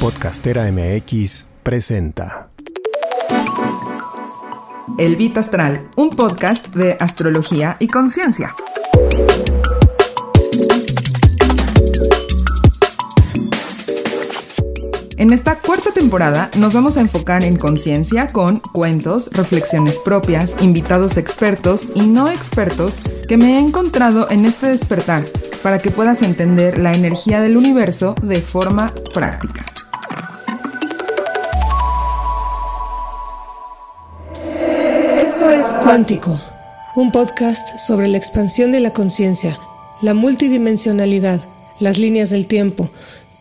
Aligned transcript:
Podcastera 0.00 0.72
MX 0.72 1.46
presenta 1.62 2.48
El 4.96 5.16
Bit 5.16 5.36
Astral, 5.36 5.90
un 5.94 6.08
podcast 6.08 6.68
de 6.68 6.96
astrología 6.98 7.76
y 7.80 7.88
conciencia. 7.88 8.54
En 15.18 15.34
esta 15.34 15.58
cuarta 15.58 15.92
temporada 15.92 16.50
nos 16.56 16.72
vamos 16.72 16.96
a 16.96 17.02
enfocar 17.02 17.44
en 17.44 17.58
conciencia 17.58 18.28
con 18.28 18.56
cuentos, 18.56 19.28
reflexiones 19.34 19.98
propias, 19.98 20.54
invitados 20.62 21.18
expertos 21.18 21.90
y 21.94 22.06
no 22.06 22.30
expertos 22.30 23.00
que 23.28 23.36
me 23.36 23.56
he 23.56 23.58
encontrado 23.58 24.30
en 24.30 24.46
este 24.46 24.68
despertar 24.68 25.24
para 25.62 25.78
que 25.78 25.90
puedas 25.90 26.22
entender 26.22 26.78
la 26.78 26.94
energía 26.94 27.42
del 27.42 27.58
universo 27.58 28.14
de 28.22 28.40
forma 28.40 28.94
práctica. 29.12 29.69
Un 36.94 37.10
podcast 37.10 37.76
sobre 37.80 38.06
la 38.06 38.16
expansión 38.16 38.70
de 38.70 38.78
la 38.78 38.92
conciencia, 38.92 39.58
la 40.02 40.14
multidimensionalidad, 40.14 41.40
las 41.80 41.98
líneas 41.98 42.30
del 42.30 42.46
tiempo, 42.46 42.92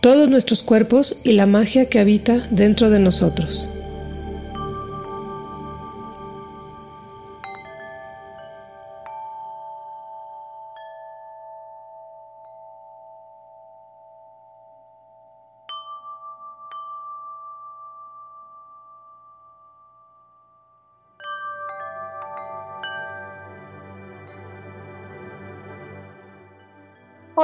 todos 0.02 0.31
nuestros 0.31 0.63
cuerpos 0.63 1.17
y 1.23 1.34
la 1.34 1.45
magia 1.45 1.89
que 1.89 1.99
habita 1.99 2.48
dentro 2.49 2.89
de 2.89 2.98
nosotros. 2.98 3.70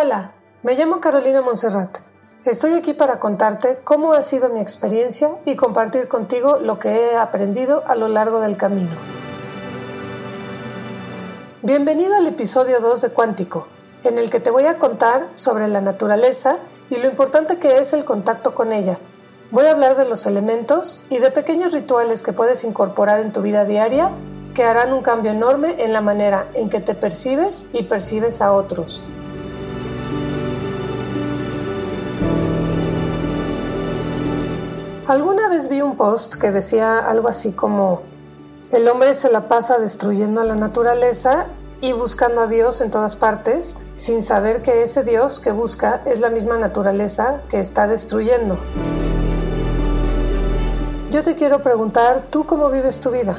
Hola, 0.06 0.34
me 0.61 0.75
llamo 0.75 1.00
Carolina 1.00 1.42
Monserrat. 1.42 1.98
Estoy 2.45 2.73
aquí 2.73 2.94
para 2.94 3.20
contarte 3.20 3.80
cómo 3.84 4.14
ha 4.14 4.22
sido 4.22 4.50
mi 4.50 4.59
experiencia 4.59 5.30
y 5.45 5.56
compartir 5.56 6.08
contigo 6.08 6.59
lo 6.59 6.78
que 6.78 6.89
he 6.89 7.17
aprendido 7.17 7.84
a 7.88 7.95
lo 7.95 8.08
largo 8.08 8.39
del 8.39 8.56
camino. 8.56 8.95
Bienvenido 11.64 12.16
al 12.16 12.28
episodio 12.28 12.81
2 12.81 13.02
de 13.02 13.09
Cuántico, 13.09 13.67
en 14.03 14.20
el 14.20 14.30
que 14.30 14.39
te 14.39 14.52
voy 14.52 14.66
a 14.66 14.78
contar 14.78 15.30
sobre 15.31 15.67
la 15.67 15.81
naturaleza 15.81 16.59
y 16.92 16.98
lo 16.98 17.08
importante 17.08 17.58
que 17.58 17.80
es 17.80 17.92
el 17.94 18.06
contacto 18.06 18.53
con 18.53 18.73
ella. 18.73 19.00
Voy 19.50 19.66
a 19.66 19.72
hablar 19.72 19.98
de 19.98 20.06
los 20.06 20.28
elementos 20.28 21.03
y 21.09 21.17
de 21.17 21.31
pequeños 21.31 21.72
rituales 21.72 22.22
que 22.22 22.31
puedes 22.31 22.64
incorporar 22.64 23.22
en 23.22 23.31
tu 23.31 23.42
vida 23.42 23.66
diaria 23.66 24.11
que 24.53 24.66
harán 24.66 24.94
un 24.94 25.02
cambio 25.02 25.31
enorme 25.31 25.83
en 25.83 25.94
la 25.94 26.02
manera 26.02 26.48
en 26.53 26.70
que 26.70 26.80
te 26.80 26.94
percibes 26.94 27.72
y 27.73 27.81
percibes 27.86 28.39
a 28.44 28.53
otros. 28.53 29.03
Alguna 35.08 35.50
vez 35.50 35.70
vi 35.70 35.81
un 35.81 35.98
post 35.98 36.34
que 36.34 36.50
decía 36.50 36.98
algo 36.98 37.28
así 37.28 37.53
como, 37.53 38.02
el 38.72 38.88
hombre 38.88 39.14
se 39.14 39.31
la 39.31 39.48
pasa 39.48 39.78
destruyendo 39.78 40.42
a 40.42 40.45
la 40.45 40.56
naturaleza 40.56 41.45
y 41.80 41.94
buscando 41.94 42.42
a 42.42 42.48
Dios 42.48 42.81
en 42.81 42.89
todas 42.89 43.16
partes, 43.16 43.86
sin 43.94 44.23
saber 44.23 44.64
que 44.64 44.81
ese 44.81 45.03
Dios 45.03 45.39
que 45.39 45.52
busca 45.52 46.02
es 46.08 46.22
la 46.22 46.31
misma 46.31 46.58
naturaleza 46.58 47.42
que 47.50 47.59
está 47.59 47.88
destruyendo. 47.88 48.58
Yo 51.11 51.22
te 51.22 51.36
quiero 51.36 51.61
preguntar, 51.61 52.23
¿tú 52.31 52.48
cómo 52.48 52.72
vives 52.72 53.00
tu 53.00 53.11
vida? 53.11 53.38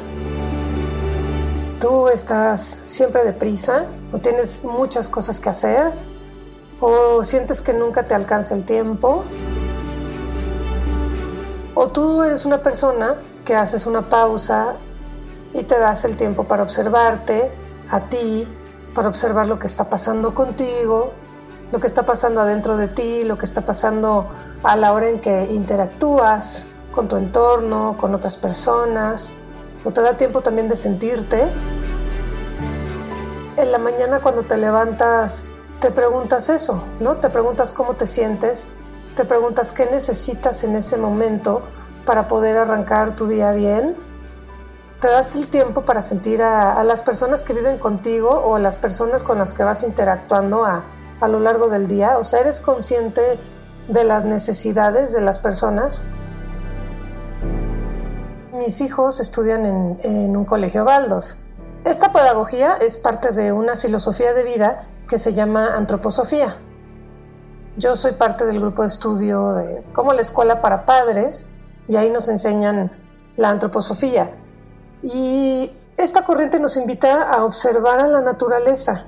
¿Tú 1.80 2.06
estás 2.06 2.60
siempre 2.62 3.24
deprisa 3.24 3.86
o 4.12 4.18
tienes 4.18 4.62
muchas 4.62 5.08
cosas 5.08 5.40
que 5.40 5.48
hacer? 5.48 5.92
¿O 6.78 7.24
sientes 7.24 7.60
que 7.60 7.72
nunca 7.72 8.06
te 8.06 8.14
alcanza 8.14 8.54
el 8.54 8.64
tiempo? 8.64 9.24
O 11.78 11.88
tú 11.88 12.22
eres 12.22 12.46
una 12.46 12.62
persona 12.62 13.16
que 13.44 13.54
haces 13.54 13.84
una 13.84 14.08
pausa 14.08 14.76
y 15.52 15.62
te 15.64 15.78
das 15.78 16.06
el 16.06 16.16
tiempo 16.16 16.44
para 16.44 16.62
observarte 16.62 17.52
a 17.90 18.00
ti, 18.08 18.48
para 18.94 19.08
observar 19.08 19.46
lo 19.46 19.58
que 19.58 19.66
está 19.66 19.90
pasando 19.90 20.34
contigo, 20.34 21.12
lo 21.70 21.78
que 21.78 21.86
está 21.86 22.04
pasando 22.04 22.40
adentro 22.40 22.78
de 22.78 22.88
ti, 22.88 23.24
lo 23.24 23.36
que 23.36 23.44
está 23.44 23.60
pasando 23.60 24.26
a 24.62 24.74
la 24.74 24.94
hora 24.94 25.08
en 25.08 25.20
que 25.20 25.48
interactúas 25.52 26.70
con 26.92 27.08
tu 27.08 27.16
entorno, 27.16 27.98
con 28.00 28.14
otras 28.14 28.38
personas, 28.38 29.40
o 29.84 29.90
te 29.90 30.00
da 30.00 30.16
tiempo 30.16 30.40
también 30.40 30.70
de 30.70 30.76
sentirte. 30.76 31.46
En 33.58 33.70
la 33.70 33.78
mañana 33.78 34.20
cuando 34.20 34.44
te 34.44 34.56
levantas 34.56 35.50
te 35.78 35.90
preguntas 35.90 36.48
eso, 36.48 36.82
¿no? 37.00 37.16
Te 37.16 37.28
preguntas 37.28 37.74
cómo 37.74 37.96
te 37.96 38.06
sientes 38.06 38.76
te 39.16 39.24
preguntas 39.24 39.72
qué 39.72 39.86
necesitas 39.86 40.62
en 40.62 40.76
ese 40.76 40.98
momento 40.98 41.62
para 42.04 42.28
poder 42.28 42.58
arrancar 42.58 43.14
tu 43.14 43.26
día 43.26 43.50
bien. 43.52 43.96
Te 45.00 45.08
das 45.08 45.34
el 45.36 45.48
tiempo 45.48 45.84
para 45.84 46.02
sentir 46.02 46.42
a, 46.42 46.82
las 46.84 47.02
personas 47.02 47.42
que 47.42 47.54
viven 47.54 47.78
contigo 47.78 48.28
o 48.28 48.56
a 48.56 48.58
las 48.58 48.76
personas 48.76 49.22
con 49.22 49.38
las 49.38 49.54
que 49.54 49.64
vas 49.64 49.82
interactuando 49.82 50.64
a, 50.64 50.84
lo 51.26 51.40
largo 51.40 51.68
del 51.68 51.88
día. 51.88 52.18
O 52.18 52.24
sea, 52.24 52.40
eres 52.40 52.60
consciente 52.60 53.22
de 53.88 54.04
las 54.04 54.26
necesidades 54.26 55.12
de 55.12 55.22
las 55.22 55.38
personas. 55.38 56.08
Mis 58.52 58.80
hijos 58.82 59.18
estudian 59.18 59.64
en, 59.64 59.98
en 60.02 60.36
un 60.36 60.44
colegio 60.44 60.84
Waldorf. 60.84 61.34
Esta 61.84 62.12
pedagogía 62.12 62.76
es 62.80 62.98
parte 62.98 63.32
de 63.32 63.52
una 63.52 63.76
filosofía 63.76 64.34
de 64.34 64.44
vida 64.44 64.82
que 65.08 65.18
se 65.18 65.32
llama 65.32 65.74
antroposofía. 65.74 66.56
Yo 67.78 67.94
soy 67.94 68.12
parte 68.12 68.46
del 68.46 68.60
grupo 68.60 68.82
de 68.82 68.88
estudio 68.88 69.52
de 69.52 69.84
como 69.92 70.14
la 70.14 70.22
escuela 70.22 70.62
para 70.62 70.86
padres 70.86 71.56
y 71.88 71.96
ahí 71.96 72.08
nos 72.08 72.28
enseñan 72.30 72.90
la 73.36 73.50
antroposofía. 73.50 74.34
Y 75.02 75.70
esta 75.98 76.24
corriente 76.24 76.58
nos 76.58 76.78
invita 76.78 77.28
a 77.30 77.44
observar 77.44 78.00
a 78.00 78.06
la 78.06 78.22
naturaleza. 78.22 79.06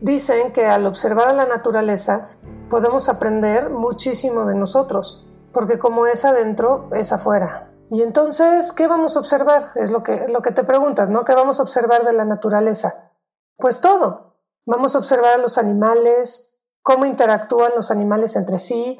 Dicen 0.00 0.52
que 0.52 0.66
al 0.66 0.86
observar 0.86 1.28
a 1.28 1.32
la 1.34 1.44
naturaleza 1.44 2.28
podemos 2.68 3.08
aprender 3.08 3.70
muchísimo 3.70 4.44
de 4.44 4.56
nosotros, 4.56 5.28
porque 5.52 5.78
como 5.78 6.06
es 6.06 6.24
adentro, 6.24 6.88
es 6.92 7.12
afuera. 7.12 7.70
Y 7.90 8.02
entonces, 8.02 8.72
¿qué 8.72 8.88
vamos 8.88 9.16
a 9.16 9.20
observar? 9.20 9.62
Es 9.76 9.92
lo 9.92 10.02
que, 10.02 10.26
lo 10.32 10.42
que 10.42 10.50
te 10.50 10.64
preguntas, 10.64 11.10
¿no? 11.10 11.24
¿Qué 11.24 11.34
vamos 11.34 11.60
a 11.60 11.62
observar 11.62 12.04
de 12.04 12.12
la 12.12 12.24
naturaleza? 12.24 13.12
Pues 13.56 13.80
todo. 13.80 14.34
Vamos 14.66 14.96
a 14.96 14.98
observar 14.98 15.34
a 15.34 15.38
los 15.38 15.58
animales, 15.58 16.53
cómo 16.84 17.06
interactúan 17.06 17.72
los 17.74 17.90
animales 17.90 18.36
entre 18.36 18.58
sí, 18.58 18.98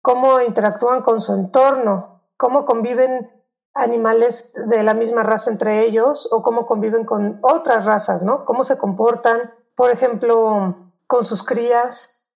cómo 0.00 0.40
interactúan 0.40 1.02
con 1.02 1.20
su 1.20 1.34
entorno, 1.34 2.22
cómo 2.38 2.64
conviven 2.64 3.30
animales 3.74 4.54
de 4.54 4.82
la 4.82 4.94
misma 4.94 5.22
raza 5.22 5.50
entre 5.50 5.84
ellos 5.84 6.28
o 6.32 6.42
cómo 6.42 6.64
conviven 6.64 7.04
con 7.04 7.38
otras 7.42 7.84
razas, 7.84 8.22
¿no? 8.22 8.46
Cómo 8.46 8.64
se 8.64 8.78
comportan, 8.78 9.52
por 9.74 9.90
ejemplo, 9.90 10.92
con 11.06 11.26
sus 11.26 11.42
crías, 11.42 12.30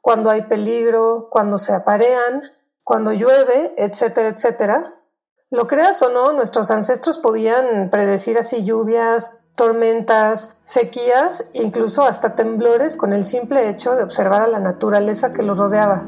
cuando 0.00 0.30
hay 0.30 0.46
peligro, 0.46 1.28
cuando 1.30 1.58
se 1.58 1.74
aparean, 1.74 2.42
cuando 2.82 3.12
llueve, 3.12 3.74
etcétera, 3.76 4.30
etcétera. 4.30 5.02
Lo 5.50 5.66
creas 5.66 6.00
o 6.00 6.08
no, 6.08 6.32
nuestros 6.32 6.70
ancestros 6.70 7.18
podían 7.18 7.90
predecir 7.90 8.38
así 8.38 8.64
lluvias, 8.64 9.45
tormentas, 9.56 10.60
sequías, 10.64 11.50
incluso 11.54 12.04
hasta 12.04 12.34
temblores 12.34 12.96
con 12.96 13.14
el 13.14 13.24
simple 13.24 13.68
hecho 13.70 13.96
de 13.96 14.04
observar 14.04 14.42
a 14.42 14.46
la 14.46 14.60
naturaleza 14.60 15.32
que 15.32 15.42
los 15.42 15.58
rodeaba. 15.58 16.06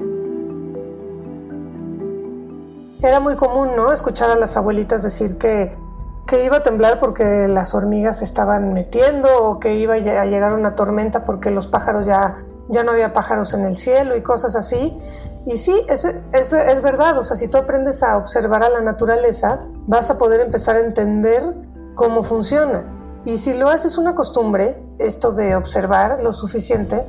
Era 3.00 3.21
muy 3.21 3.37
común, 3.37 3.71
¿no? 3.75 3.91
Escuchar 3.93 4.31
a 4.31 4.37
las 4.37 4.56
abuelitas 4.56 5.03
decir 5.03 5.39
que, 5.39 5.77
que 6.27 6.45
iba 6.45 6.59
a 6.59 6.62
temblar 6.62 6.99
porque 6.99 7.49
las 7.49 7.75
hormigas 7.75 8.21
estaban 8.21 8.75
metiendo 8.75 9.45
o 9.45 9.59
que 9.59 9.77
iba 9.77 9.95
a 9.95 10.27
llegar 10.27 10.53
una 10.53 10.75
tormenta 10.75 11.25
porque 11.25 11.50
los 11.50 11.67
pájaros 11.67 12.05
ya, 12.05 12.39
ya 12.69 12.85
no 12.85 12.93
había 12.93 13.15
pájaros 13.15 13.55
en 13.55 13.65
el 13.65 13.77
cielo 13.77 14.15
y 14.15 14.23
cosas 14.23 14.56
así. 14.56 14.99
Y 15.47 15.56
sí, 15.56 15.87
es, 15.89 16.05
es, 16.05 16.53
es 16.53 16.83
verdad, 16.83 17.17
o 17.17 17.23
sea, 17.23 17.37
si 17.37 17.49
tú 17.49 17.56
aprendes 17.56 18.03
a 18.03 18.19
observar 18.19 18.62
a 18.62 18.69
la 18.69 18.83
naturaleza, 18.83 19.65
vas 19.87 20.11
a 20.11 20.19
poder 20.19 20.41
empezar 20.41 20.77
a 20.77 20.81
entender 20.81 21.55
cómo 21.95 22.23
funciona. 22.23 22.98
Y 23.29 23.37
si 23.37 23.53
lo 23.53 23.69
haces 23.69 23.99
una 23.99 24.15
costumbre, 24.15 24.83
esto 24.99 25.33
de 25.33 25.55
observar 25.55 26.23
lo 26.23 26.33
suficiente, 26.33 27.05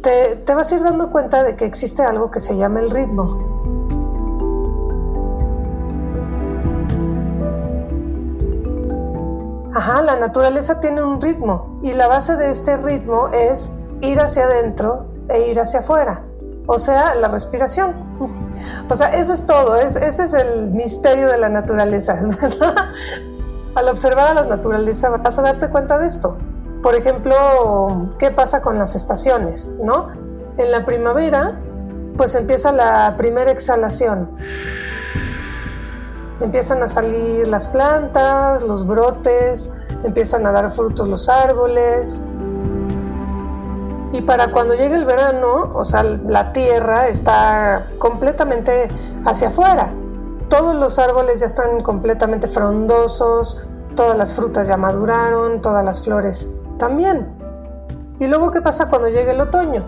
te, 0.00 0.54
vas 0.54 0.72
a 0.72 0.76
ir 0.76 0.82
dando 0.82 1.10
cuenta 1.10 1.42
de 1.42 1.56
que 1.56 1.66
existe 1.66 2.02
algo 2.02 2.30
que 2.30 2.40
se 2.40 2.56
llama 2.56 2.80
el 2.80 2.88
ritmo. 2.88 3.36
Ajá, 9.74 10.00
la 10.00 10.16
naturaleza 10.16 10.80
tiene 10.80 11.02
un 11.02 11.20
ritmo 11.20 11.78
y 11.82 11.92
la 11.92 12.06
base 12.06 12.36
de 12.36 12.48
este 12.48 12.78
ritmo 12.78 13.28
es 13.28 13.82
ir 14.00 14.22
hacia 14.22 14.44
adentro 14.44 15.04
e 15.28 15.50
ir 15.50 15.60
hacia 15.60 15.80
afuera, 15.80 16.22
o 16.66 16.78
sea, 16.78 17.14
la 17.14 17.28
respiración. 17.28 17.94
O 18.88 18.96
sea, 18.96 19.14
eso 19.14 19.34
es 19.34 19.44
todo, 19.44 19.76
ese 19.76 20.06
es 20.06 20.32
el 20.32 20.70
misterio 20.70 21.28
de 21.28 21.36
la 21.36 21.50
naturaleza. 21.50 22.22
Al 23.78 23.88
observar 23.88 24.26
a 24.26 24.34
la 24.34 24.42
naturaleza 24.42 25.08
vas 25.08 25.38
a 25.38 25.42
darte 25.42 25.68
cuenta 25.68 25.98
de 25.98 26.08
esto. 26.08 26.36
Por 26.82 26.96
ejemplo, 26.96 28.08
¿qué 28.18 28.32
pasa 28.32 28.60
con 28.60 28.76
las 28.76 28.96
estaciones? 28.96 29.78
¿no? 29.84 30.08
En 30.56 30.72
la 30.72 30.84
primavera, 30.84 31.60
pues 32.16 32.34
empieza 32.34 32.72
la 32.72 33.14
primera 33.16 33.52
exhalación. 33.52 34.36
Empiezan 36.40 36.82
a 36.82 36.88
salir 36.88 37.46
las 37.46 37.68
plantas, 37.68 38.62
los 38.62 38.84
brotes, 38.84 39.78
empiezan 40.02 40.44
a 40.48 40.50
dar 40.50 40.72
frutos 40.72 41.06
los 41.06 41.28
árboles, 41.28 42.30
y 44.10 44.22
para 44.22 44.50
cuando 44.50 44.74
llegue 44.74 44.96
el 44.96 45.04
verano, 45.04 45.70
o 45.72 45.84
sea, 45.84 46.02
la 46.02 46.52
tierra 46.52 47.06
está 47.06 47.90
completamente 47.98 48.88
hacia 49.24 49.48
afuera. 49.48 49.92
Todos 50.48 50.74
los 50.74 50.98
árboles 50.98 51.40
ya 51.40 51.46
están 51.46 51.82
completamente 51.82 52.48
frondosos, 52.48 53.66
todas 53.94 54.16
las 54.16 54.34
frutas 54.34 54.66
ya 54.68 54.76
maduraron, 54.76 55.60
todas 55.60 55.84
las 55.84 56.02
flores 56.02 56.60
también. 56.78 57.26
¿Y 58.18 58.26
luego 58.26 58.50
qué 58.50 58.62
pasa 58.62 58.88
cuando 58.88 59.08
llegue 59.08 59.32
el 59.32 59.40
otoño? 59.40 59.86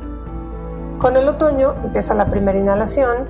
Con 0.98 1.16
el 1.16 1.28
otoño 1.28 1.74
empieza 1.82 2.14
la 2.14 2.26
primera 2.26 2.58
inhalación, 2.58 3.28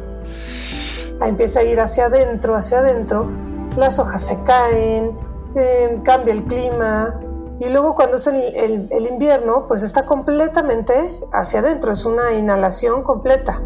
empieza 1.20 1.60
a 1.60 1.62
ir 1.62 1.80
hacia 1.80 2.06
adentro, 2.06 2.56
hacia 2.56 2.80
adentro, 2.80 3.30
las 3.76 3.98
hojas 3.98 4.22
se 4.22 4.42
caen, 4.42 5.16
eh, 5.54 6.00
cambia 6.04 6.34
el 6.34 6.44
clima, 6.44 7.14
y 7.60 7.68
luego 7.68 7.94
cuando 7.94 8.16
es 8.16 8.26
el, 8.26 9.06
invierno, 9.10 9.66
pues 9.66 9.82
está 9.82 10.06
completamente 10.06 10.94
hacia 11.30 11.60
adentro, 11.60 11.92
es 11.92 12.06
una 12.06 12.32
inhalación 12.32 13.02
completa. 13.02 13.60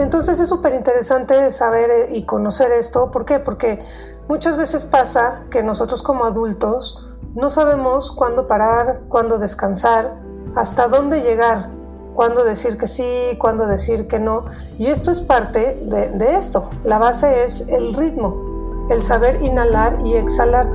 Entonces 0.00 0.40
es 0.40 0.48
súper 0.48 0.74
interesante 0.74 1.50
saber 1.50 1.90
eh, 1.90 2.08
y 2.12 2.24
conocer 2.24 2.72
esto. 2.72 3.10
¿Por 3.10 3.24
qué? 3.24 3.38
Porque 3.38 3.80
muchas 4.28 4.56
veces 4.56 4.84
pasa 4.84 5.42
que 5.50 5.62
nosotros 5.62 6.02
como 6.02 6.24
adultos 6.24 7.06
no 7.34 7.50
sabemos 7.50 8.10
cuándo 8.10 8.46
parar, 8.46 9.02
cuándo 9.08 9.38
descansar, 9.38 10.20
hasta 10.56 10.88
dónde 10.88 11.20
llegar, 11.20 11.70
cuándo 12.14 12.44
decir 12.44 12.76
que 12.76 12.88
sí, 12.88 13.36
cuándo 13.38 13.66
decir 13.66 14.08
que 14.08 14.18
no. 14.18 14.46
Y 14.78 14.86
esto 14.86 15.10
es 15.10 15.20
parte 15.20 15.80
de, 15.84 16.10
de 16.10 16.36
esto. 16.36 16.70
La 16.82 16.98
base 16.98 17.44
es 17.44 17.68
el 17.68 17.94
ritmo, 17.94 18.86
el 18.90 19.02
saber 19.02 19.42
inhalar 19.42 19.98
y 20.04 20.14
exhalar. 20.14 20.66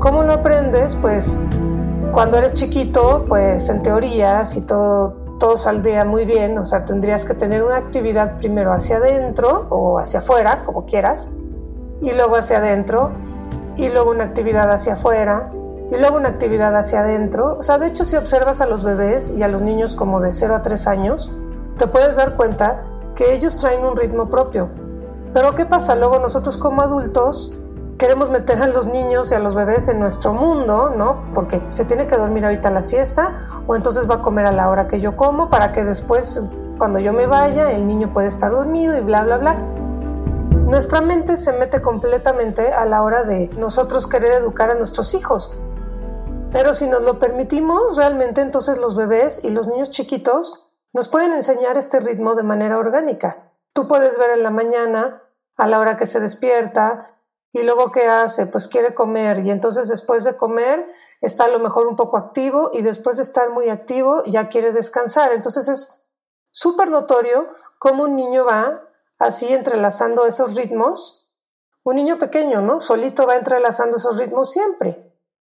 ¿Cómo 0.00 0.22
lo 0.22 0.32
aprendes? 0.32 0.96
Pues 0.96 1.38
cuando 2.12 2.38
eres 2.38 2.54
chiquito, 2.54 3.24
pues 3.28 3.68
en 3.68 3.82
teoría, 3.82 4.44
si 4.44 4.66
todo, 4.66 5.19
todo 5.40 5.56
saldría 5.56 6.04
muy 6.04 6.26
bien, 6.26 6.56
o 6.58 6.64
sea, 6.66 6.84
tendrías 6.84 7.24
que 7.24 7.32
tener 7.34 7.62
una 7.64 7.76
actividad 7.76 8.36
primero 8.36 8.72
hacia 8.72 8.98
adentro 8.98 9.66
o 9.70 9.98
hacia 9.98 10.20
afuera, 10.20 10.64
como 10.66 10.84
quieras, 10.84 11.30
y 12.02 12.12
luego 12.12 12.36
hacia 12.36 12.58
adentro, 12.58 13.10
y 13.74 13.88
luego 13.88 14.10
una 14.10 14.24
actividad 14.24 14.70
hacia 14.70 14.92
afuera, 14.92 15.50
y 15.90 15.96
luego 15.96 16.18
una 16.18 16.28
actividad 16.28 16.76
hacia 16.76 17.00
adentro. 17.00 17.56
O 17.58 17.62
sea, 17.62 17.78
de 17.78 17.86
hecho, 17.86 18.04
si 18.04 18.16
observas 18.16 18.60
a 18.60 18.66
los 18.66 18.84
bebés 18.84 19.30
y 19.30 19.42
a 19.42 19.48
los 19.48 19.62
niños 19.62 19.94
como 19.94 20.20
de 20.20 20.30
0 20.30 20.56
a 20.56 20.62
3 20.62 20.86
años, 20.86 21.34
te 21.78 21.86
puedes 21.86 22.16
dar 22.16 22.36
cuenta 22.36 22.84
que 23.14 23.32
ellos 23.34 23.56
traen 23.56 23.84
un 23.84 23.96
ritmo 23.96 24.28
propio. 24.28 24.68
Pero 25.32 25.54
¿qué 25.54 25.64
pasa? 25.64 25.96
Luego 25.96 26.18
nosotros 26.18 26.58
como 26.58 26.82
adultos 26.82 27.56
queremos 28.00 28.30
meter 28.30 28.62
a 28.62 28.66
los 28.66 28.86
niños 28.86 29.30
y 29.30 29.34
a 29.34 29.38
los 29.38 29.54
bebés 29.54 29.86
en 29.88 30.00
nuestro 30.00 30.32
mundo, 30.32 30.94
¿no? 30.96 31.22
Porque 31.34 31.60
se 31.68 31.84
tiene 31.84 32.06
que 32.06 32.16
dormir 32.16 32.46
ahorita 32.46 32.70
la 32.70 32.80
siesta 32.80 33.62
o 33.66 33.76
entonces 33.76 34.10
va 34.10 34.16
a 34.16 34.22
comer 34.22 34.46
a 34.46 34.52
la 34.52 34.70
hora 34.70 34.88
que 34.88 35.00
yo 35.00 35.18
como 35.18 35.50
para 35.50 35.74
que 35.74 35.84
después, 35.84 36.48
cuando 36.78 36.98
yo 36.98 37.12
me 37.12 37.26
vaya, 37.26 37.70
el 37.72 37.86
niño 37.86 38.10
puede 38.10 38.28
estar 38.28 38.52
dormido 38.52 38.96
y 38.96 39.02
bla, 39.02 39.22
bla, 39.22 39.36
bla. 39.36 39.54
Nuestra 40.64 41.02
mente 41.02 41.36
se 41.36 41.52
mete 41.58 41.82
completamente 41.82 42.72
a 42.72 42.86
la 42.86 43.02
hora 43.02 43.24
de 43.24 43.50
nosotros 43.58 44.06
querer 44.06 44.32
educar 44.32 44.70
a 44.70 44.76
nuestros 44.76 45.12
hijos. 45.12 45.58
Pero 46.52 46.72
si 46.72 46.86
nos 46.86 47.02
lo 47.02 47.18
permitimos, 47.18 47.98
realmente 47.98 48.40
entonces 48.40 48.78
los 48.78 48.96
bebés 48.96 49.44
y 49.44 49.50
los 49.50 49.66
niños 49.66 49.90
chiquitos 49.90 50.72
nos 50.94 51.08
pueden 51.08 51.34
enseñar 51.34 51.76
este 51.76 52.00
ritmo 52.00 52.34
de 52.34 52.44
manera 52.44 52.78
orgánica. 52.78 53.52
Tú 53.74 53.86
puedes 53.88 54.18
ver 54.18 54.30
en 54.30 54.42
la 54.42 54.50
mañana, 54.50 55.22
a 55.58 55.66
la 55.66 55.78
hora 55.78 55.98
que 55.98 56.06
se 56.06 56.18
despierta, 56.18 57.19
y 57.52 57.62
luego, 57.62 57.90
¿qué 57.90 58.06
hace? 58.06 58.46
Pues 58.46 58.68
quiere 58.68 58.94
comer 58.94 59.40
y 59.40 59.50
entonces 59.50 59.88
después 59.88 60.22
de 60.22 60.36
comer 60.36 60.86
está 61.20 61.44
a 61.44 61.48
lo 61.48 61.58
mejor 61.58 61.88
un 61.88 61.96
poco 61.96 62.16
activo 62.16 62.70
y 62.72 62.82
después 62.82 63.16
de 63.16 63.22
estar 63.22 63.50
muy 63.50 63.68
activo 63.68 64.22
ya 64.24 64.48
quiere 64.48 64.72
descansar. 64.72 65.32
Entonces 65.32 65.68
es 65.68 66.08
súper 66.52 66.90
notorio 66.90 67.48
cómo 67.78 68.04
un 68.04 68.14
niño 68.14 68.44
va 68.44 68.82
así 69.18 69.52
entrelazando 69.52 70.26
esos 70.26 70.54
ritmos. 70.54 71.34
Un 71.82 71.96
niño 71.96 72.18
pequeño, 72.18 72.60
¿no? 72.60 72.80
Solito 72.80 73.26
va 73.26 73.36
entrelazando 73.36 73.96
esos 73.96 74.18
ritmos 74.18 74.52
siempre. 74.52 75.06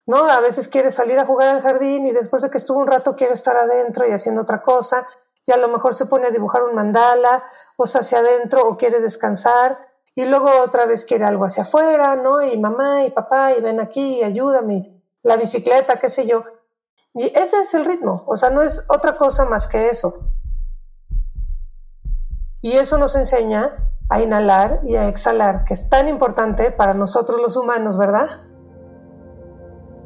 ¿No? 0.06 0.24
A 0.24 0.40
veces 0.40 0.68
quiere 0.68 0.90
salir 0.90 1.18
a 1.18 1.26
jugar 1.26 1.54
al 1.54 1.62
jardín 1.62 2.06
y 2.06 2.12
después 2.12 2.40
de 2.42 2.50
que 2.50 2.56
estuvo 2.56 2.78
un 2.78 2.86
rato 2.86 3.14
quiere 3.14 3.34
estar 3.34 3.56
adentro 3.56 4.08
y 4.08 4.12
haciendo 4.12 4.40
otra 4.40 4.62
cosa 4.62 5.06
y 5.44 5.52
a 5.52 5.56
lo 5.56 5.68
mejor 5.68 5.94
se 5.94 6.06
pone 6.06 6.26
a 6.26 6.30
dibujar 6.30 6.62
un 6.62 6.74
mandala 6.74 7.42
o 7.76 7.84
hacia 7.84 8.18
adentro 8.18 8.66
o 8.66 8.76
quiere 8.76 9.00
descansar 9.00 9.78
y 10.14 10.24
luego 10.24 10.48
otra 10.64 10.86
vez 10.86 11.04
quiere 11.04 11.24
algo 11.24 11.44
hacia 11.44 11.62
afuera, 11.62 12.16
¿no? 12.16 12.42
Y 12.42 12.58
mamá 12.58 13.04
y 13.04 13.10
papá, 13.10 13.52
y 13.52 13.60
ven 13.60 13.80
aquí, 13.80 14.22
ayúdame, 14.22 15.02
la 15.22 15.36
bicicleta, 15.36 15.98
qué 15.98 16.08
sé 16.08 16.26
yo. 16.26 16.44
Y 17.14 17.32
ese 17.36 17.60
es 17.60 17.74
el 17.74 17.84
ritmo, 17.84 18.24
o 18.26 18.36
sea, 18.36 18.50
no 18.50 18.62
es 18.62 18.86
otra 18.88 19.16
cosa 19.16 19.46
más 19.46 19.66
que 19.66 19.88
eso. 19.88 20.32
Y 22.62 22.72
eso 22.72 22.98
nos 22.98 23.16
enseña 23.16 23.92
a 24.08 24.20
inhalar 24.20 24.80
y 24.84 24.96
a 24.96 25.08
exhalar, 25.08 25.64
que 25.64 25.74
es 25.74 25.88
tan 25.88 26.08
importante 26.08 26.70
para 26.70 26.94
nosotros 26.94 27.40
los 27.40 27.56
humanos, 27.56 27.96
¿verdad? 27.96 28.28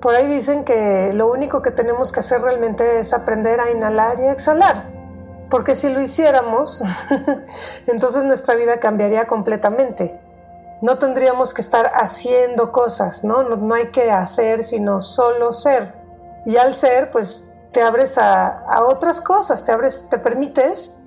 Por 0.01 0.15
ahí 0.15 0.27
dicen 0.27 0.65
que 0.65 1.12
lo 1.15 1.31
único 1.31 1.62
que 1.62 1.71
tenemos 1.71 2.12
que 2.12 2.21
hacer 2.21 2.43
realmente 2.43 3.01
es 3.01 3.15
aprender 3.15 3.61
a 3.61 3.71
inhalar 3.71 4.21
y 4.21 4.25
a 4.25 4.33
exhalar. 4.33 4.94
Porque 5.55 5.77
si 5.77 5.89
lo 5.89 6.01
hiciéramos, 6.01 6.83
entonces 7.87 8.25
nuestra 8.25 8.56
vida 8.56 8.81
cambiaría 8.81 9.29
completamente. 9.29 10.21
No 10.83 10.99
tendríamos 10.99 11.55
que 11.55 11.61
estar 11.61 11.93
haciendo 11.95 12.73
cosas, 12.73 13.23
¿no? 13.23 13.45
No, 13.45 13.73
hay 13.73 13.93
que 13.93 14.11
hacer, 14.11 14.65
sino 14.65 15.01
solo 15.01 15.53
ser. 15.53 15.95
Y 16.45 16.56
al 16.56 16.75
ser, 16.75 17.12
pues 17.12 17.53
te 17.71 17.83
abres 17.83 18.19
a, 18.19 18.65
otras 18.85 19.21
cosas, 19.21 19.65
te 19.65 19.71
abres, 19.71 20.09
te 20.11 20.19
permites 20.19 21.03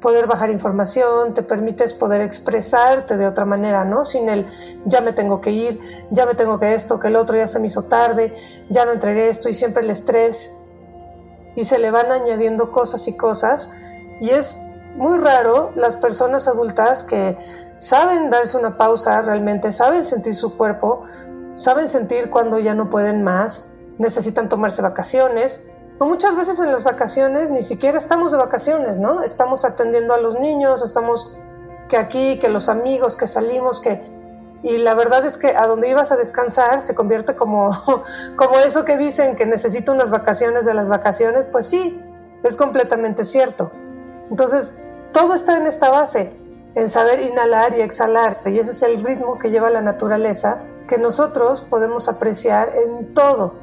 poder 0.00 0.26
bajar 0.26 0.48
información, 0.48 1.34
te 1.34 1.42
permites 1.42 1.92
poder 1.92 2.22
expresarte 2.22 3.18
de 3.18 3.26
otra 3.26 3.44
manera, 3.44 3.84
¿no? 3.84 4.06
Sin 4.06 4.30
el 4.30 4.46
ya 4.86 5.02
me 5.02 5.12
tengo 5.12 5.42
que 5.42 5.50
ir, 5.50 5.78
ya 6.10 6.24
me 6.24 6.34
tengo 6.34 6.58
que 6.58 6.72
esto, 6.72 6.98
que 6.98 7.08
el 7.08 7.16
otro 7.16 7.36
ya 7.36 7.46
se 7.46 7.58
me 7.58 7.66
hizo 7.66 7.82
tarde, 7.82 8.32
ya 8.70 8.86
no 8.86 8.92
entregué 8.92 9.28
esto 9.28 9.50
y 9.50 9.52
siempre 9.52 9.82
el 9.82 9.90
estrés 9.90 10.56
y 11.54 11.64
se 11.64 11.78
le 11.78 11.90
van 11.90 12.10
añadiendo 12.10 12.72
cosas 12.72 13.06
y 13.06 13.18
cosas. 13.18 13.74
Y 14.20 14.30
es 14.30 14.62
muy 14.96 15.18
raro 15.18 15.72
las 15.76 15.96
personas 15.96 16.46
adultas 16.46 17.02
que 17.02 17.36
saben 17.78 18.30
darse 18.30 18.58
una 18.58 18.76
pausa 18.76 19.20
realmente, 19.22 19.72
saben 19.72 20.04
sentir 20.04 20.34
su 20.34 20.56
cuerpo, 20.56 21.04
saben 21.54 21.88
sentir 21.88 22.30
cuando 22.30 22.58
ya 22.58 22.74
no 22.74 22.90
pueden 22.90 23.22
más, 23.24 23.74
necesitan 23.98 24.48
tomarse 24.48 24.82
vacaciones. 24.82 25.68
O 25.98 26.06
muchas 26.06 26.36
veces 26.36 26.60
en 26.60 26.72
las 26.72 26.84
vacaciones 26.84 27.50
ni 27.50 27.62
siquiera 27.62 27.98
estamos 27.98 28.32
de 28.32 28.38
vacaciones, 28.38 28.98
¿no? 28.98 29.22
Estamos 29.22 29.64
atendiendo 29.64 30.14
a 30.14 30.18
los 30.18 30.38
niños, 30.38 30.82
estamos 30.82 31.36
que 31.88 31.96
aquí, 31.96 32.38
que 32.38 32.48
los 32.48 32.68
amigos, 32.68 33.16
que 33.16 33.26
salimos, 33.26 33.80
que 33.80 34.00
y 34.62 34.76
la 34.76 34.94
verdad 34.94 35.24
es 35.24 35.38
que 35.38 35.56
a 35.56 35.66
donde 35.66 35.88
ibas 35.88 36.12
a 36.12 36.16
descansar 36.16 36.82
se 36.82 36.94
convierte 36.94 37.34
como, 37.34 37.70
como 38.36 38.58
eso 38.58 38.84
que 38.84 38.98
dicen 38.98 39.36
que 39.36 39.46
necesito 39.46 39.92
unas 39.92 40.10
vacaciones 40.10 40.64
de 40.66 40.74
las 40.74 40.88
vacaciones, 40.88 41.46
pues 41.46 41.66
sí, 41.66 42.00
es 42.42 42.56
completamente 42.56 43.24
cierto. 43.24 43.72
Entonces, 44.30 44.78
todo 45.12 45.34
está 45.34 45.58
en 45.58 45.66
esta 45.66 45.90
base, 45.90 46.32
en 46.74 46.88
saber 46.88 47.20
inhalar 47.20 47.76
y 47.76 47.82
exhalar, 47.82 48.40
y 48.46 48.58
ese 48.58 48.70
es 48.70 48.82
el 48.82 49.04
ritmo 49.04 49.38
que 49.38 49.50
lleva 49.50 49.70
la 49.70 49.82
naturaleza, 49.82 50.62
que 50.88 50.98
nosotros 50.98 51.62
podemos 51.62 52.08
apreciar 52.08 52.72
en 52.76 53.12
todo. 53.12 53.54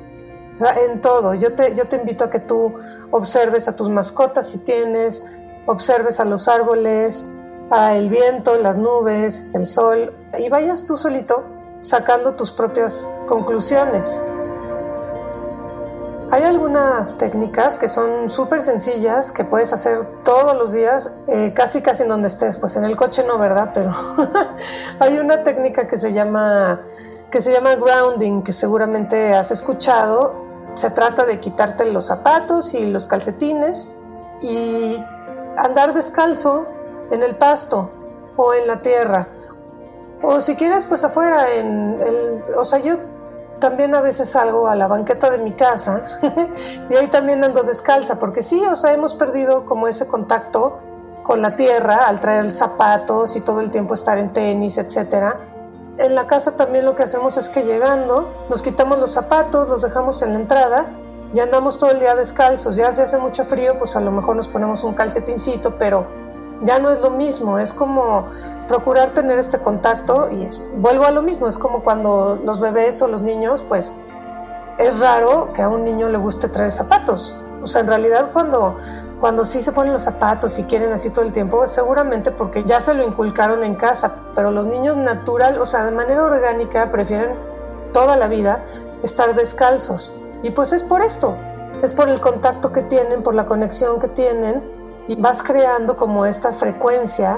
O 0.53 0.55
sea, 0.57 0.79
en 0.79 1.01
todo. 1.01 1.33
Yo 1.36 1.53
te, 1.53 1.75
yo 1.75 1.88
te 1.88 1.97
invito 1.97 2.25
a 2.25 2.29
que 2.29 2.39
tú 2.39 2.74
observes 3.12 3.67
a 3.67 3.75
tus 3.75 3.89
mascotas 3.89 4.50
si 4.50 4.65
tienes, 4.65 5.31
observes 5.67 6.19
a 6.19 6.25
los 6.25 6.47
árboles, 6.47 7.33
a 7.69 7.95
el 7.95 8.09
viento, 8.09 8.57
las 8.57 8.77
nubes, 8.77 9.51
el 9.53 9.67
sol, 9.67 10.13
y 10.38 10.50
vayas 10.50 10.86
tú 10.86 10.97
solito 10.97 11.43
sacando 11.79 12.36
tus 12.36 12.51
propias 12.51 13.09
conclusiones. 13.27 14.21
Hay 16.29 16.43
algunas 16.43 17.17
técnicas 17.17 17.79
que 17.79 17.88
son 17.88 18.29
súper 18.29 18.62
sencillas 18.62 19.31
que 19.31 19.46
puedes 19.46 19.72
hacer 19.72 20.05
todos 20.24 20.57
los 20.57 20.74
días, 20.74 21.19
eh, 21.27 21.53
casi 21.53 21.81
casi 21.81 22.03
en 22.03 22.10
donde 22.10 22.27
estés, 22.27 22.57
pues 22.57 22.75
en 22.75 22.84
el 22.84 22.98
coche 22.98 23.24
no, 23.25 23.38
¿verdad? 23.38 23.72
Pero 23.74 23.91
hay 25.00 25.19
una 25.19 25.43
técnica 25.43 25.88
que 25.88 25.98
se 25.98 26.12
llama 26.12 26.81
que 27.31 27.41
se 27.41 27.51
llama 27.51 27.75
grounding, 27.75 28.41
que 28.41 28.53
seguramente 28.53 29.34
has 29.34 29.51
escuchado. 29.51 30.36
Se 30.75 30.91
trata 30.91 31.25
de 31.25 31.39
quitarte 31.39 31.86
los 31.91 32.07
zapatos 32.07 32.74
y 32.74 32.86
los 32.86 33.07
calcetines 33.07 33.96
y 34.41 35.03
andar 35.57 35.93
descalzo 35.93 36.65
en 37.12 37.24
el 37.24 37.38
pasto 37.38 37.89
o 38.36 38.53
en 38.53 38.67
la 38.67 38.81
tierra. 38.81 39.29
O 40.22 40.41
si 40.41 40.55
quieres, 40.55 40.86
pues 40.86 41.03
afuera, 41.03 41.53
en 41.53 42.00
el... 42.01 42.43
O 42.55 42.65
sea, 42.65 42.79
yo 42.79 42.98
también 43.59 43.95
a 43.95 44.01
veces 44.01 44.29
salgo 44.29 44.67
a 44.67 44.75
la 44.75 44.87
banqueta 44.87 45.29
de 45.29 45.37
mi 45.37 45.53
casa 45.53 46.05
y 46.89 46.95
ahí 46.95 47.07
también 47.07 47.43
ando 47.43 47.63
descalza, 47.63 48.19
porque 48.19 48.41
sí, 48.41 48.63
o 48.65 48.75
sea, 48.75 48.93
hemos 48.93 49.13
perdido 49.13 49.65
como 49.65 49.87
ese 49.87 50.07
contacto 50.07 50.79
con 51.23 51.41
la 51.41 51.55
tierra 51.55 52.07
al 52.07 52.19
traer 52.19 52.51
zapatos 52.51 53.35
y 53.35 53.41
todo 53.41 53.59
el 53.59 53.69
tiempo 53.69 53.93
estar 53.93 54.17
en 54.17 54.31
tenis, 54.31 54.77
etcétera. 54.77 55.37
En 55.97 56.15
la 56.15 56.27
casa 56.27 56.55
también 56.55 56.85
lo 56.85 56.95
que 56.95 57.03
hacemos 57.03 57.37
es 57.37 57.49
que 57.49 57.63
llegando 57.63 58.29
nos 58.49 58.61
quitamos 58.61 58.99
los 58.99 59.11
zapatos, 59.11 59.67
los 59.67 59.81
dejamos 59.81 60.21
en 60.21 60.33
la 60.33 60.39
entrada 60.39 60.85
y 61.33 61.39
andamos 61.39 61.77
todo 61.77 61.91
el 61.91 61.99
día 61.99 62.15
descalzos. 62.15 62.75
Ya 62.75 62.93
si 62.93 63.01
hace 63.01 63.17
mucho 63.17 63.43
frío, 63.43 63.77
pues 63.77 63.95
a 63.95 63.99
lo 63.99 64.11
mejor 64.11 64.35
nos 64.35 64.47
ponemos 64.47 64.83
un 64.83 64.93
calcetincito, 64.93 65.77
pero 65.77 66.07
ya 66.61 66.79
no 66.79 66.89
es 66.89 67.01
lo 67.01 67.11
mismo. 67.11 67.59
Es 67.59 67.73
como 67.73 68.27
procurar 68.67 69.13
tener 69.13 69.39
este 69.39 69.59
contacto 69.59 70.29
y 70.31 70.47
vuelvo 70.77 71.05
a 71.05 71.11
lo 71.11 71.21
mismo. 71.21 71.47
Es 71.47 71.57
como 71.57 71.83
cuando 71.83 72.39
los 72.43 72.59
bebés 72.59 73.01
o 73.01 73.07
los 73.07 73.21
niños, 73.21 73.63
pues 73.63 74.01
es 74.77 74.99
raro 74.99 75.53
que 75.53 75.61
a 75.61 75.69
un 75.69 75.83
niño 75.83 76.09
le 76.09 76.17
guste 76.17 76.49
traer 76.49 76.71
zapatos. 76.71 77.39
O 77.61 77.67
sea, 77.67 77.81
en 77.81 77.87
realidad 77.87 78.29
cuando 78.33 78.77
cuando 79.19 79.45
sí 79.45 79.61
se 79.61 79.71
ponen 79.71 79.93
los 79.93 80.03
zapatos 80.03 80.59
y 80.59 80.65
quieren 80.65 80.91
así 80.91 81.09
todo 81.09 81.25
el 81.25 81.31
tiempo, 81.31 81.67
seguramente 81.67 82.29
porque 82.29 82.63
ya 82.63 82.79
se 82.79 82.93
lo 82.93 83.03
inculcaron 83.03 83.63
en 83.63 83.73
casa, 83.73 84.17
pero 84.35 84.51
los 84.51 84.67
niños 84.67 84.95
natural, 84.95 85.59
o 85.59 85.65
sea, 85.65 85.83
de 85.85 85.91
manera 85.91 86.23
orgánica, 86.23 86.91
prefieren 86.91 87.35
toda 87.93 88.15
la 88.15 88.27
vida 88.27 88.63
estar 89.01 89.33
descalzos. 89.33 90.21
Y 90.43 90.51
pues 90.51 90.71
es 90.71 90.83
por 90.83 91.01
esto, 91.01 91.35
es 91.81 91.93
por 91.93 92.09
el 92.09 92.21
contacto 92.21 92.71
que 92.71 92.83
tienen, 92.83 93.23
por 93.23 93.33
la 93.33 93.47
conexión 93.47 93.99
que 93.99 94.07
tienen, 94.07 94.63
y 95.07 95.15
vas 95.15 95.41
creando 95.41 95.97
como 95.97 96.25
esta 96.25 96.51
frecuencia 96.51 97.37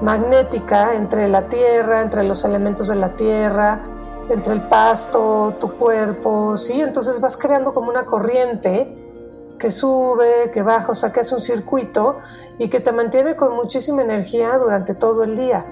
magnética 0.00 0.94
entre 0.94 1.28
la 1.28 1.48
tierra, 1.48 2.00
entre 2.00 2.24
los 2.24 2.44
elementos 2.44 2.88
de 2.88 2.96
la 2.96 3.14
tierra, 3.14 3.82
entre 4.28 4.54
el 4.54 4.68
pasto, 4.68 5.54
tu 5.60 5.76
cuerpo, 5.76 6.56
¿sí? 6.56 6.80
Entonces 6.80 7.20
vas 7.20 7.36
creando 7.36 7.74
como 7.74 7.90
una 7.90 8.06
corriente 8.06 8.96
que 9.58 9.70
sube, 9.70 10.50
que 10.52 10.62
baja, 10.62 10.90
o 10.90 10.94
sea, 10.94 11.12
que 11.12 11.20
es 11.20 11.30
un 11.30 11.40
circuito 11.40 12.18
y 12.58 12.68
que 12.68 12.80
te 12.80 12.90
mantiene 12.90 13.36
con 13.36 13.54
muchísima 13.54 14.02
energía 14.02 14.58
durante 14.58 14.94
todo 14.94 15.22
el 15.22 15.36
día. 15.36 15.64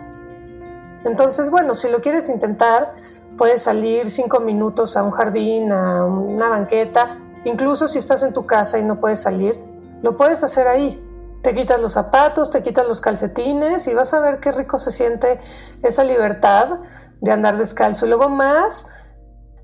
Entonces, 1.04 1.50
bueno, 1.50 1.74
si 1.74 1.88
lo 1.88 2.00
quieres 2.00 2.28
intentar, 2.28 2.92
puedes 3.36 3.62
salir 3.62 4.08
cinco 4.10 4.40
minutos 4.40 4.96
a 4.96 5.02
un 5.02 5.10
jardín, 5.10 5.72
a 5.72 6.04
una 6.04 6.48
banqueta, 6.50 7.18
incluso 7.44 7.88
si 7.88 7.98
estás 7.98 8.22
en 8.22 8.32
tu 8.32 8.46
casa 8.46 8.78
y 8.78 8.84
no 8.84 9.00
puedes 9.00 9.20
salir, 9.20 9.58
lo 10.02 10.16
puedes 10.16 10.44
hacer 10.44 10.68
ahí. 10.68 11.02
Te 11.42 11.54
quitas 11.54 11.80
los 11.80 11.92
zapatos, 11.92 12.50
te 12.50 12.62
quitas 12.62 12.86
los 12.86 13.00
calcetines 13.00 13.86
y 13.88 13.94
vas 13.94 14.12
a 14.12 14.20
ver 14.20 14.40
qué 14.40 14.52
rico 14.52 14.78
se 14.78 14.90
siente 14.90 15.40
esa 15.82 16.04
libertad 16.04 16.80
de 17.20 17.32
andar 17.32 17.56
descalzo. 17.56 18.06
Y 18.06 18.08
luego 18.10 18.28
más, 18.28 18.92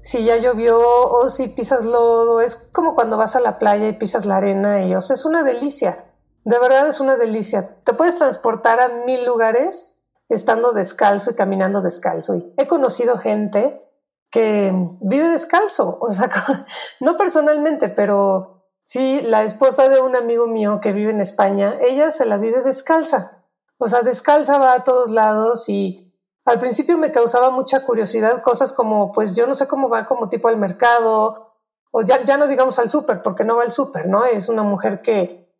si 0.00 0.24
ya 0.24 0.36
llovió 0.36 0.80
o 0.80 1.28
si 1.28 1.48
pisas 1.48 1.84
lodo, 1.84 2.40
es 2.40 2.70
como 2.72 2.94
cuando 2.94 3.16
vas 3.16 3.36
a 3.36 3.40
la 3.40 3.58
playa 3.58 3.88
y 3.88 3.92
pisas 3.92 4.24
la 4.24 4.36
arena 4.36 4.84
y 4.84 4.94
o 4.94 5.02
sea, 5.02 5.14
es 5.14 5.24
una 5.24 5.42
delicia. 5.42 6.04
De 6.44 6.58
verdad 6.58 6.86
es 6.88 7.00
una 7.00 7.16
delicia. 7.16 7.82
Te 7.82 7.92
puedes 7.92 8.16
transportar 8.16 8.80
a 8.80 8.88
mil 9.04 9.24
lugares 9.24 10.00
estando 10.28 10.72
descalzo 10.72 11.32
y 11.32 11.34
caminando 11.34 11.82
descalzo. 11.82 12.36
Y 12.36 12.54
he 12.56 12.68
conocido 12.68 13.18
gente 13.18 13.80
que 14.30 14.72
vive 15.00 15.28
descalzo, 15.28 15.98
o 16.00 16.12
sea, 16.12 16.30
no 17.00 17.16
personalmente, 17.16 17.88
pero 17.88 18.55
sí, 18.86 19.20
la 19.22 19.42
esposa 19.42 19.88
de 19.88 20.00
un 20.00 20.14
amigo 20.14 20.46
mío 20.46 20.78
que 20.80 20.92
vive 20.92 21.10
en 21.10 21.20
España, 21.20 21.76
ella 21.80 22.12
se 22.12 22.24
la 22.24 22.36
vive 22.36 22.62
descalza. 22.62 23.42
O 23.78 23.88
sea, 23.88 24.02
descalza 24.02 24.58
va 24.58 24.74
a 24.74 24.84
todos 24.84 25.10
lados 25.10 25.68
y 25.68 26.14
al 26.44 26.60
principio 26.60 26.96
me 26.96 27.10
causaba 27.10 27.50
mucha 27.50 27.84
curiosidad 27.84 28.42
cosas 28.42 28.72
como, 28.72 29.10
pues 29.10 29.34
yo 29.34 29.48
no 29.48 29.56
sé 29.56 29.66
cómo 29.66 29.88
va 29.88 30.06
como 30.06 30.28
tipo 30.28 30.46
al 30.46 30.56
mercado, 30.56 31.56
o 31.90 32.02
ya, 32.02 32.22
ya 32.24 32.36
no 32.36 32.46
digamos 32.46 32.78
al 32.78 32.88
súper, 32.88 33.22
porque 33.22 33.42
no 33.42 33.56
va 33.56 33.64
al 33.64 33.72
súper, 33.72 34.06
¿no? 34.06 34.24
Es 34.24 34.48
una 34.48 34.62
mujer 34.62 35.02
que, 35.02 35.52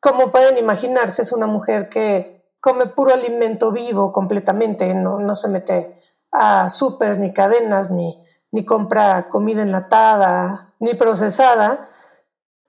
como 0.00 0.32
pueden 0.32 0.56
imaginarse, 0.56 1.20
es 1.20 1.32
una 1.32 1.46
mujer 1.46 1.90
que 1.90 2.54
come 2.60 2.86
puro 2.86 3.12
alimento 3.12 3.72
vivo 3.72 4.10
completamente, 4.10 4.94
no, 4.94 5.18
no 5.18 5.34
se 5.36 5.48
mete 5.48 5.94
a 6.32 6.70
súper 6.70 7.18
ni 7.18 7.34
cadenas, 7.34 7.90
ni, 7.90 8.24
ni 8.52 8.64
compra 8.64 9.28
comida 9.28 9.60
enlatada, 9.60 10.74
ni 10.78 10.94
procesada. 10.94 11.90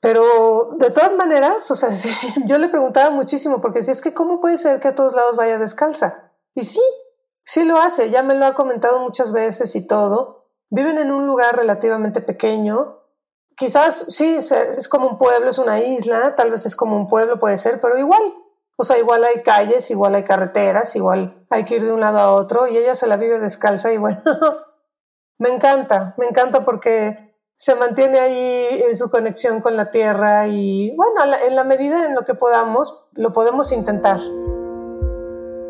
Pero 0.02 0.72
de 0.78 0.92
todas 0.92 1.14
maneras, 1.16 1.72
o 1.72 1.76
sea, 1.76 1.90
yo 2.46 2.58
le 2.58 2.68
preguntaba 2.68 3.10
muchísimo, 3.12 3.62
porque 3.62 3.84
si 3.84 3.92
es 3.92 4.02
que, 4.02 4.14
¿cómo 4.14 4.42
puede 4.42 4.58
ser 4.58 4.82
que 4.82 4.90
a 4.90 4.96
todos 4.96 5.14
lados 5.14 5.38
vaya 5.38 5.58
descalza? 5.58 6.34
Y 6.54 6.66
sí, 6.66 6.82
Sí 7.44 7.66
lo 7.66 7.78
hace, 7.78 8.10
ya 8.10 8.24
me 8.24 8.36
lo 8.36 8.46
ha 8.46 8.54
comentado 8.54 9.00
muchas 9.00 9.32
veces 9.32 9.76
y 9.76 9.88
todo. 9.88 10.46
Viven 10.70 10.98
en 10.98 11.12
un 11.12 11.26
lugar 11.26 11.58
relativamente 11.58 12.22
pequeño. 12.22 13.00
Quizás 13.58 14.06
sí, 14.10 14.38
es 14.38 14.88
como 14.88 15.08
un 15.08 15.18
pueblo, 15.18 15.50
es 15.50 15.58
una 15.58 15.80
isla, 15.82 16.36
tal 16.36 16.52
vez 16.52 16.66
es 16.66 16.76
como 16.76 16.96
un 16.96 17.08
pueblo, 17.08 17.40
puede 17.40 17.58
ser, 17.58 17.80
pero 17.82 17.98
igual. 17.98 18.22
O 18.78 18.84
sea, 18.84 18.98
igual 18.98 19.24
hay 19.24 19.44
calles, 19.44 19.92
igual 19.92 20.16
hay 20.16 20.24
carreteras, 20.24 20.96
igual 20.96 21.46
hay 21.50 21.66
que 21.66 21.76
ir 21.76 21.86
de 21.86 21.92
un 21.92 22.00
lado 22.00 22.20
a 22.20 22.32
otro 22.32 22.68
y 22.68 22.78
ella 22.78 22.96
se 22.96 23.06
la 23.06 23.18
vive 23.18 23.40
descalza 23.40 23.92
y 23.92 23.98
bueno, 23.98 24.22
me 25.38 25.50
encanta, 25.50 26.16
me 26.18 26.28
encanta 26.28 26.64
porque 26.64 27.31
se 27.62 27.76
mantiene 27.76 28.20
ahí 28.20 28.82
en 28.88 28.98
su 28.98 29.12
conexión 29.12 29.62
con 29.62 29.76
la 29.76 29.92
tierra 29.92 30.48
y 30.48 30.96
bueno, 30.96 31.22
en 31.46 31.56
la 31.56 31.64
medida 31.64 32.08
en 32.08 32.16
lo 32.16 32.26
que 32.26 32.34
podamos, 32.34 33.08
lo 33.14 33.32
podemos 33.34 33.72
intentar. 33.72 34.20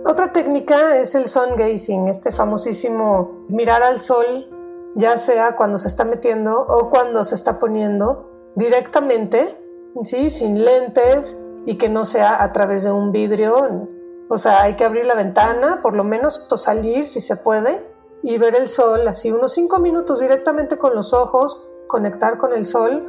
Otra 0.05 0.31
técnica 0.31 0.95
es 0.95 1.15
el 1.15 1.27
sun 1.27 1.57
gazing, 1.57 2.07
este 2.07 2.31
famosísimo 2.31 3.45
mirar 3.49 3.83
al 3.83 3.99
sol, 3.99 4.49
ya 4.95 5.17
sea 5.17 5.57
cuando 5.57 5.77
se 5.77 5.89
está 5.89 6.05
metiendo 6.05 6.61
o 6.61 6.89
cuando 6.89 7.25
se 7.25 7.35
está 7.35 7.59
poniendo 7.59 8.53
directamente, 8.55 9.61
¿sí? 10.05 10.29
sin 10.29 10.63
lentes 10.63 11.45
y 11.65 11.75
que 11.75 11.89
no 11.89 12.05
sea 12.05 12.41
a 12.41 12.53
través 12.53 12.83
de 12.83 12.93
un 12.93 13.11
vidrio. 13.11 13.89
O 14.29 14.37
sea, 14.37 14.61
hay 14.61 14.77
que 14.77 14.85
abrir 14.85 15.05
la 15.05 15.15
ventana, 15.15 15.81
por 15.81 15.97
lo 15.97 16.05
menos 16.05 16.47
salir 16.55 17.05
si 17.05 17.19
se 17.19 17.35
puede, 17.35 17.85
y 18.23 18.37
ver 18.37 18.55
el 18.55 18.69
sol 18.69 19.05
así 19.09 19.29
unos 19.29 19.51
cinco 19.51 19.79
minutos 19.79 20.21
directamente 20.21 20.77
con 20.77 20.95
los 20.95 21.13
ojos, 21.13 21.70
conectar 21.91 22.37
con 22.37 22.53
el 22.53 22.65
sol 22.65 23.05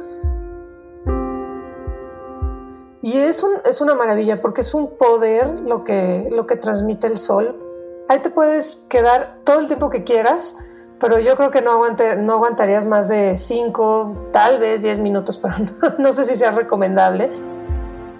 y 3.03 3.17
es, 3.17 3.45
es 3.65 3.81
una 3.81 3.95
maravilla 3.95 4.41
porque 4.41 4.61
es 4.61 4.73
un 4.73 4.97
poder 4.97 5.59
lo 5.59 5.83
que, 5.83 6.29
lo 6.31 6.47
que 6.47 6.55
transmite 6.55 7.05
el 7.07 7.17
sol. 7.17 7.59
Ahí 8.07 8.19
te 8.19 8.29
puedes 8.29 8.85
quedar 8.87 9.39
todo 9.43 9.59
el 9.59 9.67
tiempo 9.67 9.89
que 9.89 10.05
quieras, 10.05 10.59
pero 10.99 11.19
yo 11.19 11.35
creo 11.35 11.51
que 11.51 11.61
no, 11.61 11.71
aguante, 11.71 12.15
no 12.15 12.33
aguantarías 12.33 12.85
más 12.85 13.09
de 13.09 13.37
5, 13.37 14.29
tal 14.31 14.57
vez 14.57 14.83
10 14.83 14.99
minutos, 14.99 15.35
pero 15.41 15.55
no, 15.97 16.13
sé 16.13 16.23
si 16.23 16.37
sea 16.37 16.51
recomendable. 16.51 17.29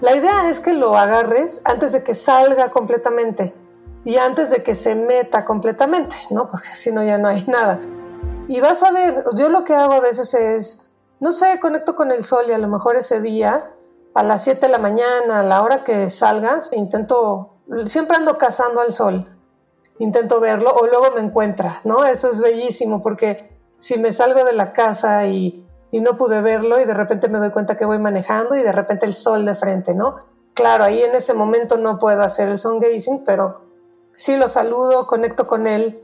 La 0.02 0.14
idea 0.14 0.50
es 0.50 0.60
que 0.60 0.74
lo 0.74 0.96
agarres 0.98 1.62
antes 1.64 1.92
de 1.92 2.04
que 2.04 2.12
salga 2.12 2.70
completamente 2.70 3.54
y 4.04 4.16
antes 4.16 4.50
de 4.50 4.62
que 4.62 4.74
se 4.74 4.94
meta 4.96 5.46
completamente, 5.46 6.16
¿no? 6.28 6.46
Porque 6.50 6.68
si 6.68 6.92
no 6.92 7.02
ya 7.02 7.16
no 7.16 7.28
hay 7.28 7.42
nada. 7.46 7.80
Y 8.48 8.60
vas 8.60 8.82
a 8.82 8.92
ver, 8.92 9.24
yo 9.36 9.48
lo 9.48 9.64
que 9.64 9.74
hago 9.74 9.94
a 9.94 10.00
veces 10.00 10.34
es, 10.34 10.92
no 11.20 11.32
sé, 11.32 11.58
conecto 11.60 11.96
con 11.96 12.12
el 12.12 12.22
sol 12.22 12.44
y 12.48 12.52
a 12.52 12.58
lo 12.58 12.68
mejor 12.68 12.96
ese 12.96 13.20
día 13.20 13.70
a 14.14 14.22
las 14.22 14.44
7 14.44 14.66
de 14.66 14.72
la 14.72 14.78
mañana, 14.78 15.40
a 15.40 15.42
la 15.42 15.62
hora 15.62 15.82
que 15.82 16.10
salgas, 16.10 16.72
intento, 16.72 17.54
siempre 17.86 18.16
ando 18.16 18.36
cazando 18.36 18.80
al 18.80 18.92
sol, 18.92 19.28
intento 19.98 20.40
verlo 20.40 20.72
o 20.74 20.86
luego 20.86 21.12
me 21.14 21.20
encuentra, 21.20 21.80
¿no? 21.84 22.04
Eso 22.04 22.28
es 22.28 22.40
bellísimo 22.40 23.02
porque 23.02 23.58
si 23.78 23.98
me 23.98 24.12
salgo 24.12 24.44
de 24.44 24.52
la 24.52 24.72
casa 24.72 25.26
y, 25.26 25.66
y 25.90 26.00
no 26.00 26.16
pude 26.16 26.42
verlo 26.42 26.80
y 26.80 26.84
de 26.84 26.94
repente 26.94 27.28
me 27.28 27.38
doy 27.38 27.50
cuenta 27.50 27.76
que 27.76 27.86
voy 27.86 27.98
manejando 27.98 28.54
y 28.56 28.62
de 28.62 28.72
repente 28.72 29.06
el 29.06 29.14
sol 29.14 29.46
de 29.46 29.54
frente, 29.54 29.94
¿no? 29.94 30.16
Claro, 30.52 30.84
ahí 30.84 31.02
en 31.02 31.14
ese 31.14 31.34
momento 31.34 31.78
no 31.78 31.98
puedo 31.98 32.22
hacer 32.22 32.48
el 32.48 32.58
sun 32.58 32.78
gazing, 32.78 33.24
pero 33.24 33.62
sí 34.12 34.36
lo 34.36 34.48
saludo, 34.48 35.06
conecto 35.06 35.48
con 35.48 35.66
él 35.66 36.03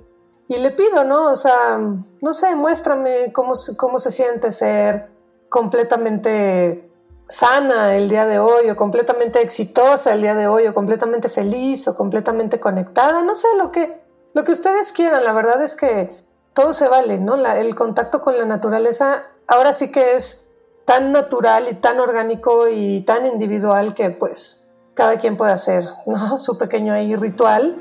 y 0.51 0.59
le 0.59 0.73
pido, 0.73 1.05
¿no? 1.05 1.31
O 1.31 1.37
sea, 1.37 1.79
no 1.79 2.35
sé, 2.35 2.57
muéstrame 2.57 3.33
cómo, 3.33 3.53
cómo 3.77 4.01
se 4.01 4.11
siente 4.11 4.51
ser 4.51 5.13
completamente 5.49 6.91
sana 7.29 7.95
el 7.95 8.09
día 8.09 8.27
de 8.27 8.41
hoy 8.41 8.69
o 8.69 8.77
completamente 8.77 9.41
exitosa 9.43 10.13
el 10.13 10.23
día 10.23 10.35
de 10.35 10.49
hoy 10.49 10.67
o 10.67 10.75
completamente 10.75 11.29
feliz 11.29 11.87
o 11.87 11.97
completamente 11.97 12.59
conectada, 12.59 13.23
no 13.23 13.37
sé 13.37 13.47
lo 13.59 13.71
que 13.71 14.01
lo 14.35 14.43
que 14.43 14.51
ustedes 14.51 14.91
quieran, 14.91 15.23
la 15.23 15.33
verdad 15.33 15.63
es 15.63 15.77
que 15.77 16.17
todo 16.53 16.73
se 16.73 16.89
vale, 16.89 17.21
¿no? 17.21 17.37
el 17.37 17.77
contacto 17.77 18.21
con 18.21 18.37
la 18.37 18.45
naturaleza 18.45 19.29
ahora 19.47 19.73
sí 19.73 19.93
que 19.93 20.17
es 20.17 20.51
tan 20.85 21.13
natural 21.13 21.69
y 21.71 21.75
tan 21.75 22.01
orgánico 22.01 22.67
y 22.69 23.03
tan 23.03 23.25
individual 23.25 23.95
que 23.95 24.11
pues 24.11 24.69
cada 24.95 25.17
quien 25.19 25.37
puede 25.37 25.53
hacer, 25.53 25.85
¿no? 26.07 26.39
Su 26.39 26.59
pequeño 26.59 26.95
ritual 27.19 27.77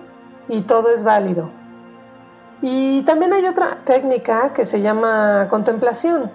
y 0.50 0.62
todo 0.62 0.94
es 0.94 1.04
válido. 1.04 1.59
Y 2.62 3.04
también 3.04 3.34
hay 3.34 3.46
otra 3.46 3.78
técnica 3.84 4.54
que 4.54 4.66
se 4.66 4.82
llama 4.82 5.48
contemplación. 5.50 6.32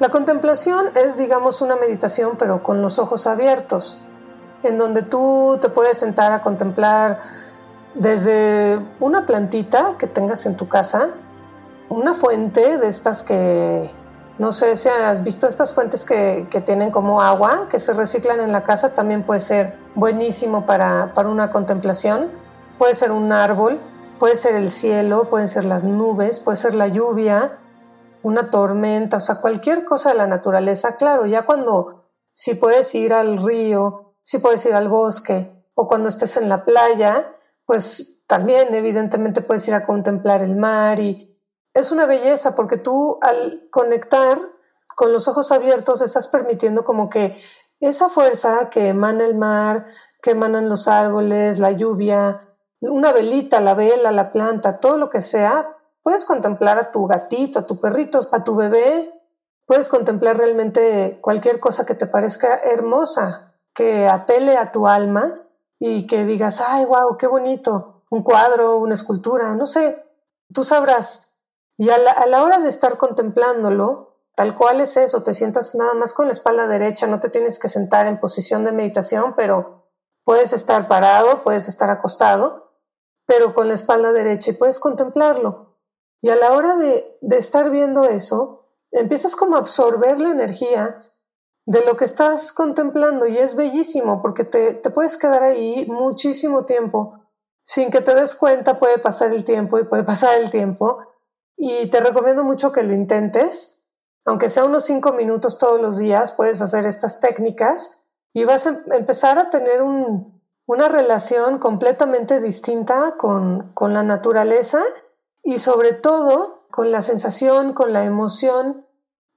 La 0.00 0.08
contemplación 0.08 0.86
es, 0.96 1.16
digamos, 1.16 1.62
una 1.62 1.76
meditación 1.76 2.32
pero 2.36 2.62
con 2.62 2.82
los 2.82 2.98
ojos 2.98 3.26
abiertos. 3.26 3.98
en 4.62 4.78
donde 4.78 5.02
tú 5.02 5.58
te 5.60 5.68
puedes 5.68 5.98
sentar 5.98 6.32
a 6.32 6.40
contemplar 6.40 7.20
desde 7.94 8.80
una 8.98 9.26
plantita 9.26 9.96
que 9.98 10.06
tengas 10.06 10.46
en 10.46 10.56
tu 10.56 10.68
casa, 10.68 11.10
una 11.90 12.14
fuente 12.14 12.78
de 12.78 12.88
estas 12.88 13.22
que, 13.22 13.90
no 14.38 14.50
sé 14.50 14.74
si 14.76 14.88
has 14.88 15.22
visto 15.22 15.46
estas 15.46 15.72
fuentes 15.72 16.04
que, 16.04 16.48
tienen 16.66 16.90
como 16.90 17.20
agua, 17.20 17.68
que 17.70 17.78
se 17.78 17.92
reciclan 17.92 18.40
en 18.40 18.50
la 18.50 18.64
casa, 18.64 18.94
también 18.94 19.22
puede 19.22 19.40
ser 19.40 19.76
buenísimo 19.94 20.66
para, 20.66 21.12
para 21.14 21.28
una 21.28 21.52
contemplación. 21.52 22.30
Puede 22.76 22.96
ser 22.96 23.12
un 23.12 23.32
árbol, 23.32 23.78
puede 24.18 24.36
ser 24.36 24.56
el 24.56 24.70
cielo, 24.70 25.28
pueden 25.28 25.48
ser 25.48 25.64
las 25.64 25.84
nubes, 25.84 26.40
puede 26.40 26.56
ser 26.56 26.74
la 26.74 26.88
lluvia, 26.88 27.58
una 28.22 28.50
tormenta, 28.50 29.18
o 29.18 29.20
sea, 29.20 29.40
cualquier 29.40 29.84
cosa 29.84 30.10
de 30.10 30.16
la 30.16 30.26
naturaleza. 30.26 30.96
Claro, 30.96 31.26
ya 31.26 31.44
cuando 31.44 32.10
si 32.32 32.54
puedes 32.54 32.94
ir 32.94 33.12
al 33.12 33.42
río, 33.44 34.14
si 34.22 34.38
puedes 34.38 34.64
ir 34.66 34.74
al 34.74 34.88
bosque, 34.88 35.54
o 35.74 35.88
cuando 35.88 36.08
estés 36.08 36.36
en 36.36 36.48
la 36.48 36.64
playa, 36.64 37.36
pues 37.66 38.24
también 38.26 38.74
evidentemente 38.74 39.42
puedes 39.42 39.66
ir 39.68 39.74
a 39.74 39.86
contemplar 39.86 40.42
el 40.42 40.56
mar 40.56 41.00
y 41.00 41.38
es 41.74 41.90
una 41.90 42.06
belleza 42.06 42.54
porque 42.54 42.76
tú 42.76 43.18
al 43.20 43.68
conectar 43.70 44.38
con 44.96 45.12
los 45.12 45.26
ojos 45.28 45.50
abiertos 45.50 46.00
estás 46.00 46.28
permitiendo 46.28 46.84
como 46.84 47.10
que 47.10 47.36
esa 47.80 48.08
fuerza 48.08 48.70
que 48.70 48.88
emana 48.88 49.24
el 49.24 49.34
mar, 49.34 49.84
que 50.22 50.30
emanan 50.30 50.68
los 50.68 50.88
árboles, 50.88 51.58
la 51.58 51.72
lluvia, 51.72 52.53
una 52.90 53.12
velita, 53.12 53.60
la 53.60 53.74
vela, 53.74 54.12
la 54.12 54.32
planta, 54.32 54.80
todo 54.80 54.96
lo 54.96 55.10
que 55.10 55.22
sea, 55.22 55.76
puedes 56.02 56.24
contemplar 56.24 56.78
a 56.78 56.90
tu 56.90 57.06
gatito, 57.06 57.60
a 57.60 57.66
tu 57.66 57.80
perrito, 57.80 58.20
a 58.30 58.44
tu 58.44 58.56
bebé, 58.56 59.12
puedes 59.66 59.88
contemplar 59.88 60.36
realmente 60.36 61.18
cualquier 61.20 61.60
cosa 61.60 61.86
que 61.86 61.94
te 61.94 62.06
parezca 62.06 62.56
hermosa, 62.56 63.54
que 63.74 64.06
apele 64.06 64.56
a 64.56 64.70
tu 64.70 64.86
alma 64.86 65.42
y 65.78 66.06
que 66.06 66.24
digas, 66.24 66.62
ay, 66.66 66.84
wow, 66.84 67.16
qué 67.16 67.26
bonito, 67.26 68.04
un 68.10 68.22
cuadro, 68.22 68.78
una 68.78 68.94
escultura, 68.94 69.54
no 69.54 69.66
sé, 69.66 70.04
tú 70.52 70.64
sabrás. 70.64 71.40
Y 71.76 71.90
a 71.90 71.98
la, 71.98 72.42
hora 72.42 72.58
de 72.58 72.68
estar 72.68 72.96
contemplándolo, 72.98 74.20
tal 74.36 74.56
cual 74.56 74.80
es 74.80 74.96
eso, 74.96 75.24
te 75.24 75.34
sientas 75.34 75.74
nada 75.74 75.94
más 75.94 76.12
con 76.12 76.26
la 76.26 76.32
espalda 76.32 76.66
derecha, 76.66 77.06
no 77.06 77.18
te 77.18 77.30
tienes 77.30 77.58
que 77.58 77.68
sentar 77.68 78.06
en 78.06 78.20
posición 78.20 78.64
de 78.64 78.72
meditación, 78.72 79.34
pero 79.34 79.88
puedes 80.24 80.52
estar 80.52 80.86
parado, 80.86 81.42
puedes 81.42 81.66
estar 81.66 81.90
acostado, 81.90 82.63
pero 83.26 83.54
con 83.54 83.68
la 83.68 83.74
espalda 83.74 84.12
derecha 84.12 84.50
y 84.50 84.54
puedes 84.54 84.78
contemplarlo. 84.78 85.76
Y 86.20 86.30
a 86.30 86.36
la 86.36 86.52
hora 86.52 86.76
de, 86.76 87.18
de 87.20 87.36
estar 87.36 87.70
viendo 87.70 88.04
eso, 88.04 88.70
empiezas 88.90 89.36
como 89.36 89.56
a 89.56 89.60
absorber 89.60 90.20
la 90.20 90.30
energía 90.30 90.98
de 91.66 91.84
lo 91.84 91.96
que 91.96 92.04
estás 92.04 92.52
contemplando 92.52 93.26
y 93.26 93.38
es 93.38 93.56
bellísimo 93.56 94.20
porque 94.20 94.44
te, 94.44 94.74
puedes 94.90 95.16
quedar 95.16 95.42
ahí 95.42 95.86
muchísimo 95.88 96.64
tiempo. 96.64 97.20
Sin 97.62 97.90
que 97.90 98.02
te 98.02 98.14
des 98.14 98.34
cuenta 98.34 98.78
puede 98.78 98.98
pasar 98.98 99.32
el 99.32 99.44
tiempo 99.44 99.78
y 99.78 99.84
puede 99.84 100.04
pasar 100.04 100.38
el 100.38 100.50
tiempo. 100.50 100.98
Y 101.56 101.86
te 101.86 102.00
recomiendo 102.00 102.44
mucho 102.44 102.72
que 102.72 102.82
lo 102.82 102.92
intentes. 102.92 103.90
Aunque 104.26 104.48
sea 104.48 104.64
unos 104.64 104.84
cinco 104.84 105.12
minutos 105.12 105.58
todos 105.58 105.80
los 105.80 105.98
días, 105.98 106.32
puedes 106.32 106.60
hacer 106.60 106.84
estas 106.86 107.20
técnicas 107.20 108.08
y 108.34 108.44
vas 108.44 108.66
a 108.66 108.82
empezar 108.94 109.38
a 109.38 109.50
tener 109.50 109.82
una 110.66 110.88
relación 110.88 111.58
completamente 111.58 112.40
distinta 112.40 113.16
con, 113.18 113.72
con 113.74 113.92
la 113.92 114.02
naturaleza 114.02 114.82
y 115.42 115.58
sobre 115.58 115.92
todo 115.92 116.66
con 116.70 116.90
la 116.90 117.02
sensación, 117.02 117.72
con 117.72 117.92
la 117.92 118.04
emoción 118.04 118.86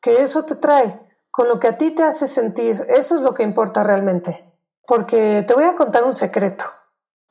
que 0.02 0.22
eso 0.22 0.46
te 0.46 0.56
trae 0.56 1.08
con 1.38 1.48
lo 1.48 1.60
que 1.60 1.68
a 1.68 1.78
ti 1.78 1.92
te 1.92 2.02
hace 2.02 2.28
sentir. 2.28 2.84
Eso 2.90 3.16
es 3.16 3.22
lo 3.22 3.36
que 3.36 3.44
importa 3.44 3.84
realmente. 3.84 4.52
Porque 4.88 5.46
te 5.48 5.54
voy 5.54 5.66
a 5.66 5.76
contar 5.76 6.04
un 6.04 6.16
secreto. 6.16 6.66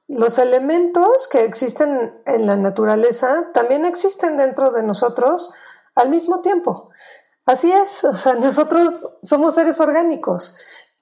Los 0.07 0.39
elementos 0.39 1.27
que 1.27 1.43
existen 1.43 2.23
en 2.25 2.47
la 2.47 2.55
naturaleza 2.55 3.51
también 3.53 3.85
existen 3.85 4.37
dentro 4.37 4.71
de 4.71 4.85
nosotros 4.85 5.53
al 5.97 6.09
mismo 6.09 6.41
tiempo. 6.41 6.91
Así 7.47 7.73
es, 7.73 8.05
o 8.05 8.17
sea, 8.17 8.35
nosotros 8.41 9.19
somos 9.25 9.57
seres 9.57 9.81
orgánicos 9.81 10.57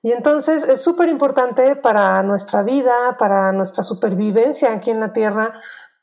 y 0.05 0.12
entonces 0.12 0.64
es 0.64 0.83
súper 0.83 1.09
importante 1.09 1.77
para 1.77 2.23
nuestra 2.23 2.62
vida, 2.62 3.17
para 3.17 3.53
nuestra 3.53 3.83
supervivencia 3.83 4.75
aquí 4.75 4.90
en 4.90 5.01
la 5.01 5.14
Tierra, 5.14 5.55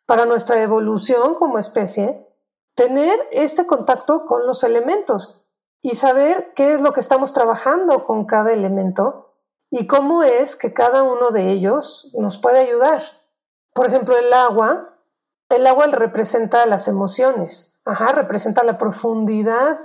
para 0.08 0.26
nuestra 0.26 0.60
evolución 0.60 1.36
como 1.36 1.60
especie, 1.60 2.28
tener 2.74 3.16
este 3.32 3.68
contacto 3.68 4.26
con 4.26 4.48
los 4.48 4.64
elementos 4.64 5.46
y 5.84 5.94
saber 5.94 6.52
qué 6.56 6.74
es 6.74 6.82
lo 6.82 6.94
que 6.94 7.00
estamos 7.00 7.32
trabajando 7.32 8.04
con 8.04 8.26
cada 8.26 8.52
elemento 8.52 9.36
y 9.70 9.86
cómo 9.86 10.24
es 10.24 10.56
que 10.56 10.74
cada 10.74 11.04
uno 11.04 11.30
de 11.30 11.52
ellos 11.52 12.10
nos 12.16 12.40
puede 12.40 12.58
ayudar. 12.58 13.04
Por 13.72 13.86
ejemplo, 13.86 14.18
el 14.18 14.34
agua, 14.34 14.98
el 15.50 15.68
agua 15.68 15.86
representa 15.86 16.66
las 16.66 16.88
emociones, 16.88 17.84
ajá, 17.86 18.14
representa 18.14 18.64
la 18.64 18.80
profundidad, 18.80 19.78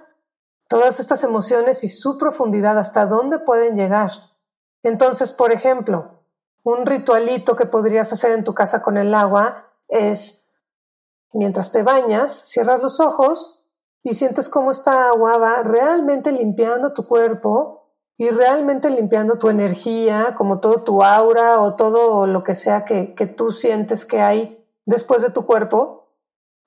todas 0.68 1.00
estas 1.00 1.24
emociones 1.24 1.84
y 1.84 1.88
su 1.88 2.18
profundidad, 2.18 2.78
hasta 2.78 3.06
dónde 3.06 3.38
pueden 3.38 3.76
llegar. 3.76 4.10
Entonces, 4.82 5.32
por 5.32 5.52
ejemplo, 5.52 6.22
un 6.62 6.86
ritualito 6.86 7.56
que 7.56 7.66
podrías 7.66 8.12
hacer 8.12 8.32
en 8.32 8.44
tu 8.44 8.54
casa 8.54 8.82
con 8.82 8.96
el 8.96 9.14
agua 9.14 9.70
es, 9.88 10.50
mientras 11.32 11.70
te 11.72 11.82
bañas, 11.82 12.32
cierras 12.32 12.82
los 12.82 13.00
ojos 13.00 13.68
y 14.02 14.14
sientes 14.14 14.48
cómo 14.48 14.70
esta 14.70 15.08
agua 15.08 15.38
va 15.38 15.62
realmente 15.62 16.32
limpiando 16.32 16.92
tu 16.92 17.06
cuerpo 17.06 17.92
y 18.18 18.30
realmente 18.30 18.90
limpiando 18.90 19.38
tu 19.38 19.48
energía, 19.48 20.34
como 20.36 20.58
todo 20.58 20.82
tu 20.82 21.02
aura 21.02 21.60
o 21.60 21.76
todo 21.76 22.26
lo 22.26 22.42
que 22.42 22.54
sea 22.54 22.84
que, 22.84 23.14
que 23.14 23.26
tú 23.26 23.52
sientes 23.52 24.04
que 24.04 24.20
hay 24.20 24.64
después 24.86 25.22
de 25.22 25.30
tu 25.30 25.46
cuerpo, 25.46 26.08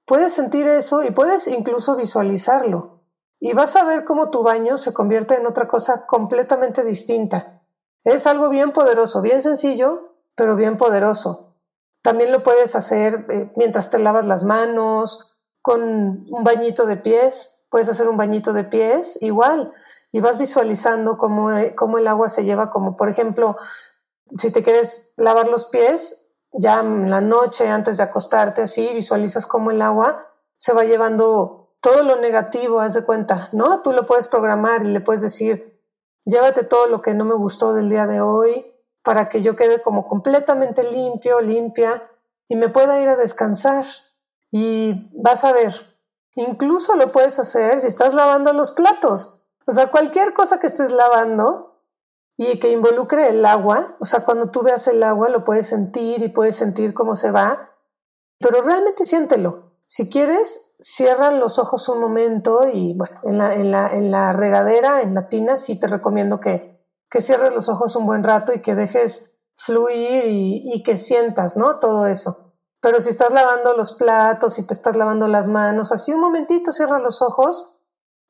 puedes 0.06 0.34
sentir 0.34 0.68
eso 0.68 1.04
y 1.04 1.12
puedes 1.12 1.48
incluso 1.48 1.96
visualizarlo. 1.96 2.99
Y 3.40 3.54
vas 3.54 3.76
a 3.76 3.86
ver 3.86 4.04
cómo 4.04 4.30
tu 4.30 4.44
baño 4.44 4.78
se 4.78 4.94
convierte 4.94 5.36
en 5.36 5.46
otra 5.46 5.68
cosa 5.68 6.06
completamente 6.06 6.84
distinta. 6.84 7.62
Es 8.04 8.28
algo 8.28 8.50
bien 8.50 8.72
poderoso, 8.72 9.22
bien 9.22 9.42
sencillo, 9.42 10.16
pero 10.36 10.56
bien 10.56 10.78
poderoso. 10.78 11.56
También 12.02 12.32
lo 12.32 12.44
puedes 12.44 12.76
hacer 12.76 13.26
eh, 13.30 13.52
mientras 13.56 13.90
te 13.90 14.00
lavas 14.00 14.26
las 14.26 14.44
manos, 14.44 15.30
con 15.62 15.82
un 15.82 16.44
bañito 16.44 16.86
de 16.86 16.98
pies, 16.98 17.66
puedes 17.70 17.90
hacer 17.90 18.08
un 18.08 18.18
bañito 18.18 18.54
de 18.54 18.64
pies 18.64 19.22
igual 19.22 19.74
y 20.12 20.22
vas 20.22 20.38
visualizando 20.38 21.18
cómo, 21.18 21.50
cómo 21.76 21.98
el 21.98 22.08
agua 22.08 22.30
se 22.30 22.44
lleva, 22.44 22.72
como 22.72 22.96
por 22.96 23.10
ejemplo, 23.10 23.58
si 24.38 24.52
te 24.52 24.64
quieres 24.64 25.14
lavar 25.18 25.48
los 25.48 25.66
pies, 25.66 26.32
ya 26.52 26.80
en 26.80 27.10
la 27.10 27.22
noche 27.22 27.68
antes 27.68 27.98
de 27.98 28.04
acostarte 28.04 28.64
así, 28.64 28.90
visualizas 28.94 29.46
cómo 29.46 29.72
el 29.72 29.82
agua 29.82 30.28
se 30.56 30.74
va 30.74 30.84
llevando 30.84 31.59
todo 31.82 32.04
lo 32.04 32.18
negativo, 32.18 32.80
haz 32.80 32.94
de 32.94 33.06
cuenta, 33.06 33.50
¿no? 33.52 33.82
Tú 33.82 33.92
lo 33.92 34.06
puedes 34.06 34.28
programar 34.28 34.86
y 34.86 34.90
le 34.90 35.02
puedes 35.02 35.22
decir, 35.22 35.82
llévate 36.26 36.64
todo 36.64 36.88
lo 36.88 37.02
que 37.02 37.14
no 37.14 37.26
me 37.26 37.36
gustó 37.36 37.74
del 37.74 37.90
día 37.90 38.08
de 38.08 38.22
hoy 38.22 38.66
para 39.04 39.30
que 39.30 39.42
yo 39.42 39.56
quede 39.56 39.82
como 39.82 40.08
completamente 40.08 40.84
limpio, 40.84 41.40
limpia 41.42 42.10
y 42.48 42.56
me 42.56 42.70
pueda 42.70 43.00
ir 43.00 43.08
a 43.08 43.16
descansar. 43.16 43.86
Y 44.52 45.10
vas 45.22 45.44
a 45.44 45.54
ver, 45.54 45.74
incluso 46.36 46.96
lo 46.96 47.12
puedes 47.12 47.40
hacer 47.40 47.80
si 47.80 47.88
estás 47.88 48.14
lavando 48.14 48.52
los 48.54 48.72
platos. 48.72 49.46
O 49.66 49.72
sea, 49.72 49.88
cualquier 49.88 50.34
cosa 50.34 50.60
que 50.60 50.68
estés 50.68 50.92
lavando 50.92 51.84
y 52.38 52.58
que 52.60 52.72
involucre 52.72 53.30
el 53.30 53.46
agua, 53.46 53.96
o 54.00 54.06
sea, 54.06 54.26
cuando 54.26 54.50
tú 54.50 54.64
veas 54.64 54.88
el 54.88 55.04
agua 55.04 55.30
lo 55.30 55.44
puedes 55.44 55.68
sentir 55.68 56.24
y 56.24 56.30
puedes 56.30 56.56
sentir 56.56 56.94
cómo 56.94 57.16
se 57.16 57.32
va, 57.32 57.70
pero 58.40 58.62
realmente 58.62 59.06
siéntelo. 59.06 59.69
Si 59.92 60.08
quieres, 60.08 60.76
cierra 60.80 61.32
los 61.32 61.58
ojos 61.58 61.90
un 61.90 62.00
momento 62.00 62.70
y 62.72 62.94
bueno, 62.94 63.20
en 63.24 63.40
la, 63.40 63.56
en 63.56 63.72
la, 63.72 63.88
en 63.88 64.12
la 64.12 64.34
regadera, 64.34 65.02
en 65.02 65.16
la 65.16 65.30
tina, 65.30 65.58
sí 65.58 65.80
te 65.80 65.88
recomiendo 65.88 66.40
que, 66.40 66.80
que 67.10 67.22
cierres 67.22 67.56
los 67.56 67.70
ojos 67.70 67.96
un 67.96 68.06
buen 68.06 68.24
rato 68.24 68.54
y 68.54 68.62
que 68.62 68.76
dejes 68.76 69.42
fluir 69.56 70.26
y, 70.26 70.62
y 70.72 70.84
que 70.84 70.96
sientas, 70.96 71.58
¿no? 71.58 71.80
Todo 71.80 72.06
eso. 72.06 72.54
Pero 72.82 73.02
si 73.02 73.10
estás 73.10 73.34
lavando 73.34 73.74
los 73.74 73.94
platos, 73.94 74.54
si 74.54 74.68
te 74.68 74.76
estás 74.76 74.96
lavando 74.96 75.28
las 75.28 75.48
manos, 75.48 75.92
así 75.92 76.14
un 76.14 76.22
momentito 76.22 76.72
cierra 76.72 77.00
los 77.00 77.24
ojos 77.24 77.82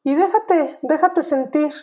y 0.06 0.16
déjate, 0.16 0.80
déjate 0.82 1.24
sentir. 1.24 1.74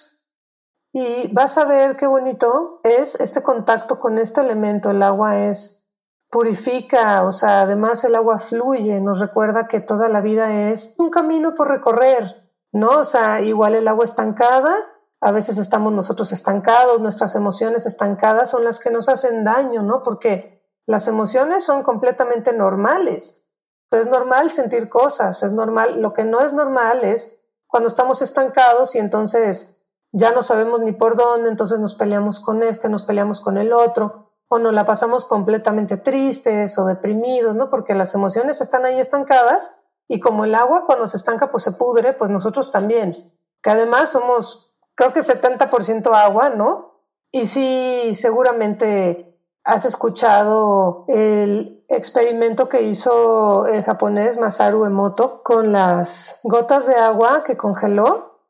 Y 0.94 1.30
vas 1.34 1.58
a 1.58 1.66
ver 1.66 1.96
qué 1.96 2.06
bonito 2.06 2.80
es 2.82 3.20
este 3.20 3.42
contacto 3.42 4.00
con 4.00 4.16
este 4.16 4.40
elemento. 4.40 4.90
El 4.90 5.02
agua 5.02 5.38
es, 5.38 5.86
purifica, 6.30 7.22
o 7.24 7.32
sea, 7.32 7.62
además 7.62 8.04
el 8.04 8.14
agua 8.14 8.38
fluye, 8.38 9.00
nos 9.00 9.20
recuerda 9.20 9.68
que 9.68 9.80
toda 9.80 10.08
la 10.08 10.20
vida 10.20 10.70
es 10.70 10.96
un 10.98 11.10
camino 11.10 11.54
por 11.54 11.68
recorrer, 11.68 12.50
¿no? 12.72 12.90
O 12.90 13.04
sea, 13.04 13.40
igual 13.40 13.74
el 13.74 13.88
agua 13.88 14.04
estancada, 14.04 14.74
a 15.20 15.32
veces 15.32 15.58
estamos 15.58 15.92
nosotros 15.92 16.32
estancados, 16.32 17.00
nuestras 17.00 17.34
emociones 17.36 17.86
estancadas 17.86 18.50
son 18.50 18.64
las 18.64 18.80
que 18.80 18.90
nos 18.90 19.08
hacen 19.08 19.44
daño, 19.44 19.82
¿no? 19.82 20.02
Porque 20.02 20.56
las 20.84 21.08
emociones 21.08 21.64
son 21.64 21.82
completamente 21.82 22.52
normales. 22.52 23.54
Es 23.90 24.08
normal 24.08 24.50
sentir 24.50 24.88
cosas, 24.88 25.42
es 25.42 25.52
normal. 25.52 26.02
Lo 26.02 26.12
que 26.12 26.24
no 26.24 26.40
es 26.40 26.52
normal 26.52 27.04
es 27.04 27.46
cuando 27.66 27.88
estamos 27.88 28.22
estancados 28.22 28.94
y 28.94 28.98
entonces 28.98 29.88
ya 30.12 30.32
no 30.32 30.42
sabemos 30.42 30.80
ni 30.80 30.92
por 30.92 31.16
dónde, 31.16 31.50
entonces 31.50 31.80
nos 31.80 31.94
peleamos 31.94 32.40
con 32.40 32.62
este, 32.62 32.88
nos 32.88 33.02
peleamos 33.02 33.40
con 33.40 33.58
el 33.58 33.72
otro, 33.72 34.25
o 34.48 34.59
nos 34.59 34.72
la 34.72 34.85
pasamos 34.85 35.24
completamente 35.24 35.96
tristes 35.96 36.78
o 36.78 36.87
deprimidos, 36.87 37.56
¿no? 37.56 37.68
Porque 37.68 37.94
las 37.94 38.14
emociones 38.14 38.61
están 38.61 38.85
ahí 38.85 38.98
estancadas 38.98 39.87
y 40.09 40.20
como 40.20 40.44
el 40.44 40.54
agua 40.54 40.85
cuando 40.87 41.06
se 41.06 41.16
estanca 41.16 41.50
pues 41.50 41.64
se 41.64 41.72
pudre, 41.72 42.12
pues 42.12 42.30
nosotros 42.30 42.70
también. 42.70 43.32
Que 43.62 43.70
además 43.70 44.11
somos, 44.11 44.76
creo 44.94 45.12
que 45.12 45.20
70% 45.20 46.14
agua, 46.14 46.50
¿no? 46.50 47.02
Y 47.32 47.46
sí, 47.46 48.14
seguramente 48.14 49.37
has 49.64 49.85
escuchado 49.85 51.04
el 51.09 51.85
experimento 51.88 52.68
que 52.68 52.82
hizo 52.82 53.66
el 53.66 53.82
japonés 53.82 54.38
Masaru 54.38 54.85
Emoto 54.85 55.42
con 55.42 55.72
las 55.72 56.40
gotas 56.44 56.87
de 56.87 56.94
agua 56.94 57.42
que 57.44 57.56
congeló. 57.56 58.40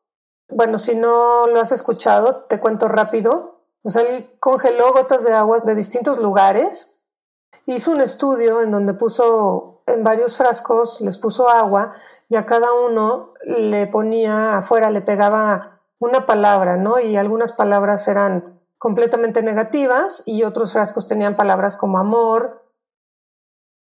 Bueno, 0.51 0.77
si 0.77 0.95
no 0.95 1.47
lo 1.47 1.59
has 1.59 1.73
escuchado, 1.73 2.45
te 2.45 2.61
cuento 2.61 2.87
rápido. 2.87 3.56
O 3.87 3.89
sea, 3.89 4.03
él 4.03 4.37
congeló 4.41 4.93
gotas 4.93 5.23
de 5.23 5.33
agua 5.33 5.61
de 5.61 5.77
distintos 5.77 6.19
lugares. 6.19 7.07
Hizo 7.67 7.93
un 7.93 8.01
estudio 8.01 8.61
en 8.61 8.73
donde 8.73 8.95
puso 8.95 9.85
en 9.87 10.03
varios 10.03 10.37
frascos, 10.37 11.01
les 11.03 11.17
puso 11.19 11.49
agua 11.49 11.93
y 12.29 12.35
a 12.35 12.47
cada 12.47 12.73
uno 12.73 13.35
le 13.45 13.87
ponía 13.87 14.57
afuera, 14.59 14.91
le 14.91 15.03
pegaba 15.03 15.83
una 16.01 16.27
palabra, 16.27 16.77
¿no? 16.77 16.99
Y 16.99 17.17
algunas 17.17 17.53
palabras 17.53 18.09
eran 18.09 18.61
completamente 18.77 19.41
negativas 19.45 20.25
y 20.27 20.43
otros 20.43 20.73
frascos 20.73 21.07
tenían 21.07 21.37
palabras 21.37 21.77
como 21.77 22.01
amor, 22.01 22.69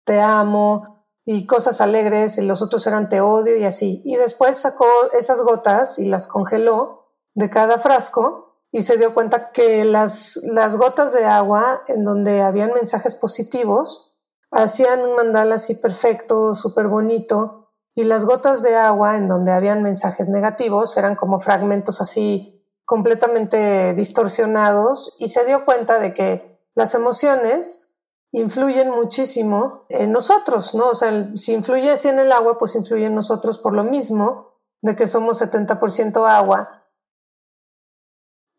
te 0.05 0.21
amo 0.21 0.83
y 1.25 1.47
cosas 1.47 1.81
alegres 1.81 2.37
y 2.37 2.45
los 2.45 2.61
otros 2.61 2.85
eran 2.85 3.09
te 3.09 3.21
odio 3.21 3.57
y 3.57 3.63
así. 3.63 4.03
Y 4.05 4.17
después 4.17 4.55
sacó 4.55 4.85
esas 5.13 5.41
gotas 5.41 5.97
y 5.97 6.05
las 6.05 6.27
congeló 6.27 7.07
de 7.33 7.49
cada 7.49 7.79
frasco 7.79 8.44
y 8.75 8.81
se 8.81 8.97
dio 8.97 9.13
cuenta 9.13 9.53
que 9.53 9.85
las, 9.85 10.41
las 10.51 10.75
gotas 10.75 11.13
de 11.13 11.23
agua 11.23 11.81
en 11.87 12.03
donde 12.03 12.41
habían 12.41 12.73
mensajes 12.73 13.15
positivos 13.15 14.17
hacían 14.51 14.99
un 14.99 15.15
mandala 15.15 15.55
así 15.55 15.75
perfecto, 15.75 16.55
súper 16.55 16.89
bonito 16.89 17.71
y 17.95 18.03
las 18.03 18.25
gotas 18.25 18.63
de 18.63 18.75
agua 18.75 19.15
en 19.15 19.29
donde 19.29 19.53
habían 19.53 19.81
mensajes 19.81 20.27
negativos 20.27 20.97
eran 20.97 21.15
como 21.15 21.39
fragmentos 21.39 22.01
así 22.01 22.67
completamente 22.83 23.93
distorsionados 23.93 25.15
y 25.19 25.29
se 25.29 25.45
dio 25.45 25.63
cuenta 25.63 25.97
de 25.99 26.13
que 26.13 26.59
las 26.75 26.95
emociones 26.95 27.97
influyen 28.31 28.91
muchísimo 28.91 29.85
en 29.87 30.11
nosotros, 30.11 30.75
¿no? 30.75 30.89
O 30.89 30.95
sea, 30.95 31.31
si 31.37 31.53
influye 31.53 31.91
así 31.91 32.09
en 32.09 32.19
el 32.19 32.33
agua, 32.33 32.57
pues 32.57 32.75
influye 32.75 33.05
en 33.05 33.15
nosotros 33.15 33.57
por 33.57 33.71
lo 33.71 33.85
mismo 33.85 34.59
de 34.81 34.97
que 34.97 35.07
somos 35.07 35.41
70% 35.41 36.29
agua. 36.29 36.84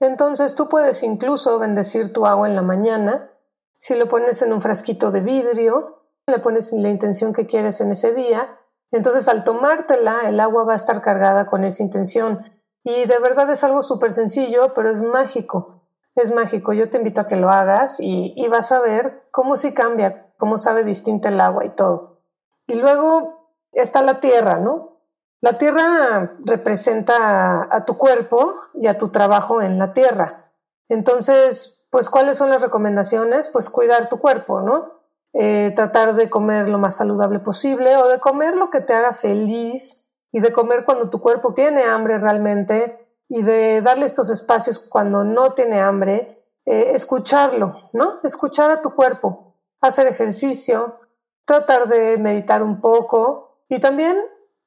Entonces 0.00 0.54
tú 0.54 0.68
puedes 0.68 1.02
incluso 1.02 1.58
bendecir 1.58 2.12
tu 2.12 2.26
agua 2.26 2.48
en 2.48 2.56
la 2.56 2.62
mañana, 2.62 3.30
si 3.78 3.94
lo 3.94 4.08
pones 4.08 4.40
en 4.42 4.52
un 4.52 4.60
frasquito 4.60 5.10
de 5.10 5.20
vidrio, 5.20 6.04
le 6.26 6.38
pones 6.38 6.72
la 6.72 6.88
intención 6.88 7.32
que 7.32 7.46
quieres 7.46 7.80
en 7.80 7.92
ese 7.92 8.14
día, 8.14 8.58
entonces 8.90 9.28
al 9.28 9.44
tomártela 9.44 10.28
el 10.28 10.40
agua 10.40 10.64
va 10.64 10.72
a 10.74 10.76
estar 10.76 11.02
cargada 11.02 11.46
con 11.46 11.64
esa 11.64 11.82
intención 11.82 12.40
y 12.84 13.04
de 13.06 13.18
verdad 13.18 13.50
es 13.50 13.64
algo 13.64 13.82
súper 13.82 14.12
sencillo, 14.12 14.72
pero 14.72 14.88
es 14.88 15.02
mágico. 15.02 15.82
Es 16.14 16.32
mágico. 16.32 16.72
Yo 16.72 16.88
te 16.88 16.98
invito 16.98 17.20
a 17.20 17.26
que 17.26 17.34
lo 17.34 17.50
hagas 17.50 17.98
y, 17.98 18.46
vas 18.48 18.70
a 18.70 18.80
ver 18.80 19.26
cómo 19.32 19.56
sí 19.56 19.74
cambia, 19.74 20.32
cómo 20.38 20.56
sabe 20.56 20.84
distinta 20.84 21.28
el 21.28 21.40
agua 21.40 21.64
y 21.64 21.70
todo. 21.70 22.20
Y 22.68 22.76
luego 22.76 23.50
está 23.72 24.02
la 24.02 24.20
tierra, 24.20 24.60
¿no? 24.60 24.95
La 25.40 25.58
tierra 25.58 26.36
representa 26.44 27.68
a, 27.70 27.84
tu 27.84 27.98
cuerpo 27.98 28.54
y 28.74 28.86
a 28.86 28.98
tu 28.98 29.08
trabajo 29.10 29.62
en 29.62 29.78
la 29.78 29.92
tierra. 29.92 30.52
Entonces, 30.88 31.86
pues, 31.90 32.08
¿cuáles 32.08 32.38
son 32.38 32.50
las 32.50 32.62
recomendaciones? 32.62 33.48
Pues 33.48 33.68
cuidar 33.68 34.08
tu 34.08 34.18
cuerpo, 34.18 34.60
¿no? 34.60 34.96
Eh, 35.32 35.72
tratar 35.76 36.14
de 36.14 36.30
comer 36.30 36.68
lo 36.68 36.78
más 36.78 36.96
saludable 36.96 37.40
posible 37.40 37.96
o 37.96 38.08
de 38.08 38.18
comer 38.18 38.56
lo 38.56 38.70
que 38.70 38.80
te 38.80 38.94
haga 38.94 39.12
feliz 39.12 40.16
y 40.32 40.40
de 40.40 40.52
comer 40.52 40.84
cuando 40.84 41.10
tu 41.10 41.20
cuerpo 41.20 41.52
tiene 41.52 41.84
hambre 41.84 42.18
realmente 42.18 43.06
y 43.28 43.42
de 43.42 43.82
darle 43.82 44.06
estos 44.06 44.30
espacios 44.30 44.78
cuando 44.78 45.24
no 45.24 45.52
tiene 45.52 45.80
hambre, 45.80 46.44
eh, 46.64 46.92
escucharlo, 46.94 47.76
¿no? 47.92 48.14
Escuchar 48.22 48.70
a 48.70 48.80
tu 48.80 48.94
cuerpo, 48.94 49.54
hacer 49.80 50.06
ejercicio, 50.06 51.00
tratar 51.44 51.88
de 51.88 52.18
meditar 52.18 52.62
un 52.62 52.80
poco 52.80 53.60
y 53.68 53.78
también, 53.78 54.16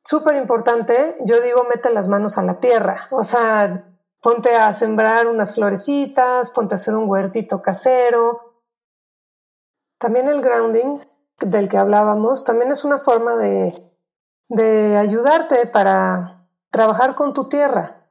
súper 0.10 0.36
importante, 0.36 1.16
yo 1.26 1.42
digo, 1.42 1.66
mete 1.70 1.90
las 1.92 2.08
manos 2.08 2.38
a 2.38 2.44
la 2.44 2.60
tierra, 2.60 3.08
o 3.12 3.24
sea, 3.24 3.86
ponte 4.22 4.56
a 4.56 4.74
sembrar 4.74 5.28
unas 5.28 5.56
florecitas, 5.56 6.50
ponte 6.50 6.76
a 6.76 6.78
hacer 6.78 6.96
un 6.96 7.10
huertito 7.10 7.62
casero. 7.62 8.56
También 9.98 10.28
el 10.28 10.42
grounding 10.42 11.00
del 11.40 11.70
que 11.70 11.78
hablábamos, 11.78 12.44
también 12.44 12.72
es 12.72 12.84
una 12.84 12.98
forma 12.98 13.36
de 13.36 13.90
de 14.50 14.98
ayudarte 14.98 15.68
para 15.68 16.48
trabajar 16.72 17.16
con 17.16 17.34
tu 17.34 17.48
tierra. 17.48 18.10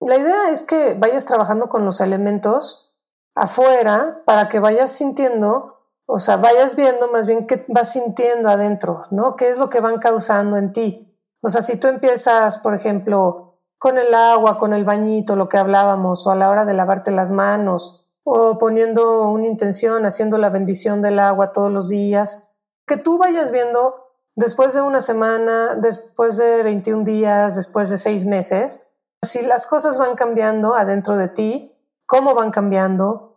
La 0.00 0.16
idea 0.16 0.50
es 0.50 0.62
que 0.64 0.94
vayas 0.94 1.24
trabajando 1.24 1.68
con 1.68 1.84
los 1.84 2.00
elementos 2.00 2.96
afuera 3.34 4.22
para 4.26 4.48
que 4.48 4.58
vayas 4.58 4.92
sintiendo, 4.92 5.77
o 6.10 6.18
sea, 6.18 6.38
vayas 6.38 6.74
viendo 6.74 7.08
más 7.08 7.26
bien 7.26 7.46
qué 7.46 7.66
vas 7.68 7.92
sintiendo 7.92 8.48
adentro, 8.48 9.04
¿no? 9.10 9.36
¿Qué 9.36 9.50
es 9.50 9.58
lo 9.58 9.68
que 9.68 9.80
van 9.80 9.98
causando 9.98 10.56
en 10.56 10.72
ti? 10.72 11.14
O 11.42 11.50
sea, 11.50 11.60
si 11.60 11.78
tú 11.78 11.86
empiezas, 11.88 12.56
por 12.56 12.74
ejemplo, 12.74 13.60
con 13.76 13.98
el 13.98 14.14
agua, 14.14 14.58
con 14.58 14.72
el 14.72 14.86
bañito, 14.86 15.36
lo 15.36 15.50
que 15.50 15.58
hablábamos, 15.58 16.26
o 16.26 16.30
a 16.30 16.34
la 16.34 16.48
hora 16.48 16.64
de 16.64 16.72
lavarte 16.72 17.10
las 17.10 17.30
manos, 17.30 18.06
o 18.24 18.58
poniendo 18.58 19.28
una 19.28 19.46
intención, 19.46 20.06
haciendo 20.06 20.38
la 20.38 20.48
bendición 20.48 21.02
del 21.02 21.18
agua 21.18 21.52
todos 21.52 21.70
los 21.70 21.90
días, 21.90 22.56
que 22.86 22.96
tú 22.96 23.18
vayas 23.18 23.52
viendo 23.52 23.94
después 24.34 24.72
de 24.72 24.80
una 24.80 25.02
semana, 25.02 25.74
después 25.74 26.38
de 26.38 26.62
21 26.62 27.04
días, 27.04 27.54
después 27.54 27.90
de 27.90 27.98
seis 27.98 28.24
meses, 28.24 28.94
si 29.20 29.44
las 29.44 29.66
cosas 29.66 29.98
van 29.98 30.14
cambiando 30.14 30.74
adentro 30.74 31.18
de 31.18 31.28
ti, 31.28 31.78
cómo 32.06 32.34
van 32.34 32.50
cambiando, 32.50 33.27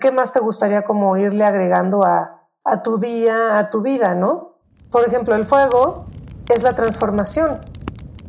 qué 0.00 0.10
más 0.10 0.32
te 0.32 0.40
gustaría 0.40 0.82
como 0.82 1.16
irle 1.16 1.44
agregando 1.44 2.04
a, 2.04 2.40
a 2.64 2.82
tu 2.82 2.98
día, 2.98 3.58
a 3.58 3.70
tu 3.70 3.82
vida, 3.82 4.14
¿no? 4.14 4.56
Por 4.90 5.06
ejemplo, 5.06 5.34
el 5.36 5.46
fuego 5.46 6.06
es 6.48 6.62
la 6.62 6.74
transformación, 6.74 7.60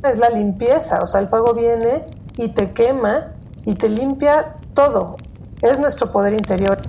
es 0.03 0.17
la 0.19 0.29
limpieza, 0.29 1.01
o 1.01 1.07
sea, 1.07 1.21
el 1.21 1.27
fuego 1.27 1.53
viene 1.53 2.05
y 2.37 2.49
te 2.49 2.73
quema 2.73 3.33
y 3.65 3.73
te 3.73 3.89
limpia 3.89 4.57
todo, 4.73 5.17
es 5.61 5.79
nuestro 5.79 6.11
poder 6.11 6.33
interior. 6.33 6.79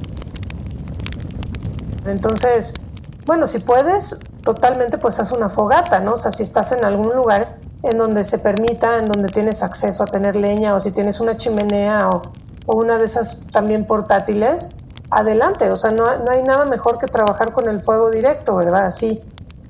Entonces, 2.06 2.74
bueno, 3.24 3.46
si 3.46 3.60
puedes, 3.60 4.18
totalmente 4.42 4.98
pues 4.98 5.20
haz 5.20 5.32
una 5.32 5.48
fogata, 5.48 6.00
¿no? 6.00 6.14
O 6.14 6.16
sea, 6.16 6.32
si 6.32 6.42
estás 6.42 6.72
en 6.72 6.84
algún 6.84 7.14
lugar 7.14 7.58
en 7.82 7.98
donde 7.98 8.24
se 8.24 8.38
permita, 8.38 8.98
en 8.98 9.06
donde 9.06 9.28
tienes 9.28 9.62
acceso 9.62 10.02
a 10.02 10.06
tener 10.06 10.36
leña 10.36 10.74
o 10.74 10.80
si 10.80 10.90
tienes 10.92 11.20
una 11.20 11.36
chimenea 11.36 12.08
o, 12.66 12.76
una 12.76 12.98
de 12.98 13.04
esas 13.04 13.46
también 13.48 13.86
portátiles, 13.86 14.76
adelante, 15.10 15.70
o 15.70 15.76
sea, 15.76 15.90
no, 15.90 16.04
no, 16.18 16.30
hay 16.30 16.42
nada 16.42 16.64
mejor 16.64 16.98
que 16.98 17.06
trabajar 17.06 17.52
con 17.52 17.68
el 17.68 17.82
fuego 17.82 18.10
directo, 18.10 18.56
¿verdad? 18.56 18.86
Así. 18.86 19.22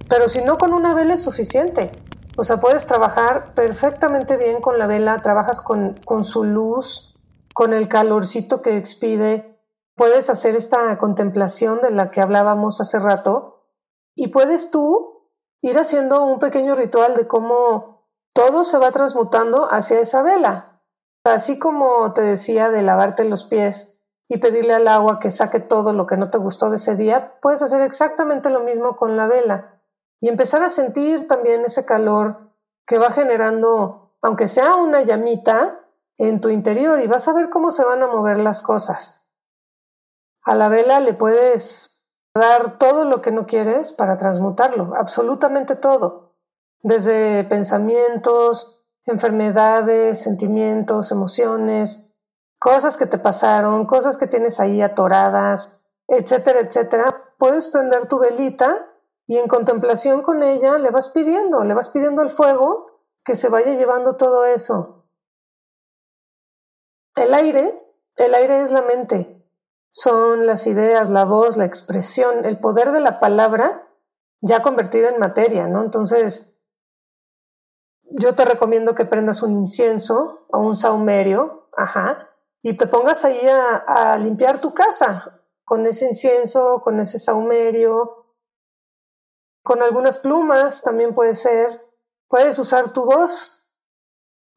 Pero 0.09 0.28
si 0.28 0.42
no, 0.42 0.59
con 0.59 0.72
una 0.72 0.94
vela 0.94 1.14
es 1.14 1.22
suficiente. 1.22 1.90
O 2.37 2.44
sea, 2.44 2.59
puedes 2.59 2.87
trabajar 2.87 3.52
perfectamente 3.55 4.37
bien 4.37 4.61
con 4.61 4.78
la 4.78 4.87
vela, 4.87 5.20
trabajas 5.20 5.61
con, 5.61 5.94
con 6.05 6.24
su 6.24 6.44
luz, 6.44 7.18
con 7.55 7.74
el 7.74 7.88
calorcito 7.88 8.62
que 8.62 8.76
expide, 8.76 9.61
puedes 9.94 10.31
hacer 10.31 10.57
esta 10.57 10.96
contemplación 10.98 11.81
de 11.81 11.90
la 11.90 12.11
que 12.11 12.20
hablábamos 12.20 12.81
hace 12.81 12.98
rato, 12.98 13.66
y 14.14 14.28
puedes 14.28 14.70
tú 14.70 15.28
ir 15.61 15.78
haciendo 15.78 16.24
un 16.24 16.38
pequeño 16.38 16.74
ritual 16.74 17.14
de 17.14 17.26
cómo 17.26 18.09
todo 18.33 18.64
se 18.64 18.78
va 18.78 18.90
transmutando 18.90 19.68
hacia 19.70 20.00
esa 20.00 20.22
vela. 20.22 20.71
Así 21.24 21.58
como 21.58 22.12
te 22.12 22.22
decía 22.22 22.70
de 22.70 22.82
lavarte 22.82 23.24
los 23.24 23.44
pies 23.44 24.06
y 24.28 24.38
pedirle 24.38 24.74
al 24.74 24.88
agua 24.88 25.20
que 25.20 25.30
saque 25.30 25.61
todo 25.61 25.92
lo 25.92 26.06
que 26.06 26.16
no 26.16 26.30
te 26.30 26.38
gustó 26.38 26.70
de 26.70 26.76
ese 26.76 26.96
día, 26.96 27.38
puedes 27.40 27.62
hacer 27.62 27.82
exactamente 27.82 28.50
lo 28.50 28.61
mismo 28.61 28.96
con 28.96 29.16
la 29.16 29.26
vela 29.26 29.80
y 30.20 30.28
empezar 30.28 30.62
a 30.62 30.68
sentir 30.68 31.26
también 31.26 31.64
ese 31.64 31.85
calor 31.85 32.52
que 32.87 32.98
va 32.98 33.11
generando, 33.11 34.16
aunque 34.22 34.48
sea 34.48 34.76
una 34.76 35.02
llamita, 35.02 35.82
en 36.18 36.40
tu 36.40 36.50
interior 36.50 37.00
y 37.00 37.06
vas 37.06 37.26
a 37.28 37.32
ver 37.32 37.50
cómo 37.50 37.70
se 37.70 37.85
van 37.85 38.02
a 38.02 38.06
mover 38.06 38.38
las 38.38 38.62
cosas. 38.62 39.32
A 40.44 40.54
la 40.54 40.68
vela 40.68 41.00
le 41.00 41.14
puedes 41.14 42.06
dar 42.35 42.78
todo 42.78 43.04
lo 43.04 43.20
que 43.20 43.32
no 43.32 43.46
quieres 43.46 43.92
para 43.92 44.16
transmutarlo, 44.16 44.92
absolutamente 44.96 45.76
todo, 45.76 46.35
desde 46.80 47.44
pensamientos, 47.44 48.82
enfermedades, 49.07 50.23
sentimientos, 50.23 51.11
emociones, 51.11 52.17
cosas 52.59 52.97
que 52.97 53.07
te 53.07 53.19
pasaron, 53.19 53.87
cosas 53.87 54.17
que 54.19 54.27
tienes 54.27 54.61
ahí 54.61 54.83
atoradas, 54.83 55.91
etcétera, 56.07 56.61
etcétera. 56.61 57.35
Puedes 57.38 57.69
prender 57.69 58.07
tu 58.07 58.19
velita 58.19 58.93
y 59.27 59.38
en 59.38 59.49
contemplación 59.49 60.23
con 60.23 60.43
ella 60.43 60.79
le 60.79 60.91
vas 60.91 61.09
pidiendo, 61.09 61.65
le 61.65 61.75
vas 61.75 61.88
pidiendo 61.88 62.23
al 62.23 62.31
fuego 62.31 62.87
que 63.25 63.35
se 63.35 63.49
vaya 63.49 63.75
llevando 63.75 64.17
todo 64.17 64.45
eso. 64.45 65.07
El 67.15 67.35
aire, 67.35 67.83
el 68.17 68.35
aire 68.35 68.62
es 68.62 68.71
la 68.71 68.83
mente, 68.83 69.45
son 69.91 70.47
las 70.47 70.67
ideas, 70.67 71.11
la 71.11 71.25
voz, 71.25 71.57
la 71.57 71.65
expresión, 71.65 72.45
el 72.45 72.59
poder 72.59 72.93
de 72.93 73.01
la 73.01 73.21
palabra 73.21 73.88
ya 74.41 74.62
convertida 74.62 75.11
en 75.11 75.21
materia, 75.21 75.67
¿no? 75.67 75.83
Entonces, 75.83 76.52
yo 78.14 78.35
te 78.35 78.44
recomiendo 78.44 78.94
que 78.94 79.05
prendas 79.05 79.42
un 79.42 79.53
incienso 79.53 80.46
o 80.51 80.59
un 80.59 80.77
saumerio, 80.77 81.68
ajá, 81.77 82.29
y 82.62 82.77
te 82.77 82.87
pongas 82.87 83.25
ahí 83.25 83.40
a, 83.48 84.16
limpiar 84.18 84.61
tu 84.61 84.72
casa 84.72 85.40
con 85.64 85.87
ese 85.87 86.07
incienso, 86.07 86.81
con 86.83 87.01
ese 87.01 87.18
saumerio, 87.18 88.22
con 89.62 89.83
algunas 89.83 90.18
plumas 90.18 90.83
también 90.83 91.14
puede 91.14 91.35
ser. 91.35 91.81
Puedes 92.29 92.59
usar 92.59 92.92
tu 92.92 93.05
voz. 93.05 93.68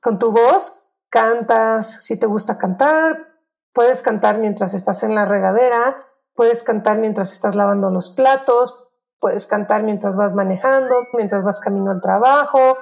Con 0.02 0.20
tu 0.20 0.32
voz 0.32 0.84
cantas, 1.10 2.04
si 2.06 2.20
te 2.20 2.26
gusta 2.26 2.58
cantar, 2.58 3.40
puedes 3.74 4.02
cantar 4.02 4.38
mientras 4.38 4.74
estás 4.74 5.04
en 5.04 5.16
la 5.16 5.26
regadera, 5.26 5.96
puedes 6.34 6.62
cantar 6.64 6.98
mientras 6.98 7.32
estás 7.32 7.56
lavando 7.56 7.90
los 7.90 8.10
platos, 8.10 8.90
puedes 9.20 9.48
cantar 9.48 9.84
mientras 9.84 10.18
vas 10.18 10.34
manejando, 10.34 10.96
mientras 11.14 11.44
vas 11.44 11.60
camino 11.60 11.92
al 11.92 12.02
trabajo, 12.02 12.78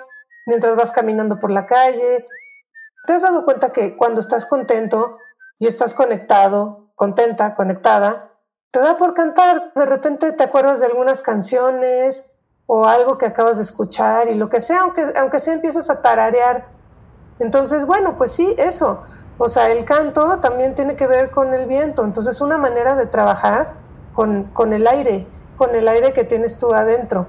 mientras 0.46 0.76
vas 0.76 0.92
caminando 0.92 1.40
por 1.40 1.52
la 1.52 1.66
calle. 1.66 2.26
¿Te 3.06 3.14
has 3.14 3.22
dado 3.22 3.46
cuenta 3.46 3.72
que 3.72 3.98
cuando 3.98 4.22
estás 4.22 4.46
contento 4.46 5.18
y 5.60 5.68
estás 5.68 5.94
conectado, 5.94 6.90
contenta, 6.96 7.56
conectada, 7.56 8.32
te 8.72 8.80
da 8.80 8.98
por 8.98 9.14
cantar? 9.14 9.74
De 9.74 9.86
repente 9.86 10.32
te 10.32 10.44
acuerdas 10.44 10.80
de 10.80 10.88
algunas 10.88 11.22
canciones 11.22 12.40
o 12.66 12.86
algo 12.86 13.18
que 13.18 13.26
acabas 13.26 13.58
de 13.58 13.64
escuchar 13.64 14.30
y 14.30 14.36
lo 14.36 14.50
que 14.50 14.62
sea, 14.62 14.82
aunque, 14.82 15.06
aunque 15.18 15.40
sea 15.40 15.54
empiezas 15.54 15.90
a 15.90 16.02
tararear. 16.02 16.66
Entonces, 17.40 17.86
bueno, 17.86 18.16
pues 18.16 18.32
sí, 18.32 18.56
eso. 18.58 19.04
O 19.38 19.50
sea, 19.50 19.70
el 19.70 19.84
canto 19.84 20.40
también 20.40 20.76
tiene 20.76 20.96
que 20.96 21.08
ver 21.08 21.32
con 21.32 21.54
el 21.54 21.66
viento. 21.66 22.04
Entonces, 22.04 22.40
una 22.40 22.58
manera 22.58 22.96
de 22.96 23.08
trabajar 23.08 23.74
con, 24.14 24.46
con 24.54 24.72
el 24.72 24.88
aire, 24.88 25.28
con 25.58 25.76
el 25.76 25.88
aire 25.88 26.14
que 26.14 26.24
tienes 26.24 26.58
tú 26.58 26.74
adentro 26.74 27.28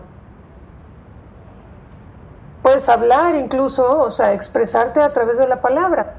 puedes 2.64 2.88
hablar 2.88 3.35
incluso, 3.35 4.00
o 4.00 4.11
sea, 4.11 4.33
expresarte 4.33 5.03
a 5.03 5.12
través 5.12 5.37
de 5.37 5.46
la 5.46 5.61
palabra, 5.61 6.14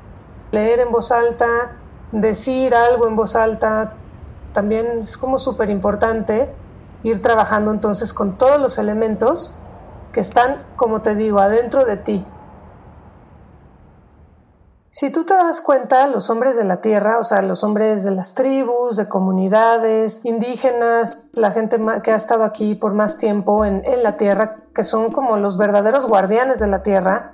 leer 0.51 0.79
en 0.79 0.91
voz 0.91 1.12
alta, 1.12 1.47
decir 2.12 2.75
algo 2.75 3.08
en 3.08 3.15
voz 3.15 3.36
alta, 3.36 3.93
también 4.53 4.99
es 5.01 5.17
como 5.17 5.39
súper 5.39 5.71
importante 5.71 6.53
ir 7.01 7.19
trabajando 7.19 7.71
entonces 7.71 8.13
con 8.13 8.38
todos 8.38 8.62
los 8.62 8.77
elementos 8.77 9.58
que 10.13 10.19
están, 10.19 10.63
como 10.75 11.01
te 11.01 11.15
digo, 11.15 11.39
adentro 11.39 11.84
de 11.84 11.97
ti. 11.97 12.23
Si 14.91 15.12
tú 15.12 15.25
te 15.25 15.34
das 15.34 15.62
cuenta, 15.62 16.05
los 16.05 16.29
hombres 16.29 16.55
de 16.55 16.63
la 16.63 16.79
tierra, 16.79 17.17
o 17.17 17.23
sea, 17.23 17.41
los 17.41 17.63
hombres 17.63 18.03
de 18.03 18.12
las 18.12 18.36
tribus, 18.36 18.97
de 18.97 19.10
comunidades 19.10 20.23
indígenas, 20.25 21.27
la 21.34 21.51
gente 21.51 21.84
que 22.03 22.12
ha 22.12 22.15
estado 22.15 22.43
aquí 22.43 22.75
por 22.75 22.93
más 22.93 23.17
tiempo 23.17 23.65
en, 23.65 23.81
en 23.84 24.03
la 24.03 24.15
tierra, 24.15 24.64
que 24.75 24.83
son 24.83 25.11
como 25.11 25.38
los 25.38 25.57
verdaderos 25.57 26.05
guardianes 26.05 26.59
de 26.59 26.67
la 26.67 26.83
tierra, 26.83 27.31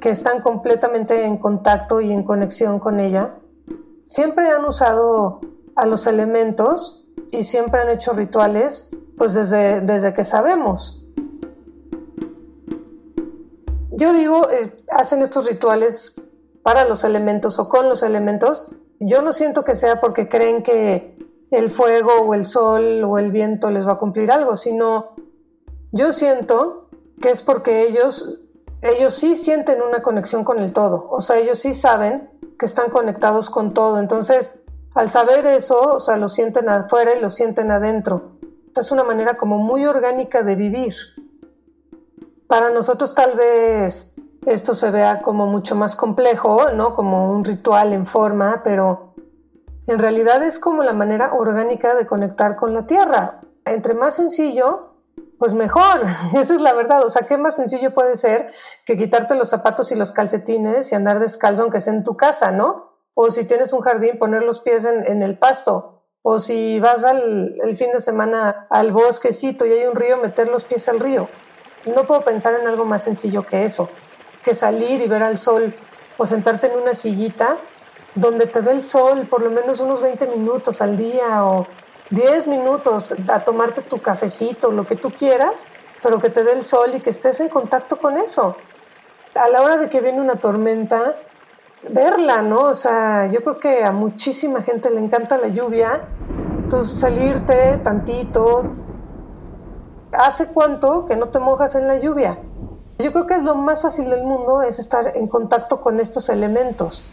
que 0.00 0.10
están 0.10 0.42
completamente 0.42 1.24
en 1.24 1.38
contacto 1.38 2.02
y 2.02 2.12
en 2.12 2.22
conexión 2.22 2.78
con 2.78 3.00
ella, 3.00 3.36
siempre 4.04 4.50
han 4.50 4.64
usado 4.66 5.40
a 5.76 5.86
los 5.86 6.06
elementos 6.06 7.08
y 7.30 7.42
siempre 7.42 7.80
han 7.80 7.88
hecho 7.88 8.12
rituales 8.12 8.96
pues 9.16 9.32
desde, 9.32 9.80
desde 9.80 10.12
que 10.12 10.24
sabemos. 10.24 11.08
Yo 13.92 14.12
digo, 14.12 14.50
eh, 14.50 14.76
hacen 14.90 15.22
estos 15.22 15.46
rituales 15.46 16.20
para 16.62 16.84
los 16.84 17.04
elementos 17.04 17.58
o 17.58 17.68
con 17.68 17.88
los 17.88 18.02
elementos. 18.02 18.72
Yo 19.00 19.22
no 19.22 19.32
siento 19.32 19.64
que 19.64 19.74
sea 19.74 20.00
porque 20.00 20.28
creen 20.28 20.62
que 20.62 21.16
el 21.50 21.70
fuego 21.70 22.10
o 22.22 22.34
el 22.34 22.44
sol 22.44 23.04
o 23.04 23.18
el 23.18 23.30
viento 23.30 23.70
les 23.70 23.86
va 23.86 23.92
a 23.92 23.98
cumplir 23.98 24.30
algo, 24.30 24.56
sino 24.56 25.14
yo 25.94 26.12
siento 26.12 26.88
que 27.22 27.30
es 27.30 27.40
porque 27.40 27.86
ellos, 27.86 28.40
ellos 28.82 29.14
sí 29.14 29.36
sienten 29.36 29.80
una 29.80 30.02
conexión 30.02 30.42
con 30.42 30.58
el 30.58 30.72
todo, 30.72 31.08
o 31.08 31.20
sea, 31.20 31.38
ellos 31.38 31.60
sí 31.60 31.72
saben 31.72 32.28
que 32.58 32.66
están 32.66 32.90
conectados 32.90 33.48
con 33.48 33.72
todo. 33.72 34.00
Entonces, 34.00 34.64
al 34.94 35.08
saber 35.08 35.46
eso, 35.46 35.80
o 35.94 36.00
sea, 36.00 36.16
lo 36.16 36.28
sienten 36.28 36.68
afuera 36.68 37.14
y 37.14 37.20
lo 37.20 37.30
sienten 37.30 37.70
adentro. 37.70 38.32
Es 38.74 38.90
una 38.90 39.04
manera 39.04 39.36
como 39.36 39.58
muy 39.58 39.86
orgánica 39.86 40.42
de 40.42 40.56
vivir. 40.56 40.94
Para 42.48 42.70
nosotros 42.70 43.14
tal 43.14 43.36
vez 43.36 44.16
esto 44.46 44.74
se 44.74 44.90
vea 44.90 45.22
como 45.22 45.46
mucho 45.46 45.76
más 45.76 45.94
complejo, 45.94 46.72
¿no? 46.72 46.92
Como 46.92 47.30
un 47.30 47.44
ritual 47.44 47.92
en 47.92 48.04
forma, 48.04 48.62
pero 48.64 49.14
en 49.86 50.00
realidad 50.00 50.42
es 50.42 50.58
como 50.58 50.82
la 50.82 50.92
manera 50.92 51.34
orgánica 51.34 51.94
de 51.94 52.06
conectar 52.06 52.56
con 52.56 52.74
la 52.74 52.84
tierra. 52.84 53.42
Entre 53.64 53.94
más 53.94 54.16
sencillo, 54.16 54.93
pues 55.44 55.52
mejor, 55.52 56.00
esa 56.34 56.54
es 56.54 56.62
la 56.62 56.72
verdad. 56.72 57.04
O 57.04 57.10
sea, 57.10 57.26
¿qué 57.26 57.36
más 57.36 57.56
sencillo 57.56 57.92
puede 57.92 58.16
ser 58.16 58.46
que 58.86 58.96
quitarte 58.96 59.34
los 59.34 59.50
zapatos 59.50 59.92
y 59.92 59.94
los 59.94 60.10
calcetines 60.10 60.90
y 60.90 60.94
andar 60.94 61.18
descalzo 61.18 61.60
aunque 61.60 61.82
sea 61.82 61.92
en 61.92 62.02
tu 62.02 62.16
casa, 62.16 62.50
¿no? 62.50 62.94
O 63.12 63.30
si 63.30 63.44
tienes 63.44 63.74
un 63.74 63.82
jardín, 63.82 64.18
poner 64.18 64.42
los 64.42 64.60
pies 64.60 64.86
en, 64.86 65.22
el 65.22 65.38
pasto. 65.38 66.02
O 66.22 66.38
si 66.38 66.80
vas 66.80 67.04
al 67.04 67.58
el 67.62 67.76
fin 67.76 67.92
de 67.92 68.00
semana 68.00 68.66
al 68.70 68.92
bosquecito 68.92 69.66
y 69.66 69.72
hay 69.72 69.84
un 69.84 69.94
río, 69.94 70.16
meter 70.16 70.48
los 70.48 70.64
pies 70.64 70.88
al 70.88 70.98
río. 70.98 71.28
No 71.94 72.06
puedo 72.06 72.22
pensar 72.22 72.58
en 72.58 72.66
algo 72.66 72.86
más 72.86 73.02
sencillo 73.02 73.46
que 73.46 73.64
eso, 73.64 73.90
que 74.42 74.54
salir 74.54 75.02
y 75.02 75.08
ver 75.08 75.22
al 75.22 75.36
sol 75.36 75.74
o 76.16 76.24
sentarte 76.24 76.68
en 76.68 76.78
una 76.78 76.94
sillita 76.94 77.58
donde 78.14 78.46
te 78.46 78.62
dé 78.62 78.70
el 78.70 78.82
sol 78.82 79.26
por 79.28 79.42
lo 79.42 79.50
menos 79.50 79.80
unos 79.80 80.00
20 80.00 80.26
minutos 80.28 80.80
al 80.80 80.96
día 80.96 81.44
o 81.44 81.66
10 82.10 82.46
minutos 82.48 83.14
a 83.28 83.44
tomarte 83.44 83.82
tu 83.82 84.00
cafecito, 84.00 84.70
lo 84.70 84.86
que 84.86 84.96
tú 84.96 85.10
quieras, 85.10 85.68
pero 86.02 86.20
que 86.20 86.30
te 86.30 86.44
dé 86.44 86.52
el 86.52 86.62
sol 86.62 86.94
y 86.94 87.00
que 87.00 87.10
estés 87.10 87.40
en 87.40 87.48
contacto 87.48 87.96
con 87.96 88.18
eso. 88.18 88.56
A 89.34 89.48
la 89.48 89.62
hora 89.62 89.76
de 89.76 89.88
que 89.88 90.00
viene 90.00 90.20
una 90.20 90.36
tormenta, 90.36 91.16
verla, 91.88 92.42
¿no? 92.42 92.62
O 92.62 92.74
sea, 92.74 93.26
yo 93.26 93.42
creo 93.42 93.58
que 93.58 93.84
a 93.84 93.92
muchísima 93.92 94.62
gente 94.62 94.90
le 94.90 95.00
encanta 95.00 95.38
la 95.38 95.48
lluvia. 95.48 96.08
Entonces, 96.58 96.98
salirte 96.98 97.78
tantito. 97.78 98.68
¿Hace 100.12 100.52
cuánto 100.52 101.06
que 101.06 101.16
no 101.16 101.28
te 101.28 101.38
mojas 101.38 101.74
en 101.74 101.88
la 101.88 101.98
lluvia? 101.98 102.38
Yo 102.98 103.12
creo 103.12 103.26
que 103.26 103.34
es 103.34 103.42
lo 103.42 103.56
más 103.56 103.82
fácil 103.82 104.08
del 104.08 104.24
mundo, 104.24 104.62
es 104.62 104.78
estar 104.78 105.16
en 105.16 105.26
contacto 105.26 105.80
con 105.80 105.98
estos 105.98 106.28
elementos. 106.28 107.08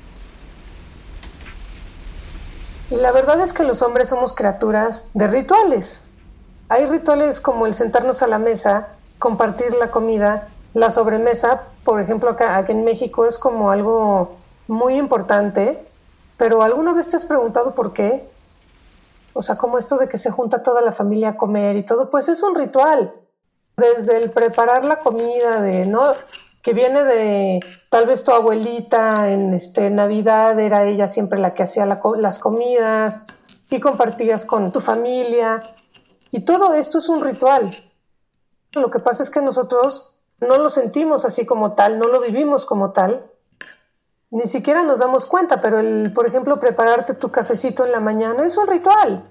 Y 2.91 2.97
la 2.97 3.13
verdad 3.13 3.39
es 3.39 3.53
que 3.53 3.63
los 3.63 3.81
hombres 3.83 4.09
somos 4.09 4.33
criaturas 4.33 5.11
de 5.13 5.27
rituales. 5.27 6.09
Hay 6.67 6.85
rituales 6.85 7.39
como 7.39 7.65
el 7.65 7.73
sentarnos 7.73 8.21
a 8.21 8.27
la 8.27 8.37
mesa, 8.37 8.89
compartir 9.17 9.73
la 9.75 9.91
comida, 9.91 10.49
la 10.73 10.91
sobremesa, 10.91 11.63
por 11.85 12.01
ejemplo, 12.01 12.29
acá, 12.29 12.57
aquí 12.57 12.73
en 12.73 12.83
México 12.83 13.25
es 13.25 13.39
como 13.39 13.71
algo 13.71 14.35
muy 14.67 14.97
importante, 14.97 15.87
pero 16.35 16.63
¿alguna 16.63 16.93
vez 16.93 17.07
te 17.07 17.15
has 17.15 17.23
preguntado 17.23 17.73
por 17.75 17.93
qué? 17.93 18.29
O 19.31 19.41
sea, 19.41 19.57
como 19.57 19.77
esto 19.77 19.97
de 19.97 20.09
que 20.09 20.17
se 20.17 20.29
junta 20.29 20.61
toda 20.61 20.81
la 20.81 20.91
familia 20.91 21.29
a 21.29 21.37
comer 21.37 21.77
y 21.77 21.83
todo, 21.83 22.09
pues 22.09 22.27
es 22.27 22.43
un 22.43 22.55
ritual. 22.55 23.13
Desde 23.77 24.17
el 24.17 24.31
preparar 24.31 24.83
la 24.83 24.99
comida, 24.99 25.61
de, 25.61 25.85
¿no? 25.85 26.11
Que 26.61 26.73
viene 26.73 27.03
de 27.03 27.59
tal 27.89 28.05
vez 28.05 28.23
tu 28.23 28.31
abuelita 28.31 29.29
en 29.29 29.53
este, 29.53 29.89
Navidad 29.89 30.59
era 30.59 30.85
ella 30.85 31.07
siempre 31.07 31.39
la 31.39 31.53
que 31.53 31.63
hacía 31.63 31.85
las 31.85 32.39
comidas 32.39 33.25
y 33.69 33.79
compartías 33.79 34.45
con 34.45 34.71
tu 34.71 34.79
familia. 34.79 35.63
Y 36.31 36.41
todo 36.41 36.73
esto 36.73 36.99
es 36.99 37.09
un 37.09 37.23
ritual. 37.23 37.71
Lo 38.73 38.89
que 38.91 38.99
pasa 38.99 39.23
es 39.23 39.29
que 39.29 39.41
nosotros 39.41 40.13
no 40.39 40.57
lo 40.57 40.69
sentimos 40.69 41.25
así 41.25 41.45
como 41.45 41.73
tal, 41.73 41.99
no 41.99 42.07
lo 42.07 42.19
vivimos 42.21 42.65
como 42.65 42.91
tal. 42.91 43.25
Ni 44.29 44.45
siquiera 44.45 44.81
nos 44.83 44.99
damos 44.99 45.25
cuenta, 45.25 45.59
pero 45.59 45.79
el, 45.79 46.13
por 46.13 46.25
ejemplo, 46.25 46.59
prepararte 46.59 47.15
tu 47.15 47.31
cafecito 47.31 47.85
en 47.85 47.91
la 47.91 47.99
mañana 47.99 48.45
es 48.45 48.55
un 48.55 48.67
ritual 48.67 49.27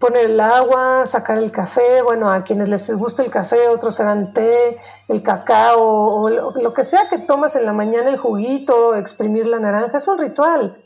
poner 0.00 0.24
el 0.24 0.40
agua, 0.40 1.04
sacar 1.04 1.36
el 1.36 1.52
café, 1.52 2.00
bueno, 2.02 2.30
a 2.30 2.42
quienes 2.42 2.70
les 2.70 2.90
gusta 2.96 3.22
el 3.22 3.30
café, 3.30 3.68
otros 3.68 3.94
serán 3.94 4.32
té, 4.32 4.78
el 5.08 5.22
cacao 5.22 5.82
o 5.82 6.30
lo 6.30 6.74
que 6.74 6.84
sea 6.84 7.08
que 7.10 7.18
tomas 7.18 7.54
en 7.54 7.66
la 7.66 7.74
mañana, 7.74 8.08
el 8.08 8.16
juguito, 8.16 8.94
exprimir 8.94 9.46
la 9.46 9.60
naranja, 9.60 9.98
es 9.98 10.08
un 10.08 10.18
ritual. 10.18 10.82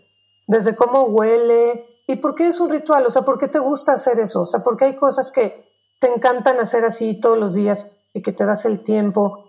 Desde 0.46 0.76
cómo 0.76 1.04
huele. 1.04 1.86
¿Y 2.06 2.16
por 2.16 2.34
qué 2.34 2.48
es 2.48 2.60
un 2.60 2.70
ritual? 2.70 3.06
O 3.06 3.10
sea, 3.10 3.22
¿por 3.22 3.38
qué 3.38 3.48
te 3.48 3.60
gusta 3.60 3.92
hacer 3.92 4.20
eso? 4.20 4.42
O 4.42 4.46
sea, 4.46 4.60
porque 4.62 4.84
hay 4.84 4.96
cosas 4.96 5.30
que 5.30 5.64
te 6.00 6.12
encantan 6.12 6.58
hacer 6.58 6.84
así 6.84 7.18
todos 7.18 7.38
los 7.38 7.54
días 7.54 8.08
y 8.12 8.20
que 8.20 8.32
te 8.32 8.44
das 8.44 8.66
el 8.66 8.82
tiempo 8.82 9.44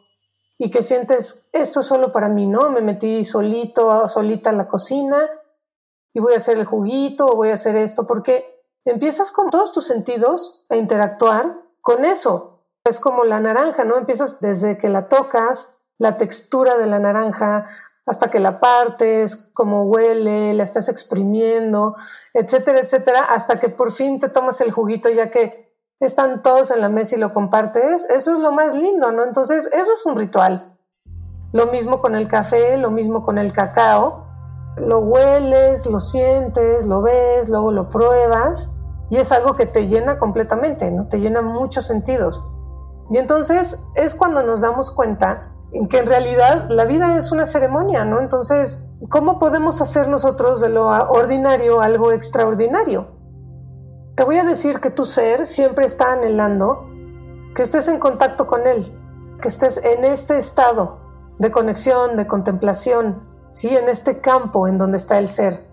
y 0.58 0.70
que 0.70 0.84
sientes, 0.84 1.50
esto 1.52 1.82
es 1.82 1.86
solo 1.86 2.14
para 2.14 2.30
mí, 2.30 2.48
¿no? 2.48 2.70
Me 2.70 2.82
metí 2.82 3.26
solito, 3.26 4.08
solita 4.08 4.52
en 4.52 4.58
la 4.60 4.70
cocina 4.70 5.30
y 6.14 6.20
voy 6.20 6.34
a 6.34 6.38
hacer 6.38 6.58
el 6.58 6.66
juguito 6.66 7.28
o 7.28 7.36
voy 7.36 7.50
a 7.50 7.56
hacer 7.56 7.76
esto, 7.76 8.08
porque 8.08 8.55
empiezas 8.86 9.32
con 9.32 9.50
todos 9.50 9.72
tus 9.72 9.86
sentidos 9.86 10.66
a 10.70 10.76
interactuar 10.76 11.62
con 11.82 12.06
eso. 12.06 12.62
Es 12.84 13.00
como 13.00 13.24
la 13.24 13.40
naranja, 13.40 13.84
¿no? 13.84 13.98
Empiezas 13.98 14.40
desde 14.40 14.78
que 14.78 14.90
la 14.90 15.08
tocas, 15.08 15.86
la 15.98 16.18
textura 16.18 16.78
de 16.78 16.86
la 16.86 17.00
naranja, 17.00 17.66
hasta 18.06 18.30
que 18.30 18.40
la 18.40 18.60
partes, 18.60 19.50
cómo 19.54 19.86
huele, 19.86 20.54
la 20.54 20.64
estás 20.64 20.90
exprimiendo, 20.90 21.96
etcétera, 22.34 22.80
etcétera, 22.80 23.24
hasta 23.24 23.60
que 23.60 23.70
por 23.70 23.92
fin 23.92 24.20
te 24.20 24.30
tomas 24.30 24.62
el 24.62 24.72
juguito 24.72 25.10
ya 25.10 25.32
que 25.32 25.76
están 26.00 26.44
todos 26.44 26.72
en 26.72 26.82
la 26.82 26.90
mesa 26.90 27.16
y 27.16 27.20
lo 27.20 27.34
compartes, 27.34 28.08
eso 28.10 28.34
es 28.34 28.40
lo 28.40 28.52
más 28.52 28.76
lindo, 28.76 29.12
¿no? 29.12 29.24
Entonces, 29.24 29.68
eso 29.68 29.94
es 29.94 30.06
un 30.06 30.16
ritual. 30.16 30.78
Lo 31.52 31.68
mismo 31.68 32.02
con 32.02 32.16
el 32.16 32.28
café, 32.28 32.78
lo 32.78 32.92
mismo 32.92 33.24
con 33.24 33.38
el 33.38 33.54
cacao. 33.54 34.25
Lo 34.78 35.00
hueles, 35.00 35.86
lo 35.86 36.00
sientes, 36.00 36.86
lo 36.86 37.02
ves, 37.02 37.50
luego 37.50 37.72
lo 37.72 37.90
pruebas 37.90 38.82
y 39.10 39.18
es 39.18 39.32
algo 39.32 39.56
que 39.56 39.66
te 39.66 39.88
llena 39.88 40.20
completamente, 40.20 40.92
¿no? 40.92 41.08
Te 41.08 41.20
llena 41.20 41.42
muchos 41.42 41.86
sentidos. 41.86 42.52
Y 43.10 43.18
entonces 43.18 43.86
es 43.96 44.16
cuando 44.16 44.44
nos 44.44 44.62
damos 44.62 44.92
cuenta 44.92 45.52
en 45.72 45.88
que 45.88 46.00
en 46.00 46.08
realidad 46.08 46.70
la 46.70 46.86
vida 46.86 47.18
es 47.18 47.32
una 47.32 47.46
ceremonia, 47.46 48.06
¿no? 48.06 48.20
Entonces, 48.20 48.92
¿cómo 49.10 49.40
podemos 49.40 49.82
hacer 49.82 50.08
nosotros 50.08 50.62
de 50.62 50.70
lo 50.70 50.88
ordinario 50.88 51.82
algo 51.82 52.12
extraordinario? 52.12 53.08
Te 54.16 54.24
voy 54.24 54.38
a 54.38 54.46
decir 54.46 54.80
que 54.80 54.90
tu 54.90 55.06
ser 55.06 55.46
siempre 55.46 55.86
está 55.86 56.14
anhelando 56.14 56.88
que 57.54 57.62
estés 57.62 57.88
en 57.88 58.00
contacto 58.00 58.48
con 58.48 58.66
él, 58.68 58.86
que 59.42 59.48
estés 59.48 59.84
en 59.84 60.04
este 60.06 60.38
estado 60.38 60.98
de 61.40 61.52
conexión, 61.52 62.18
de 62.18 62.28
contemplación, 62.28 63.35
¿sí? 63.56 63.76
En 63.76 63.88
este 63.88 64.20
campo 64.20 64.68
en 64.68 64.78
donde 64.78 64.98
está 64.98 65.18
el 65.18 65.30
ser. 65.30 65.66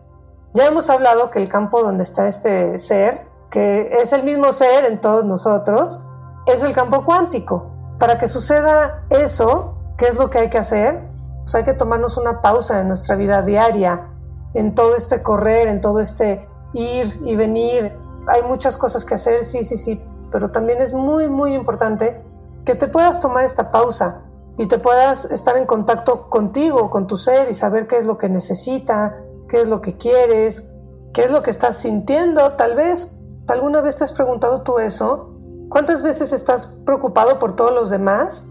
Ya 0.55 0.67
hemos 0.67 0.89
hablado 0.89 1.31
que 1.31 1.41
el 1.41 1.49
campo 1.49 1.83
donde 1.83 2.05
está 2.05 2.29
este 2.29 2.79
ser, 2.79 3.19
que 3.51 3.99
es 4.01 4.13
el 4.13 4.23
mismo 4.23 4.53
ser 4.53 4.85
en 4.85 5.01
todos 5.01 5.25
nosotros, 5.25 6.09
es 6.47 6.63
el 6.63 6.75
campo 6.75 7.05
cuántico. 7.05 7.71
Para 7.99 8.19
que 8.19 8.29
suceda 8.29 9.05
eso, 9.11 9.75
¿qué 9.99 10.07
es 10.07 10.17
lo 10.17 10.31
que 10.31 10.39
hay 10.39 10.51
que 10.51 10.59
hacer? 10.59 11.09
Pues 11.41 11.55
hay 11.57 11.65
que 11.65 11.75
tomarnos 11.75 12.17
una 12.17 12.41
pausa 12.41 12.81
en 12.81 12.87
nuestra 12.87 13.17
vida 13.17 13.43
diaria, 13.43 14.09
en 14.55 14.75
todo 14.77 14.95
este 14.95 15.23
correr, 15.23 15.67
en 15.67 15.81
todo 15.81 15.99
este 15.99 16.49
ir 16.75 17.21
y 17.25 17.35
venir. 17.35 17.97
Hay 18.29 18.43
muchas 18.45 18.77
cosas 18.77 19.05
que 19.05 19.15
hacer, 19.15 19.45
sí, 19.45 19.65
sí, 19.65 19.77
sí, 19.77 20.01
pero 20.31 20.53
también 20.53 20.81
es 20.81 20.93
muy, 20.93 21.29
muy 21.29 21.55
importante 21.55 22.23
que 22.65 22.77
te 22.77 22.87
puedas 22.87 23.19
tomar 23.19 23.43
esta 23.43 23.73
pausa 23.73 24.23
y 24.59 24.67
te 24.67 24.79
puedas 24.79 25.31
estar 25.31 25.57
en 25.57 25.67
contacto 25.67 26.29
contigo, 26.29 26.91
con 26.91 27.07
tu 27.07 27.17
ser 27.17 27.49
y 27.51 27.55
saber 27.55 27.87
qué 27.87 27.97
es 27.97 28.05
lo 28.05 28.19
que 28.19 28.29
necesita, 28.29 29.17
qué 29.49 29.61
es 29.61 29.69
lo 29.69 29.81
que 29.81 29.97
quieres, 29.97 30.75
qué 31.13 31.25
es 31.25 31.31
lo 31.31 31.43
que 31.43 31.51
estás 31.51 31.77
sintiendo. 31.77 32.53
Tal 32.53 32.75
vez, 32.77 33.21
¿alguna 33.49 33.81
vez 33.81 33.97
te 33.97 34.05
has 34.05 34.13
preguntado 34.13 34.63
tú 34.63 34.79
eso? 34.79 35.31
¿Cuántas 35.69 36.03
veces 36.03 36.33
estás 36.33 36.81
preocupado 36.85 37.39
por 37.39 37.57
todos 37.57 37.73
los 37.73 37.91
demás 37.91 38.51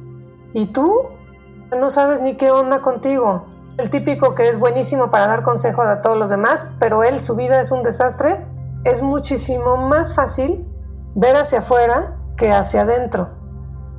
y 0.53 0.67
tú 0.67 1.03
no 1.77 1.91
sabes 1.91 2.19
ni 2.19 2.35
qué 2.35 2.51
onda 2.51 2.81
contigo? 2.81 3.45
El 3.77 3.89
típico 3.89 4.35
que 4.35 4.49
es 4.49 4.59
buenísimo 4.59 5.11
para 5.11 5.27
dar 5.27 5.43
consejo 5.43 5.81
a 5.83 6.01
todos 6.01 6.17
los 6.17 6.29
demás, 6.29 6.71
pero 6.79 7.03
él, 7.03 7.21
su 7.21 7.35
vida 7.35 7.61
es 7.61 7.71
un 7.71 7.83
desastre. 7.83 8.45
Es 8.83 9.03
muchísimo 9.03 9.77
más 9.77 10.15
fácil 10.15 10.67
ver 11.13 11.35
hacia 11.35 11.59
afuera 11.59 12.17
que 12.37 12.51
hacia 12.51 12.81
adentro. 12.81 13.29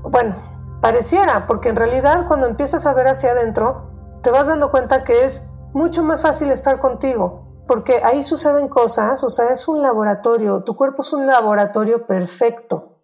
Bueno, 0.02 0.34
pareciera, 0.82 1.46
porque 1.46 1.68
en 1.68 1.76
realidad 1.76 2.26
cuando 2.26 2.48
empiezas 2.48 2.86
a 2.86 2.92
ver 2.92 3.06
hacia 3.06 3.30
adentro, 3.30 4.18
te 4.20 4.30
vas 4.30 4.48
dando 4.48 4.72
cuenta 4.72 5.04
que 5.04 5.24
es 5.24 5.52
mucho 5.72 6.02
más 6.02 6.22
fácil 6.22 6.50
estar 6.50 6.80
contigo, 6.80 7.64
porque 7.68 8.02
ahí 8.04 8.24
suceden 8.24 8.68
cosas, 8.68 9.22
o 9.22 9.30
sea, 9.30 9.50
es 9.50 9.68
un 9.68 9.80
laboratorio, 9.80 10.64
tu 10.64 10.76
cuerpo 10.76 11.02
es 11.02 11.12
un 11.12 11.26
laboratorio 11.26 12.04
perfecto. 12.04 12.98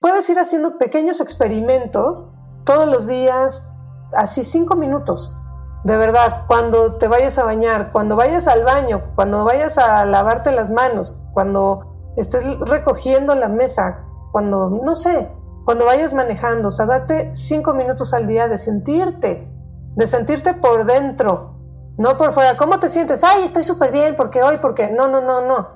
Puedes 0.00 0.30
ir 0.30 0.38
haciendo 0.38 0.78
pequeños 0.78 1.20
experimentos 1.20 2.36
todos 2.64 2.86
los 2.86 3.08
días, 3.08 3.72
así 4.16 4.44
cinco 4.44 4.76
minutos. 4.76 5.36
De 5.82 5.96
verdad, 5.96 6.44
cuando 6.46 6.96
te 6.96 7.08
vayas 7.08 7.38
a 7.38 7.44
bañar, 7.44 7.90
cuando 7.90 8.14
vayas 8.14 8.46
al 8.46 8.62
baño, 8.64 9.12
cuando 9.16 9.44
vayas 9.44 9.78
a 9.78 10.06
lavarte 10.06 10.52
las 10.52 10.70
manos, 10.70 11.24
cuando 11.34 12.12
estés 12.16 12.44
recogiendo 12.60 13.34
la 13.34 13.48
mesa, 13.48 14.04
cuando, 14.30 14.70
no 14.70 14.94
sé, 14.94 15.30
cuando 15.66 15.84
vayas 15.84 16.14
manejando, 16.14 16.68
o 16.68 16.70
sea, 16.70 16.86
date 16.86 17.34
cinco 17.34 17.74
minutos 17.74 18.14
al 18.14 18.26
día 18.26 18.48
de 18.48 18.56
sentirte, 18.56 19.46
de 19.94 20.06
sentirte 20.06 20.54
por 20.54 20.86
dentro, 20.86 21.56
no 21.98 22.16
por 22.16 22.32
fuera. 22.32 22.56
¿Cómo 22.56 22.80
te 22.80 22.88
sientes? 22.88 23.22
Ay, 23.22 23.44
estoy 23.44 23.64
súper 23.64 23.92
bien, 23.92 24.16
porque 24.16 24.42
hoy, 24.42 24.56
porque 24.62 24.90
no, 24.90 25.08
no, 25.08 25.20
no, 25.20 25.46
no. 25.46 25.68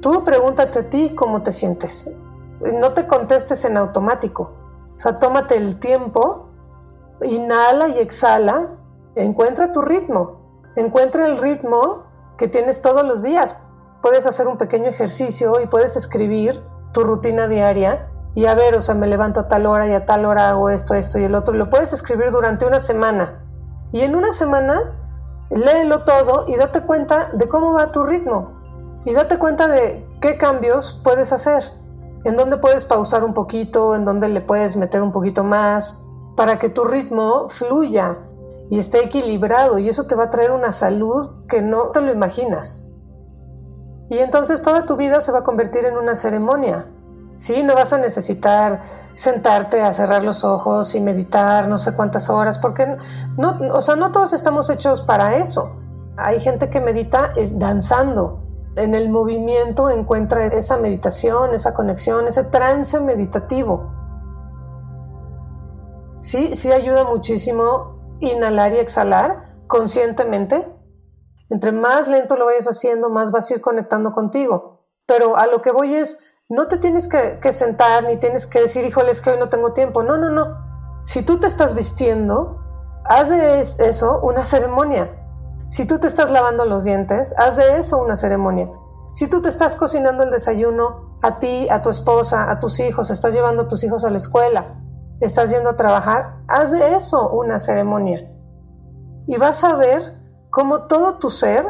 Tú 0.00 0.22
pregúntate 0.22 0.78
a 0.78 0.88
ti 0.88 1.16
cómo 1.16 1.42
te 1.42 1.50
sientes 1.50 2.16
no 2.60 2.92
te 2.92 3.06
contestes 3.06 3.64
en 3.64 3.76
automático. 3.76 4.52
O 4.94 4.98
sea, 4.98 5.18
tómate 5.18 5.56
el 5.56 5.78
tiempo, 5.78 6.48
inhala 7.22 7.88
y 7.88 7.98
exhala, 7.98 8.76
encuentra 9.14 9.72
tu 9.72 9.80
ritmo, 9.80 10.40
encuentra 10.76 11.26
el 11.26 11.38
ritmo 11.38 12.04
que 12.36 12.48
tienes 12.48 12.82
todos 12.82 13.04
los 13.04 13.22
días. 13.22 13.66
Puedes 14.02 14.26
hacer 14.26 14.46
un 14.46 14.58
pequeño 14.58 14.88
ejercicio 14.88 15.60
y 15.60 15.66
puedes 15.66 15.96
escribir 15.96 16.62
tu 16.92 17.04
rutina 17.04 17.48
diaria 17.48 18.10
y 18.34 18.46
a 18.46 18.54
ver, 18.54 18.74
o 18.74 18.80
sea, 18.80 18.94
me 18.94 19.06
levanto 19.06 19.40
a 19.40 19.48
tal 19.48 19.66
hora 19.66 19.86
y 19.86 19.92
a 19.92 20.06
tal 20.06 20.24
hora 20.24 20.50
hago 20.50 20.70
esto, 20.70 20.94
esto 20.94 21.18
y 21.18 21.24
el 21.24 21.34
otro. 21.34 21.54
lo 21.54 21.68
puedes 21.68 21.92
escribir 21.92 22.30
durante 22.30 22.66
una 22.66 22.80
semana. 22.80 23.44
Y 23.92 24.02
en 24.02 24.14
una 24.14 24.32
semana, 24.32 24.96
léelo 25.50 26.04
todo 26.04 26.44
y 26.46 26.56
date 26.56 26.82
cuenta 26.82 27.30
de 27.32 27.48
cómo 27.48 27.72
va 27.72 27.90
tu 27.90 28.04
ritmo. 28.04 28.58
Y 29.04 29.12
date 29.12 29.38
cuenta 29.38 29.66
de 29.66 30.06
qué 30.20 30.36
cambios 30.36 31.00
puedes 31.02 31.32
hacer 31.32 31.80
en 32.24 32.36
dónde 32.36 32.58
puedes 32.58 32.84
pausar 32.84 33.24
un 33.24 33.34
poquito, 33.34 33.94
en 33.94 34.04
dónde 34.04 34.28
le 34.28 34.40
puedes 34.40 34.76
meter 34.76 35.02
un 35.02 35.12
poquito 35.12 35.44
más, 35.44 36.06
para 36.36 36.58
que 36.58 36.68
tu 36.68 36.84
ritmo 36.84 37.48
fluya 37.48 38.18
y 38.70 38.78
esté 38.78 39.04
equilibrado 39.04 39.78
y 39.78 39.88
eso 39.88 40.06
te 40.06 40.14
va 40.14 40.24
a 40.24 40.30
traer 40.30 40.50
una 40.52 40.72
salud 40.72 41.46
que 41.48 41.62
no 41.62 41.90
te 41.90 42.00
lo 42.00 42.12
imaginas. 42.12 42.92
Y 44.10 44.18
entonces 44.18 44.62
toda 44.62 44.86
tu 44.86 44.96
vida 44.96 45.20
se 45.20 45.32
va 45.32 45.40
a 45.40 45.44
convertir 45.44 45.84
en 45.84 45.96
una 45.96 46.14
ceremonia. 46.14 46.90
Sí, 47.40 47.62
no 47.62 47.74
vas 47.74 47.94
a 47.94 47.96
necesitar 47.96 48.82
sentarte 49.14 49.80
a 49.80 49.94
cerrar 49.94 50.24
los 50.24 50.44
ojos 50.44 50.94
y 50.94 51.00
meditar 51.00 51.68
no 51.68 51.78
sé 51.78 51.96
cuántas 51.96 52.28
horas, 52.28 52.58
porque 52.58 52.98
no, 53.38 53.58
o 53.72 53.80
sea, 53.80 53.96
no 53.96 54.12
todos 54.12 54.34
estamos 54.34 54.68
hechos 54.68 55.00
para 55.00 55.36
eso. 55.36 55.80
Hay 56.18 56.38
gente 56.38 56.68
que 56.68 56.82
medita 56.82 57.32
eh, 57.36 57.50
danzando, 57.50 58.42
en 58.76 58.94
el 58.94 59.08
movimiento 59.08 59.88
encuentra 59.88 60.44
esa 60.48 60.76
meditación, 60.76 61.54
esa 61.54 61.72
conexión, 61.72 62.28
ese 62.28 62.44
trance 62.44 63.00
meditativo. 63.00 63.90
Sí, 66.18 66.54
sí 66.54 66.70
ayuda 66.72 67.04
muchísimo 67.04 68.18
inhalar 68.20 68.74
y 68.74 68.80
exhalar 68.80 69.40
conscientemente. 69.66 70.70
Entre 71.48 71.72
más 71.72 72.06
lento 72.06 72.36
lo 72.36 72.44
vayas 72.44 72.66
haciendo, 72.66 73.08
más 73.08 73.32
vas 73.32 73.50
a 73.50 73.54
ir 73.54 73.60
conectando 73.62 74.12
contigo. 74.12 74.84
Pero 75.06 75.38
a 75.38 75.46
lo 75.46 75.62
que 75.62 75.70
voy 75.70 75.94
es, 75.94 76.29
no 76.50 76.66
te 76.66 76.78
tienes 76.78 77.08
que, 77.08 77.52
sentar 77.52 78.02
ni 78.04 78.16
tienes 78.16 78.44
que 78.44 78.60
decir, 78.60 78.84
híjole, 78.84 79.12
es 79.12 79.20
que 79.20 79.30
hoy 79.30 79.38
no 79.38 79.48
tengo 79.48 79.72
tiempo. 79.72 80.02
No, 80.02 80.16
no, 80.16 80.30
no. 80.30 80.58
Si 81.04 81.22
tú 81.22 81.38
te 81.38 81.46
estás 81.46 81.74
vistiendo, 81.74 82.60
haz 83.04 83.28
de 83.28 83.60
eso 83.60 84.20
una 84.22 84.42
ceremonia. 84.42 85.08
Si 85.68 85.86
tú 85.86 86.00
te 86.00 86.08
estás 86.08 86.30
lavando 86.32 86.64
los 86.64 86.82
dientes, 86.82 87.38
haz 87.38 87.56
de 87.56 87.78
eso 87.78 88.02
una 88.02 88.16
ceremonia. 88.16 88.68
Si 89.12 89.30
tú 89.30 89.40
te 89.40 89.48
estás 89.48 89.76
cocinando 89.76 90.24
el 90.24 90.32
desayuno 90.32 91.16
a 91.22 91.38
ti, 91.38 91.68
a 91.70 91.82
tu 91.82 91.90
esposa, 91.90 92.50
a 92.50 92.58
tus 92.58 92.80
hijos, 92.80 93.10
estás 93.10 93.32
llevando 93.32 93.62
a 93.62 93.68
tus 93.68 93.84
hijos 93.84 94.04
a 94.04 94.10
la 94.10 94.16
escuela, 94.16 94.80
estás 95.20 95.50
yendo 95.50 95.70
a 95.70 95.76
trabajar, 95.76 96.40
haz 96.48 96.72
de 96.72 96.96
eso 96.96 97.30
una 97.30 97.60
ceremonia. 97.60 98.28
Y 99.28 99.36
vas 99.36 99.62
a 99.62 99.76
ver 99.76 100.18
cómo 100.50 100.88
todo 100.88 101.18
tu 101.18 101.30
ser 101.30 101.64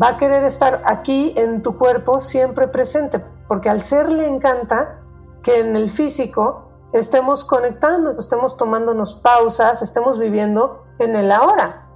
va 0.00 0.08
a 0.08 0.16
querer 0.18 0.44
estar 0.44 0.82
aquí 0.84 1.32
en 1.36 1.62
tu 1.62 1.78
cuerpo 1.78 2.20
siempre 2.20 2.68
presente, 2.68 3.24
porque 3.48 3.68
al 3.68 3.82
ser 3.82 4.10
le 4.10 4.26
encanta 4.26 5.00
que 5.42 5.60
en 5.60 5.76
el 5.76 5.90
físico 5.90 6.70
estemos 6.92 7.44
conectando, 7.44 8.10
estemos 8.10 8.56
tomándonos 8.56 9.14
pausas, 9.14 9.82
estemos 9.82 10.18
viviendo 10.18 10.84
en 10.98 11.16
el 11.16 11.32
ahora. 11.32 11.88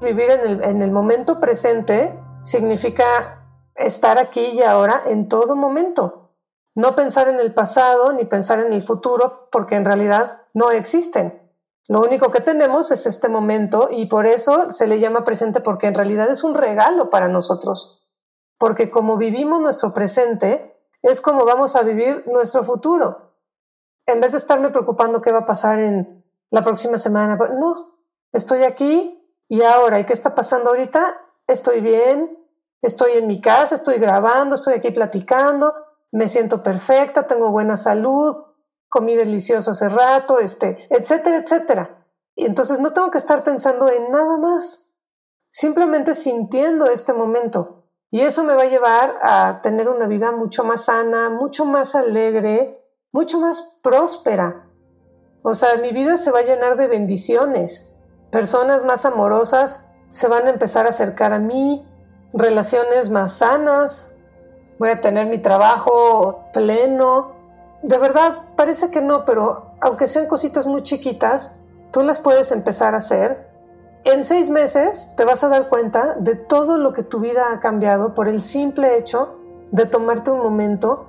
Vivir 0.00 0.30
en 0.30 0.82
el, 0.82 0.90
momento 0.90 1.40
presente 1.40 2.18
significa 2.42 3.46
estar 3.74 4.18
aquí 4.18 4.40
y 4.40 4.62
ahora 4.62 5.02
en 5.06 5.28
todo 5.28 5.56
momento. 5.56 6.30
No 6.74 6.94
pensar 6.94 7.28
en 7.28 7.38
el 7.38 7.54
pasado 7.54 8.12
ni 8.12 8.24
pensar 8.24 8.60
en 8.60 8.72
el 8.72 8.82
futuro 8.82 9.48
porque 9.50 9.76
en 9.76 9.84
realidad 9.84 10.42
no 10.54 10.70
existen. 10.70 11.40
Lo 11.88 12.00
único 12.00 12.30
que 12.30 12.40
tenemos 12.40 12.90
es 12.90 13.06
este 13.06 13.28
momento 13.28 13.88
y 13.90 14.06
por 14.06 14.26
eso 14.26 14.70
se 14.70 14.86
le 14.86 14.98
llama 14.98 15.24
presente 15.24 15.60
porque 15.60 15.86
en 15.86 15.94
realidad 15.94 16.30
es 16.30 16.44
un 16.44 16.54
regalo 16.54 17.10
para 17.10 17.28
nosotros. 17.28 18.08
Porque 18.58 18.90
como 18.90 19.16
vivimos 19.16 19.60
nuestro 19.60 19.92
presente, 19.92 20.71
es 21.02 21.20
como 21.20 21.44
vamos 21.44 21.76
a 21.76 21.82
vivir 21.82 22.24
nuestro 22.26 22.64
futuro. 22.64 23.34
En 24.06 24.20
vez 24.20 24.32
de 24.32 24.38
estarme 24.38 24.70
preocupando 24.70 25.20
qué 25.20 25.32
va 25.32 25.40
a 25.40 25.46
pasar 25.46 25.80
en 25.80 26.24
la 26.50 26.64
próxima 26.64 26.98
semana, 26.98 27.36
no, 27.36 27.98
estoy 28.32 28.62
aquí 28.62 29.18
y 29.48 29.62
ahora, 29.62 30.00
¿y 30.00 30.04
qué 30.04 30.12
está 30.12 30.34
pasando 30.34 30.70
ahorita? 30.70 31.20
Estoy 31.46 31.80
bien, 31.80 32.38
estoy 32.80 33.12
en 33.12 33.26
mi 33.26 33.40
casa, 33.40 33.74
estoy 33.74 33.98
grabando, 33.98 34.54
estoy 34.54 34.74
aquí 34.74 34.90
platicando, 34.90 35.74
me 36.10 36.28
siento 36.28 36.62
perfecta, 36.62 37.26
tengo 37.26 37.50
buena 37.50 37.76
salud, 37.76 38.36
comí 38.88 39.14
delicioso 39.14 39.72
hace 39.72 39.88
rato, 39.88 40.38
este, 40.38 40.78
etcétera, 40.90 41.38
etcétera. 41.38 42.06
Y 42.34 42.46
entonces 42.46 42.80
no 42.80 42.92
tengo 42.92 43.10
que 43.10 43.18
estar 43.18 43.42
pensando 43.42 43.88
en 43.88 44.10
nada 44.10 44.36
más, 44.38 44.96
simplemente 45.50 46.14
sintiendo 46.14 46.86
este 46.86 47.12
momento. 47.12 47.81
Y 48.12 48.20
eso 48.20 48.44
me 48.44 48.54
va 48.54 48.64
a 48.64 48.66
llevar 48.66 49.14
a 49.22 49.60
tener 49.62 49.88
una 49.88 50.06
vida 50.06 50.32
mucho 50.32 50.64
más 50.64 50.84
sana, 50.84 51.30
mucho 51.30 51.64
más 51.64 51.94
alegre, 51.94 52.78
mucho 53.10 53.40
más 53.40 53.78
próspera. 53.82 54.68
O 55.42 55.54
sea, 55.54 55.78
mi 55.80 55.92
vida 55.92 56.18
se 56.18 56.30
va 56.30 56.40
a 56.40 56.44
llenar 56.44 56.76
de 56.76 56.88
bendiciones. 56.88 57.96
Personas 58.30 58.84
más 58.84 59.06
amorosas 59.06 59.94
se 60.10 60.28
van 60.28 60.46
a 60.46 60.50
empezar 60.50 60.84
a 60.84 60.90
acercar 60.90 61.32
a 61.32 61.38
mí, 61.38 61.88
relaciones 62.34 63.08
más 63.08 63.38
sanas, 63.38 64.18
voy 64.78 64.90
a 64.90 65.00
tener 65.00 65.26
mi 65.26 65.38
trabajo 65.38 66.44
pleno. 66.52 67.32
De 67.82 67.96
verdad, 67.96 68.42
parece 68.56 68.90
que 68.90 69.00
no, 69.00 69.24
pero 69.24 69.72
aunque 69.80 70.06
sean 70.06 70.26
cositas 70.26 70.66
muy 70.66 70.82
chiquitas, 70.82 71.60
tú 71.92 72.02
las 72.02 72.20
puedes 72.20 72.52
empezar 72.52 72.92
a 72.92 72.98
hacer. 72.98 73.51
En 74.04 74.24
seis 74.24 74.50
meses 74.50 75.14
te 75.16 75.24
vas 75.24 75.44
a 75.44 75.48
dar 75.48 75.68
cuenta 75.68 76.16
de 76.18 76.34
todo 76.34 76.76
lo 76.76 76.92
que 76.92 77.04
tu 77.04 77.20
vida 77.20 77.52
ha 77.52 77.60
cambiado 77.60 78.14
por 78.14 78.26
el 78.26 78.42
simple 78.42 78.98
hecho 78.98 79.38
de 79.70 79.86
tomarte 79.86 80.32
un 80.32 80.42
momento 80.42 81.06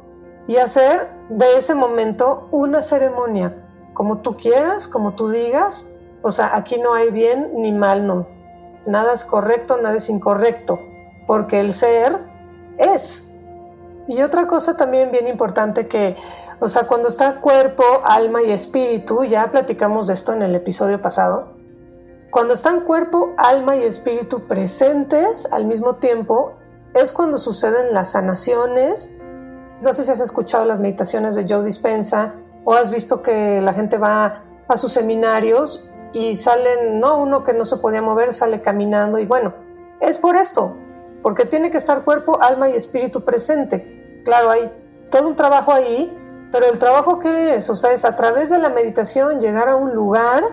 y 0.48 0.58
hacer 0.58 1.10
de 1.30 1.58
ese 1.58 1.74
momento 1.74 2.48
una 2.52 2.84
ceremonia, 2.84 3.66
como 3.96 4.20
tú 4.20 4.38
quieras, 4.38 4.88
como 4.88 5.16
tú 5.16 5.30
digas. 5.30 5.98
O 6.22 6.30
sea, 6.30 6.56
aquí 6.56 6.80
no 6.80 6.94
hay 6.94 7.10
bien 7.10 7.52
ni 7.56 7.72
mal, 7.72 8.06
no. 8.06 8.28
Nada 8.86 9.14
es 9.14 9.26
correcto, 9.26 9.82
nada 9.82 9.96
es 9.96 10.10
incorrecto, 10.10 10.80
porque 11.26 11.60
el 11.60 11.74
ser 11.74 12.20
es. 12.78 13.34
Y 14.08 14.22
otra 14.22 14.48
cosa 14.48 14.78
también 14.78 15.12
bien 15.12 15.28
importante 15.28 15.88
que, 15.88 16.16
o 16.60 16.70
sea, 16.70 16.86
cuando 16.88 17.08
está 17.08 17.41
cuerpo, 17.41 17.84
alma 18.04 18.44
y 18.44 18.52
espíritu, 18.52 19.24
ya 19.24 19.50
platicamos 19.50 20.08
de 20.08 20.14
esto 20.14 20.34
en 20.34 20.44
el 20.44 20.54
episodio 20.54 21.02
pasado, 21.02 21.53
cuando 22.34 22.56
están 22.56 22.82
cuerpo, 22.82 23.36
alma 23.38 23.76
y 23.76 23.84
espíritu 23.84 24.48
presentes 24.48 25.54
al 25.54 25.66
mismo 25.66 25.98
tiempo, 25.98 26.54
es 26.96 27.14
cuando 27.14 27.38
suceden 27.38 27.94
las 27.94 28.14
sanaciones. 28.14 29.22
No 29.82 29.94
sé 29.94 30.04
si 30.04 30.12
has 30.12 30.20
escuchado 30.20 30.66
las 30.66 30.80
meditaciones 30.80 31.36
de 31.36 31.46
Joe 31.48 31.64
Dispensa 31.64 32.34
o 32.66 32.74
has 32.74 32.90
visto 32.90 33.22
que 33.22 33.62
la 33.62 33.76
gente 33.76 34.00
va 34.00 34.46
a 34.68 34.78
sus 34.78 34.92
seminarios 34.92 35.92
y 36.12 36.36
salen, 36.36 37.00
no, 37.00 37.20
uno 37.20 37.44
que 37.44 37.54
no 37.54 37.66
se 37.66 37.78
podía 37.78 38.02
mover 38.02 38.34
sale 38.34 38.64
caminando 38.64 39.20
y 39.20 39.28
bueno, 39.28 39.54
es 40.02 40.18
por 40.18 40.36
esto, 40.36 40.76
porque 41.22 41.46
tiene 41.46 41.70
que 41.70 41.78
estar 41.78 42.04
cuerpo, 42.04 42.42
alma 42.42 42.68
y 42.68 42.76
espíritu 42.76 43.24
presente. 43.24 44.22
Claro, 44.26 44.50
hay 44.50 44.72
todo 45.12 45.28
un 45.28 45.36
trabajo 45.36 45.72
ahí, 45.72 46.18
pero 46.52 46.66
el 46.66 46.80
trabajo 46.80 47.20
que 47.20 47.54
es, 47.54 47.70
o 47.70 47.76
sea, 47.76 47.92
es 47.92 48.06
a 48.06 48.16
través 48.16 48.50
de 48.50 48.58
la 48.58 48.70
meditación 48.70 49.40
llegar 49.40 49.70
a 49.70 49.76
un 49.76 49.94
lugar, 49.94 50.44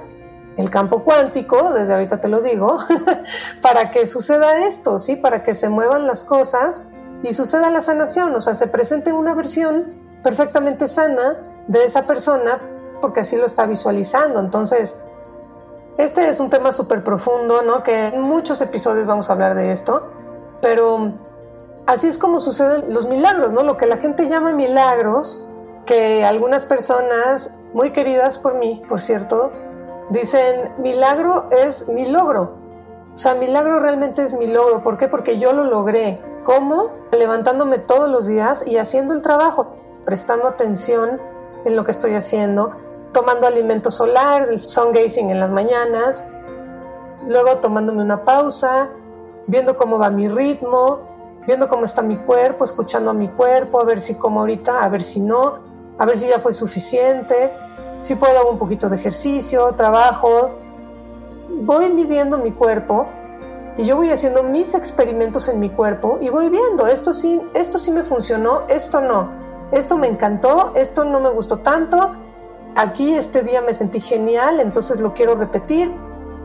el 0.60 0.70
campo 0.70 1.02
cuántico, 1.04 1.72
desde 1.72 1.94
ahorita 1.94 2.20
te 2.20 2.28
lo 2.28 2.40
digo, 2.40 2.78
para 3.62 3.90
que 3.90 4.06
suceda 4.06 4.66
esto, 4.66 4.98
¿sí? 4.98 5.16
Para 5.16 5.42
que 5.42 5.54
se 5.54 5.68
muevan 5.68 6.06
las 6.06 6.22
cosas 6.22 6.90
y 7.22 7.32
suceda 7.32 7.70
la 7.70 7.80
sanación, 7.80 8.34
o 8.34 8.40
sea, 8.40 8.54
se 8.54 8.68
presente 8.68 9.12
una 9.12 9.34
versión 9.34 9.94
perfectamente 10.22 10.86
sana 10.86 11.38
de 11.66 11.84
esa 11.84 12.06
persona 12.06 12.60
porque 13.00 13.20
así 13.20 13.36
lo 13.36 13.46
está 13.46 13.66
visualizando. 13.66 14.40
Entonces, 14.40 15.04
este 15.98 16.28
es 16.28 16.40
un 16.40 16.50
tema 16.50 16.72
súper 16.72 17.02
profundo, 17.02 17.62
¿no? 17.62 17.82
Que 17.82 18.08
en 18.08 18.20
muchos 18.20 18.60
episodios 18.60 19.06
vamos 19.06 19.30
a 19.30 19.32
hablar 19.32 19.54
de 19.54 19.72
esto, 19.72 20.10
pero 20.60 21.12
así 21.86 22.08
es 22.08 22.18
como 22.18 22.40
suceden 22.40 22.92
los 22.92 23.06
milagros, 23.06 23.52
¿no? 23.52 23.62
Lo 23.62 23.76
que 23.76 23.86
la 23.86 23.96
gente 23.96 24.28
llama 24.28 24.52
milagros, 24.52 25.48
que 25.86 26.24
algunas 26.24 26.64
personas, 26.64 27.62
muy 27.72 27.92
queridas 27.92 28.38
por 28.38 28.54
mí, 28.54 28.82
por 28.88 29.00
cierto, 29.00 29.52
dicen, 30.10 30.72
milagro 30.78 31.48
es 31.50 31.88
mi 31.88 32.06
logro. 32.06 32.58
O 33.14 33.16
sea, 33.16 33.34
milagro 33.34 33.80
realmente 33.80 34.22
es 34.22 34.32
mi 34.34 34.46
logro. 34.46 34.82
¿Por 34.82 34.98
qué? 34.98 35.08
Porque 35.08 35.38
yo 35.38 35.52
lo 35.52 35.64
logré. 35.64 36.20
¿Cómo? 36.44 36.90
Levantándome 37.12 37.78
todos 37.78 38.08
los 38.08 38.26
días 38.26 38.66
y 38.66 38.76
haciendo 38.76 39.14
el 39.14 39.22
trabajo, 39.22 39.74
prestando 40.04 40.46
atención 40.46 41.20
en 41.64 41.76
lo 41.76 41.84
que 41.84 41.90
estoy 41.90 42.14
haciendo, 42.14 42.76
tomando 43.12 43.46
alimento 43.46 43.90
solar, 43.90 44.48
el 44.50 44.60
sun 44.60 44.92
gazing 44.92 45.30
en 45.30 45.40
las 45.40 45.50
mañanas, 45.50 46.28
luego 47.28 47.56
tomándome 47.58 48.02
una 48.02 48.24
pausa, 48.24 48.90
viendo 49.46 49.76
cómo 49.76 49.98
va 49.98 50.10
mi 50.10 50.28
ritmo, 50.28 51.00
viendo 51.46 51.68
cómo 51.68 51.84
está 51.84 52.02
mi 52.02 52.16
cuerpo, 52.16 52.64
escuchando 52.64 53.10
a 53.10 53.14
mi 53.14 53.28
cuerpo, 53.28 53.80
a 53.80 53.84
ver 53.84 54.00
si 54.00 54.14
como 54.14 54.40
ahorita, 54.40 54.82
a 54.82 54.88
ver 54.88 55.02
si 55.02 55.20
no, 55.20 55.58
a 55.98 56.06
ver 56.06 56.16
si 56.16 56.28
ya 56.28 56.38
fue 56.38 56.52
suficiente, 56.52 57.52
si 58.00 58.16
puedo 58.16 58.40
hago 58.40 58.50
un 58.50 58.58
poquito 58.58 58.88
de 58.88 58.96
ejercicio, 58.96 59.72
trabajo. 59.76 60.50
Voy 61.62 61.88
midiendo 61.90 62.38
mi 62.38 62.50
cuerpo 62.50 63.06
y 63.76 63.84
yo 63.84 63.94
voy 63.94 64.10
haciendo 64.10 64.42
mis 64.42 64.74
experimentos 64.74 65.46
en 65.48 65.60
mi 65.60 65.70
cuerpo 65.70 66.18
y 66.20 66.28
voy 66.28 66.48
viendo, 66.48 66.88
esto 66.88 67.12
sí, 67.12 67.40
esto 67.54 67.78
sí 67.78 67.92
me 67.92 68.02
funcionó, 68.02 68.64
esto 68.66 69.00
no. 69.00 69.30
Esto 69.70 69.96
me 69.96 70.08
encantó, 70.08 70.72
esto 70.74 71.04
no 71.04 71.20
me 71.20 71.30
gustó 71.30 71.58
tanto, 71.58 72.10
aquí 72.74 73.14
este 73.14 73.44
día 73.44 73.62
me 73.62 73.72
sentí 73.72 74.00
genial, 74.00 74.58
entonces 74.58 75.00
lo 75.00 75.14
quiero 75.14 75.36
repetir 75.36 75.94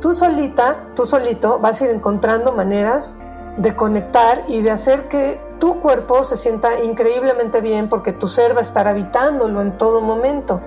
tú 0.06 0.14
solita, 0.14 0.89
tú 0.95 1.06
solito 1.06 1.58
vas 1.58 1.82
a 1.82 1.86
ir 1.86 1.91
encontrando 1.91 2.51
maneras 2.51 3.24
de 3.58 3.76
conectar 3.76 4.43
y 4.47 4.62
de 4.62 4.70
hacer 4.70 5.08
que 5.08 5.41
tu 5.60 5.82
cuerpo 5.82 6.24
se 6.24 6.38
sienta 6.38 6.80
increíblemente 6.84 7.60
bien 7.60 7.89
porque 7.89 8.14
tu 8.14 8.28
ser 8.28 8.53
va 8.53 8.60
a 8.60 8.62
estar 8.62 8.88
habitándolo 8.88 9.62
en 9.62 9.80
todo 9.80 10.01
momento. 10.01 10.62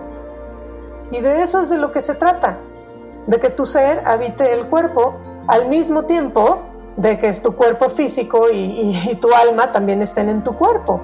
Y 1.11 1.21
de 1.21 1.43
eso 1.43 1.61
es 1.61 1.71
de 1.71 1.79
lo 1.79 1.93
que 1.93 2.01
se 2.01 2.15
trata, 2.15 2.59
de 3.27 3.41
que 3.41 3.51
tu 3.51 3.67
ser 3.67 4.03
habite 4.07 4.53
el 4.53 4.69
cuerpo 4.69 5.17
al 5.47 5.69
mismo 5.69 6.05
tiempo 6.05 6.63
de 6.97 7.19
que 7.19 7.29
es 7.29 7.43
tu 7.43 7.55
cuerpo 7.55 7.89
físico 7.89 8.51
y, 8.51 8.99
y 9.11 9.15
tu 9.17 9.33
alma 9.33 9.73
también 9.73 10.03
estén 10.03 10.29
en 10.29 10.43
tu 10.43 10.55
cuerpo. 10.57 11.01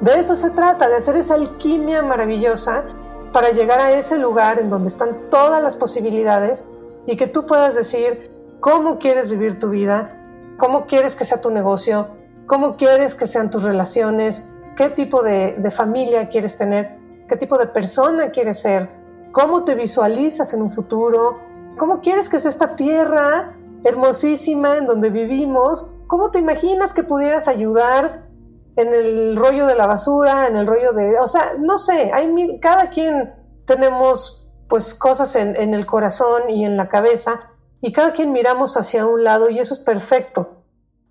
De 0.00 0.18
eso 0.18 0.34
se 0.34 0.50
trata, 0.50 0.88
de 0.88 0.96
hacer 0.96 1.16
esa 1.16 1.34
alquimia 1.34 2.02
maravillosa 2.02 2.84
para 3.32 3.50
llegar 3.50 3.80
a 3.80 3.92
ese 3.92 4.18
lugar 4.18 4.58
en 4.58 4.68
donde 4.68 4.88
están 4.88 5.30
todas 5.30 5.62
las 5.62 5.76
posibilidades 5.76 6.70
y 7.06 7.16
que 7.16 7.26
tú 7.26 7.46
puedas 7.46 7.74
decir 7.74 8.30
cómo 8.60 8.98
quieres 8.98 9.30
vivir 9.30 9.58
tu 9.58 9.70
vida, 9.70 10.18
cómo 10.58 10.86
quieres 10.86 11.16
que 11.16 11.24
sea 11.24 11.40
tu 11.40 11.50
negocio, 11.50 12.08
cómo 12.46 12.76
quieres 12.76 13.14
que 13.14 13.26
sean 13.26 13.50
tus 13.50 13.64
relaciones, 13.64 14.54
qué 14.76 14.88
tipo 14.88 15.22
de, 15.22 15.70
familia 15.70 16.28
quieres 16.28 16.56
tener, 16.56 16.98
qué 17.28 17.36
tipo 17.36 17.58
de 17.58 17.66
persona 17.66 18.30
quieres 18.30 18.60
ser, 18.60 18.88
cómo 19.32 19.64
te 19.64 19.74
visualizas 19.74 20.54
en 20.54 20.62
un 20.62 20.70
futuro, 20.70 21.40
cómo 21.76 22.00
quieres 22.00 22.28
que 22.28 22.38
sea 22.38 22.50
esta 22.50 22.76
tierra 22.76 23.56
hermosísima 23.84 24.76
en 24.76 24.86
donde 24.86 25.10
vivimos, 25.10 25.96
cómo 26.06 26.30
te 26.30 26.38
imaginas 26.38 26.94
que 26.94 27.02
pudieras 27.02 27.48
ayudar 27.48 28.28
en 28.76 28.94
el 28.94 29.36
rollo 29.36 29.66
de 29.66 29.74
la 29.74 29.86
basura, 29.86 30.46
en 30.46 30.56
el 30.56 30.66
rollo 30.66 30.92
de, 30.92 31.18
o 31.18 31.26
sea, 31.26 31.54
no 31.58 31.78
sé, 31.78 32.12
hay 32.12 32.60
cada 32.60 32.90
quien 32.90 33.34
tenemos 33.66 34.50
pues 34.68 34.94
cosas 34.94 35.36
en, 35.36 35.74
el 35.74 35.84
corazón 35.84 36.48
y 36.48 36.64
en 36.64 36.76
la 36.76 36.88
cabeza 36.88 37.50
y 37.80 37.92
cada 37.92 38.12
quien 38.12 38.32
miramos 38.32 38.76
hacia 38.76 39.06
un 39.06 39.24
lado 39.24 39.50
y 39.50 39.58
eso 39.58 39.74
es 39.74 39.80
perfecto, 39.80 40.62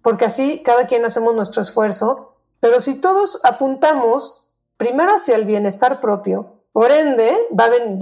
porque 0.02 0.26
así 0.26 0.64
cada 0.64 0.88
quien 0.88 1.06
hacemos 1.06 1.36
nuestro 1.36 1.62
esfuerzo, 1.62 2.38
pero 2.60 2.80
si 2.80 3.00
todos 3.00 3.44
apuntamos 3.44 4.52
primero 4.78 5.14
hacia 5.14 5.36
el 5.36 5.46
bienestar 5.46 6.00
propio, 6.00 6.61
por 6.74 6.92
ende, 6.92 7.32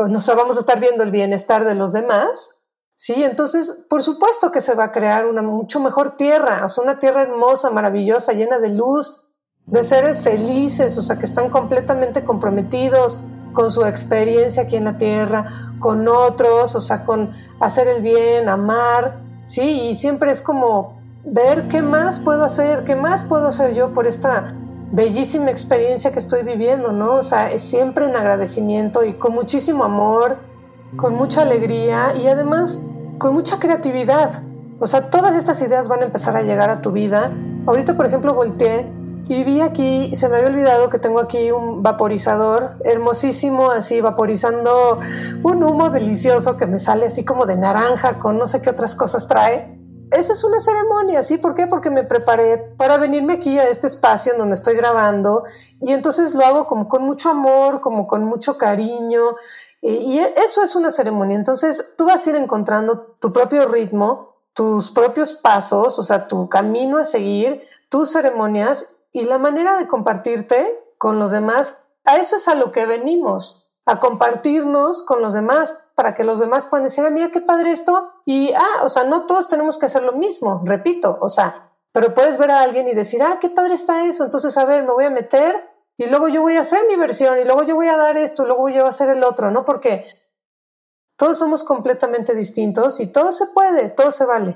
nos 0.10 0.28
vamos 0.28 0.58
a 0.58 0.60
estar 0.60 0.80
viendo 0.80 1.04
el 1.04 1.12
bienestar 1.12 1.66
de 1.66 1.76
los 1.76 1.92
demás, 1.92 2.68
¿sí? 2.96 3.24
Entonces, 3.24 3.86
por 3.90 4.04
supuesto 4.04 4.52
que 4.52 4.62
se 4.62 4.76
va 4.76 4.86
a 4.86 4.92
crear 4.92 5.26
una 5.26 5.42
mucho 5.42 5.80
mejor 5.80 6.18
tierra, 6.18 6.66
o 6.66 6.70
sea, 6.70 6.84
una 6.84 7.00
tierra 7.00 7.24
hermosa, 7.24 7.72
maravillosa, 7.72 8.34
llena 8.34 8.60
de 8.60 8.70
luz, 8.70 9.26
de 9.66 9.84
seres 9.84 10.22
felices, 10.22 10.98
o 10.98 11.02
sea, 11.02 11.18
que 11.18 11.26
están 11.26 11.50
completamente 11.50 12.24
comprometidos 12.24 13.30
con 13.54 13.72
su 13.72 13.86
experiencia 13.86 14.64
aquí 14.64 14.76
en 14.76 14.86
la 14.86 14.98
tierra, 14.98 15.46
con 15.80 16.08
otros, 16.08 16.76
o 16.76 16.82
sea, 16.82 17.06
con 17.06 17.34
hacer 17.60 17.88
el 17.88 18.04
bien, 18.04 18.50
amar, 18.50 19.20
¿sí? 19.46 19.90
Y 19.90 19.96
siempre 19.96 20.32
es 20.32 20.42
como 20.42 21.00
ver 21.24 21.68
qué 21.68 21.82
más 21.82 22.20
puedo 22.20 22.44
hacer, 22.44 22.84
qué 22.84 22.96
más 22.96 23.26
puedo 23.26 23.48
hacer 23.48 23.74
yo 23.74 23.94
por 23.94 24.06
esta 24.06 24.54
bellísima 24.92 25.52
experiencia 25.52 26.12
que 26.12 26.20
estoy 26.20 26.44
viviendo, 26.44 26.92
¿no? 26.92 27.16
O 27.16 27.24
sea, 27.24 27.52
es 27.52 27.64
siempre 27.64 28.06
en 28.06 28.16
agradecimiento 28.16 29.04
y 29.04 29.14
con 29.14 29.34
muchísimo 29.34 29.84
amor, 29.84 30.38
con 30.96 31.16
mucha 31.16 31.44
alegría 31.44 32.14
y 32.22 32.28
además 32.28 32.92
con 33.18 33.34
mucha 33.34 33.60
creatividad. 33.60 34.44
O 34.80 34.88
sea, 34.88 35.10
todas 35.10 35.36
estas 35.36 35.62
ideas 35.62 35.88
van 35.88 36.02
a 36.02 36.06
empezar 36.06 36.36
a 36.36 36.42
llegar 36.42 36.70
a 36.70 36.82
tu 36.82 36.92
vida. 36.92 37.32
Ahorita, 37.68 37.96
por 37.96 38.06
ejemplo, 38.06 38.34
volteé 38.34 38.92
y 39.28 39.44
vi 39.44 39.62
aquí, 39.62 40.16
se 40.16 40.28
me 40.28 40.38
había 40.38 40.50
olvidado 40.50 40.90
que 40.90 40.98
tengo 40.98 41.20
aquí 41.20 41.52
un 41.52 41.84
vaporizador 41.84 42.78
hermosísimo, 42.84 43.70
así 43.70 44.02
vaporizando 44.02 44.98
un 45.44 45.64
humo 45.64 45.92
delicioso 45.92 46.58
que 46.58 46.66
me 46.66 46.80
sale 46.80 47.06
así 47.06 47.24
como 47.24 47.46
de 47.46 47.56
naranja 47.56 48.18
con 48.18 48.40
no 48.40 48.48
sé 48.48 48.62
qué 48.62 48.72
otras 48.72 48.96
cosas 48.96 49.28
trae. 49.28 49.79
Esa 50.12 50.34
es 50.34 50.44
una 50.44 50.60
ceremonia, 50.60 51.22
¿sí? 51.22 51.38
¿Por 51.38 51.54
qué? 51.54 51.68
Porque 51.68 51.90
me 51.90 52.04
preparé 52.04 52.58
para 52.78 52.98
venirme 52.98 53.34
aquí 53.34 53.60
a 53.60 53.68
este 53.70 53.88
espacio 53.88 54.34
en 54.34 54.40
donde 54.40 54.56
estoy 54.56 54.76
grabando 54.76 55.44
y 55.82 55.92
entonces 55.94 56.34
lo 56.34 56.46
hago 56.46 56.68
como 56.68 56.90
con 56.90 57.04
mucho 57.04 57.30
amor, 57.30 57.82
como 57.82 58.08
con 58.08 58.24
mucho 58.24 58.58
cariño 58.58 59.22
Y, 59.82 60.20
eso 60.20 60.64
es 60.64 60.76
una 60.76 60.92
ceremonia. 60.92 61.38
Entonces 61.38 61.94
tú 61.98 62.06
vas 62.06 62.26
a 62.26 62.30
ir 62.32 62.36
encontrando 62.36 63.16
tu 63.20 63.32
propio 63.32 63.68
ritmo, 63.68 64.36
tus 64.54 64.90
propios 64.92 65.34
pasos, 65.34 66.00
o 66.00 66.04
sea, 66.04 66.28
tu 66.28 66.50
camino 66.50 66.98
a 66.98 67.06
seguir, 67.06 67.62
tus 67.90 68.12
ceremonias 68.12 68.98
y 69.12 69.24
la 69.24 69.38
manera 69.38 69.78
de 69.78 69.88
compartirte 69.88 70.84
con 70.98 71.20
los 71.20 71.32
demás. 71.32 71.92
A 72.04 72.18
eso 72.18 72.36
es 72.36 72.48
a 72.48 72.56
lo 72.56 72.72
que 72.72 72.86
venimos, 72.86 73.69
a 73.90 74.00
compartirnos 74.00 75.04
con 75.04 75.22
los 75.22 75.34
demás 75.34 75.90
para 75.96 76.14
que 76.14 76.24
los 76.24 76.40
demás 76.40 76.68
puedan 76.68 76.84
decir, 76.84 77.04
ah, 77.06 77.10
mira 77.10 77.32
qué 77.32 77.42
padre 77.42 77.72
esto. 77.72 78.12
Y, 78.24 78.54
ah, 78.54 78.84
o 78.84 78.90
sea, 78.90 79.06
no 79.06 79.26
todos 79.26 79.48
tenemos 79.48 79.78
que 79.80 79.88
hacer 79.88 80.04
lo 80.04 80.14
mismo, 80.14 80.62
repito, 80.64 81.18
o 81.22 81.28
sea, 81.28 81.72
pero 81.92 82.14
puedes 82.14 82.38
ver 82.38 82.52
a 82.52 82.62
alguien 82.62 82.88
y 82.88 82.94
decir, 82.94 83.22
ah, 83.24 83.40
qué 83.42 83.50
padre 83.50 83.74
está 83.74 84.06
eso. 84.06 84.24
Entonces, 84.24 84.56
a 84.58 84.66
ver, 84.66 84.84
me 84.84 84.94
voy 84.94 85.06
a 85.06 85.10
meter 85.10 85.56
y 85.98 86.06
luego 86.06 86.28
yo 86.28 86.42
voy 86.44 86.56
a 86.56 86.62
hacer 86.62 86.88
mi 86.88 86.96
versión 86.96 87.40
y 87.40 87.46
luego 87.46 87.64
yo 87.64 87.76
voy 87.76 87.88
a 87.88 87.98
dar 87.98 88.16
esto 88.18 88.44
y 88.44 88.46
luego 88.46 88.70
yo 88.70 88.76
voy 88.76 88.86
a 88.86 88.90
hacer 88.90 89.10
el 89.10 89.24
otro, 89.24 89.50
¿no? 89.50 89.66
Porque 89.66 90.06
todos 91.18 91.38
somos 91.40 91.64
completamente 91.64 92.36
distintos 92.36 93.00
y 93.00 93.12
todo 93.12 93.32
se 93.32 93.48
puede, 93.48 93.90
todo 93.90 94.12
se 94.12 94.26
vale. 94.26 94.56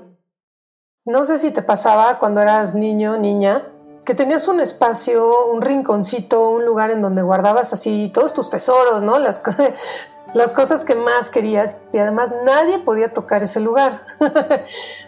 No 1.04 1.24
sé 1.24 1.38
si 1.38 1.50
te 1.50 1.60
pasaba 1.60 2.18
cuando 2.18 2.40
eras 2.40 2.74
niño, 2.74 3.18
niña, 3.18 3.73
que 4.04 4.14
tenías 4.14 4.48
un 4.48 4.60
espacio, 4.60 5.46
un 5.46 5.62
rinconcito, 5.62 6.50
un 6.50 6.64
lugar 6.64 6.90
en 6.90 7.00
donde 7.00 7.22
guardabas 7.22 7.72
así 7.72 8.10
todos 8.12 8.34
tus 8.34 8.50
tesoros, 8.50 9.02
¿no? 9.02 9.18
Las, 9.18 9.40
cosas 10.54 10.84
que 10.84 10.94
más 10.94 11.30
querías 11.30 11.78
y 11.92 11.98
además 11.98 12.30
nadie 12.44 12.78
podía 12.78 13.12
tocar 13.12 13.42
ese 13.42 13.60
lugar. 13.60 14.04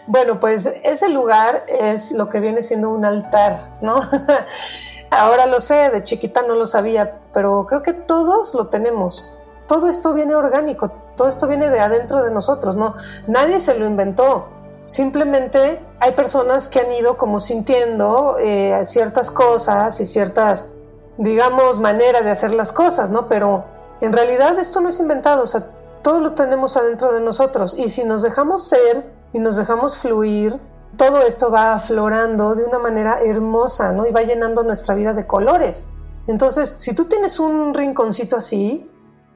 bueno, 0.07 0.39
pues 0.39 0.65
ese 0.83 1.09
lugar 1.09 1.63
es 1.67 2.11
lo 2.11 2.29
que 2.29 2.39
viene 2.39 2.63
siendo 2.63 2.89
un 2.89 3.05
altar, 3.05 3.77
¿no? 3.81 3.99
Ahora 5.11 5.45
lo 5.45 5.59
sé, 5.59 5.89
de 5.89 6.03
chiquita 6.03 6.41
no 6.41 6.55
lo 6.55 6.65
sabía, 6.65 7.19
pero 7.33 7.65
creo 7.67 7.83
que 7.83 7.93
todos 7.93 8.55
lo 8.55 8.67
tenemos. 8.67 9.33
Todo 9.67 9.89
esto 9.89 10.13
viene 10.13 10.33
orgánico, 10.35 10.91
todo 11.15 11.27
esto 11.27 11.47
viene 11.47 11.69
de 11.69 11.79
adentro 11.79 12.23
de 12.23 12.31
nosotros, 12.31 12.75
¿no? 12.75 12.95
Nadie 13.27 13.59
se 13.59 13.77
lo 13.77 13.85
inventó. 13.85 14.56
Simplemente 14.87 15.85
hay 15.99 16.13
personas 16.13 16.69
que 16.69 16.79
han 16.79 16.93
ido 16.93 17.17
como 17.17 17.41
sintiendo 17.41 18.37
eh, 18.39 18.81
ciertas 18.85 19.29
cosas 19.29 19.99
y 19.99 20.05
ciertas, 20.05 20.75
digamos, 21.17 21.81
maneras 21.81 22.23
de 22.23 22.31
hacer 22.31 22.53
las 22.53 22.71
cosas, 22.71 23.11
¿no? 23.11 23.27
Pero 23.27 23.65
en 23.99 24.13
realidad 24.13 24.57
esto 24.57 24.79
no 24.79 24.87
es 24.87 24.99
inventado, 25.01 25.43
o 25.43 25.45
sea, 25.45 25.67
todo 26.01 26.21
lo 26.21 26.35
tenemos 26.35 26.77
adentro 26.77 27.11
de 27.11 27.19
nosotros. 27.19 27.75
Y 27.77 27.89
si 27.89 28.05
nos 28.05 28.21
dejamos 28.21 28.63
ser 28.63 29.11
y 29.33 29.39
nos 29.39 29.57
dejamos 29.57 29.97
fluir, 29.97 30.57
todo 30.95 31.19
esto 31.19 31.51
va 31.51 31.73
aflorando 31.73 32.55
de 32.55 32.63
una 32.63 32.79
manera 32.79 33.19
hermosa, 33.21 33.91
¿no? 33.91 34.07
Y 34.07 34.13
va 34.13 34.21
llenando 34.21 34.63
nuestra 34.63 34.95
vida 34.95 35.13
de 35.13 35.27
colores. 35.27 35.95
Entonces, 36.27 36.75
si 36.77 36.95
tú 36.95 37.05
tienes 37.05 37.41
un 37.41 37.73
rinconcito 37.73 38.37
así, 38.37 38.89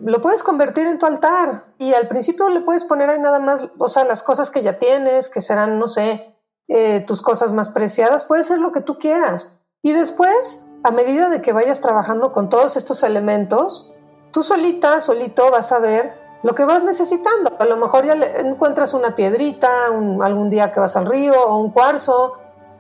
lo 0.04 0.22
puedes 0.22 0.44
convertir 0.44 0.88
en 0.88 0.98
tu 0.98 1.06
altar 1.06 1.66
y 1.78 1.94
al 1.94 2.08
principio 2.08 2.50
le 2.50 2.62
puedes 2.62 2.84
poner 2.84 3.10
ahí 3.10 3.20
nada 3.20 3.40
más, 3.40 3.70
o 3.78 3.88
sea, 3.88 4.04
las 4.04 4.24
cosas 4.24 4.50
que 4.50 4.64
ya 4.64 4.80
tienes, 4.80 5.30
que 5.30 5.42
serán, 5.42 5.80
no 5.80 5.88
sé, 5.88 6.36
eh, 6.68 7.04
tus 7.06 7.22
cosas 7.22 7.54
más 7.54 7.70
preciadas, 7.70 8.26
puede 8.26 8.44
ser 8.44 8.60
lo 8.60 8.72
que 8.72 8.82
tú 8.82 8.98
quieras. 8.98 9.62
Y 9.84 9.94
después, 9.94 10.72
a 10.84 10.92
medida 10.92 11.30
de 11.30 11.42
que 11.42 11.54
vayas 11.54 11.82
trabajando 11.82 12.34
con 12.34 12.50
todos 12.50 12.78
estos 12.78 13.04
elementos, 13.04 13.94
tú 14.32 14.44
solita, 14.44 15.02
solito 15.02 15.50
vas 15.52 15.72
a 15.72 15.80
ver 15.80 16.20
lo 16.44 16.56
que 16.56 16.66
vas 16.66 16.84
necesitando. 16.84 17.52
A 17.60 17.66
lo 17.66 17.78
mejor 17.78 18.06
ya 18.06 18.14
encuentras 18.14 18.94
una 18.94 19.16
piedrita 19.16 19.88
algún 19.88 20.50
día 20.50 20.72
que 20.72 20.80
vas 20.80 20.96
al 20.96 21.08
río 21.08 21.34
o 21.34 21.58
un 21.58 21.72
cuarzo, 21.72 22.34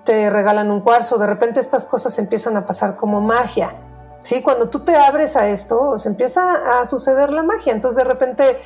te 0.03 0.29
regalan 0.29 0.71
un 0.71 0.81
cuarzo, 0.81 1.17
de 1.17 1.27
repente 1.27 1.59
estas 1.59 1.85
cosas 1.85 2.17
empiezan 2.17 2.57
a 2.57 2.65
pasar 2.65 2.95
como 2.95 3.21
magia. 3.21 3.75
Sí, 4.21 4.41
cuando 4.41 4.69
tú 4.69 4.79
te 4.79 4.95
abres 4.95 5.35
a 5.35 5.47
esto, 5.47 5.97
se 5.97 6.09
empieza 6.09 6.79
a 6.79 6.85
suceder 6.85 7.31
la 7.31 7.43
magia. 7.43 7.73
Entonces 7.73 8.03
de 8.03 8.09
repente 8.09 8.57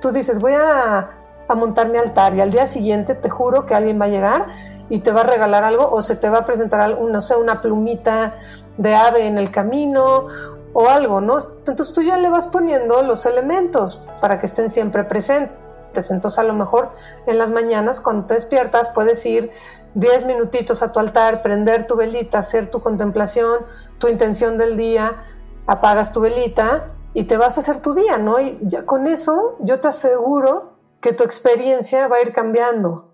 tú 0.00 0.10
dices, 0.12 0.40
voy 0.40 0.52
a, 0.52 1.18
montar 1.54 1.90
mi 1.90 1.98
altar 1.98 2.34
y 2.34 2.40
al 2.40 2.50
día 2.50 2.66
siguiente 2.66 3.14
te 3.14 3.28
juro 3.28 3.66
que 3.66 3.74
alguien 3.74 4.00
va 4.00 4.06
a 4.06 4.08
llegar 4.08 4.46
y 4.88 5.00
te 5.00 5.12
va 5.12 5.20
a 5.20 5.24
regalar 5.24 5.64
algo 5.64 5.90
o 5.92 6.00
se 6.00 6.16
te 6.16 6.30
va 6.30 6.38
a 6.38 6.44
presentar, 6.46 6.98
no 6.98 7.20
sé, 7.20 7.36
una 7.36 7.60
plumita 7.60 8.38
de 8.78 8.94
ave 8.94 9.26
en 9.26 9.36
el 9.36 9.50
camino 9.50 10.28
o 10.72 10.88
algo, 10.88 11.20
¿no? 11.20 11.36
Entonces 11.58 11.92
tú 11.92 12.00
ya 12.00 12.16
le 12.16 12.30
vas 12.30 12.48
poniendo 12.48 13.02
los 13.02 13.26
elementos 13.26 14.08
para 14.22 14.40
que 14.40 14.46
estén 14.46 14.70
siempre 14.70 15.04
presentes. 15.04 16.10
Entonces 16.10 16.38
a 16.38 16.42
lo 16.42 16.54
mejor 16.54 16.92
en 17.26 17.36
las 17.36 17.50
mañanas 17.50 18.00
cuando 18.00 18.28
te 18.28 18.32
despiertas 18.32 18.88
puedes 18.88 19.26
ir 19.26 19.50
10 19.94 20.26
minutitos 20.26 20.82
a 20.82 20.92
tu 20.92 21.00
altar, 21.00 21.42
prender 21.42 21.86
tu 21.86 21.96
velita, 21.96 22.38
hacer 22.38 22.70
tu 22.70 22.80
contemplación, 22.80 23.64
tu 23.98 24.08
intención 24.08 24.58
del 24.58 24.76
día, 24.76 25.22
apagas 25.66 26.12
tu 26.12 26.20
velita 26.20 26.94
y 27.14 27.24
te 27.24 27.36
vas 27.36 27.56
a 27.56 27.60
hacer 27.60 27.80
tu 27.80 27.94
día, 27.94 28.18
¿no? 28.18 28.40
Y 28.40 28.58
ya 28.62 28.86
con 28.86 29.06
eso 29.06 29.56
yo 29.60 29.80
te 29.80 29.88
aseguro 29.88 30.72
que 31.00 31.12
tu 31.12 31.24
experiencia 31.24 32.08
va 32.08 32.16
a 32.16 32.22
ir 32.22 32.32
cambiando. 32.32 33.10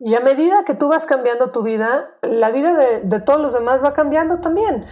Y 0.00 0.14
a 0.14 0.20
medida 0.20 0.64
que 0.64 0.74
tú 0.74 0.88
vas 0.88 1.06
cambiando 1.06 1.50
tu 1.50 1.62
vida, 1.62 2.16
la 2.22 2.50
vida 2.50 2.76
de, 2.76 3.00
de 3.00 3.20
todos 3.20 3.40
los 3.40 3.52
demás 3.52 3.84
va 3.84 3.94
cambiando 3.94 4.40
también 4.40 4.86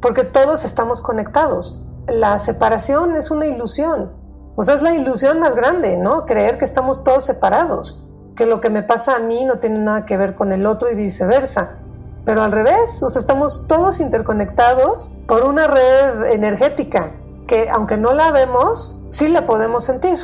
porque 0.00 0.24
todos 0.24 0.64
estamos 0.64 1.00
conectados. 1.02 1.84
La 2.06 2.38
separación 2.38 3.16
es 3.16 3.30
una 3.30 3.46
ilusión. 3.46 4.12
O 4.56 4.62
sea, 4.62 4.74
es 4.74 4.82
la 4.82 4.94
ilusión 4.94 5.40
más 5.40 5.54
grande, 5.54 5.96
¿no? 5.96 6.26
Creer 6.26 6.58
que 6.58 6.64
estamos 6.64 7.04
todos 7.04 7.24
separados, 7.24 8.06
que 8.36 8.46
lo 8.46 8.60
que 8.60 8.70
me 8.70 8.82
pasa 8.82 9.16
a 9.16 9.18
mí 9.20 9.44
no 9.44 9.58
tiene 9.58 9.78
nada 9.78 10.06
que 10.06 10.16
ver 10.16 10.34
con 10.34 10.52
el 10.52 10.66
otro 10.66 10.90
y 10.90 10.94
viceversa. 10.94 11.78
Pero 12.24 12.42
al 12.42 12.52
revés, 12.52 13.02
o 13.02 13.10
sea, 13.10 13.20
estamos 13.20 13.66
todos 13.66 14.00
interconectados 14.00 15.20
por 15.26 15.44
una 15.44 15.66
red 15.66 16.32
energética 16.32 17.14
que 17.46 17.68
aunque 17.68 17.96
no 17.96 18.12
la 18.12 18.30
vemos, 18.30 19.02
sí 19.08 19.28
la 19.28 19.46
podemos 19.46 19.84
sentir. 19.84 20.18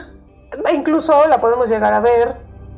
E 0.70 0.74
incluso 0.74 1.26
la 1.28 1.40
podemos 1.40 1.68
llegar 1.68 1.92
a 1.92 2.00
ver 2.00 2.36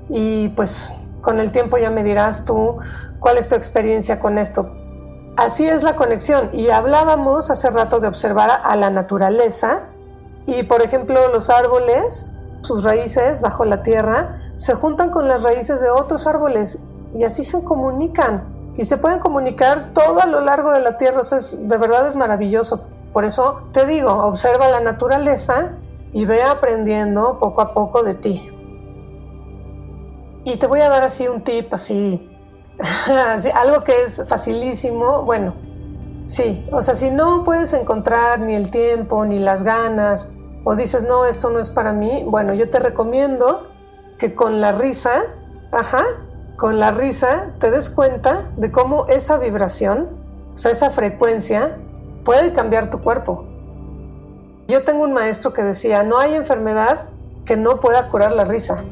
y 0.08 0.48
pues 0.50 0.92
con 1.20 1.38
el 1.38 1.52
tiempo 1.52 1.76
ya 1.76 1.90
me 1.90 2.02
dirás 2.02 2.44
tú 2.44 2.78
cuál 3.20 3.36
es 3.36 3.48
tu 3.48 3.54
experiencia 3.54 4.20
con 4.20 4.38
esto. 4.38 4.74
Así 5.36 5.68
es 5.68 5.82
la 5.82 5.94
conexión. 5.94 6.50
Y 6.52 6.70
hablábamos 6.70 7.50
hace 7.50 7.70
rato 7.70 8.00
de 8.00 8.08
observar 8.08 8.50
a 8.64 8.74
la 8.74 8.90
naturaleza 8.90 9.82
y, 10.46 10.64
por 10.64 10.82
ejemplo, 10.82 11.28
los 11.32 11.50
árboles, 11.50 12.37
sus 12.62 12.84
raíces 12.84 13.40
bajo 13.40 13.64
la 13.64 13.82
tierra, 13.82 14.32
se 14.56 14.74
juntan 14.74 15.10
con 15.10 15.28
las 15.28 15.42
raíces 15.42 15.80
de 15.80 15.90
otros 15.90 16.26
árboles 16.26 16.88
y 17.14 17.24
así 17.24 17.44
se 17.44 17.64
comunican. 17.64 18.56
Y 18.76 18.84
se 18.84 18.98
pueden 18.98 19.18
comunicar 19.18 19.92
todo 19.92 20.20
a 20.20 20.26
lo 20.26 20.40
largo 20.40 20.72
de 20.72 20.80
la 20.80 20.96
tierra. 20.96 21.18
O 21.18 21.36
es, 21.36 21.68
de 21.68 21.78
verdad 21.78 22.06
es 22.06 22.14
maravilloso. 22.14 22.86
Por 23.12 23.24
eso 23.24 23.62
te 23.72 23.86
digo, 23.86 24.12
observa 24.12 24.68
la 24.68 24.80
naturaleza 24.80 25.72
y 26.12 26.24
ve 26.26 26.42
aprendiendo 26.42 27.38
poco 27.38 27.60
a 27.60 27.74
poco 27.74 28.02
de 28.02 28.14
ti. 28.14 28.52
Y 30.44 30.56
te 30.56 30.66
voy 30.66 30.80
a 30.80 30.88
dar 30.88 31.02
así 31.02 31.26
un 31.26 31.42
tip 31.42 31.74
así 31.74 32.28
algo 33.54 33.84
que 33.84 34.04
es 34.04 34.24
facilísimo, 34.28 35.22
bueno, 35.22 35.54
sí, 36.26 36.66
o 36.72 36.82
sea, 36.82 36.94
si 36.94 37.10
no 37.10 37.44
puedes 37.44 37.72
encontrar 37.72 38.40
ni 38.40 38.54
el 38.54 38.70
tiempo 38.70 39.24
ni 39.24 39.38
las 39.38 39.62
ganas 39.62 40.37
o 40.64 40.74
dices, 40.74 41.04
no, 41.04 41.24
esto 41.24 41.50
no 41.50 41.58
es 41.58 41.70
para 41.70 41.92
mí, 41.92 42.24
bueno, 42.26 42.54
yo 42.54 42.68
te 42.70 42.78
recomiendo 42.78 43.68
que 44.18 44.34
con 44.34 44.60
la 44.60 44.72
risa, 44.72 45.22
ajá, 45.72 46.04
con 46.56 46.78
la 46.78 46.90
risa 46.90 47.52
te 47.60 47.70
des 47.70 47.90
cuenta 47.90 48.50
de 48.56 48.72
cómo 48.72 49.06
esa 49.06 49.38
vibración, 49.38 50.08
o 50.52 50.56
sea, 50.56 50.72
esa 50.72 50.90
frecuencia 50.90 51.78
puede 52.24 52.52
cambiar 52.52 52.90
tu 52.90 53.00
cuerpo. 53.02 53.44
Yo 54.66 54.84
tengo 54.84 55.04
un 55.04 55.12
maestro 55.12 55.52
que 55.52 55.62
decía, 55.62 56.02
no 56.02 56.18
hay 56.18 56.34
enfermedad 56.34 57.06
que 57.46 57.56
no 57.56 57.80
pueda 57.80 58.10
curar 58.10 58.32
la 58.32 58.44
risa. 58.44 58.84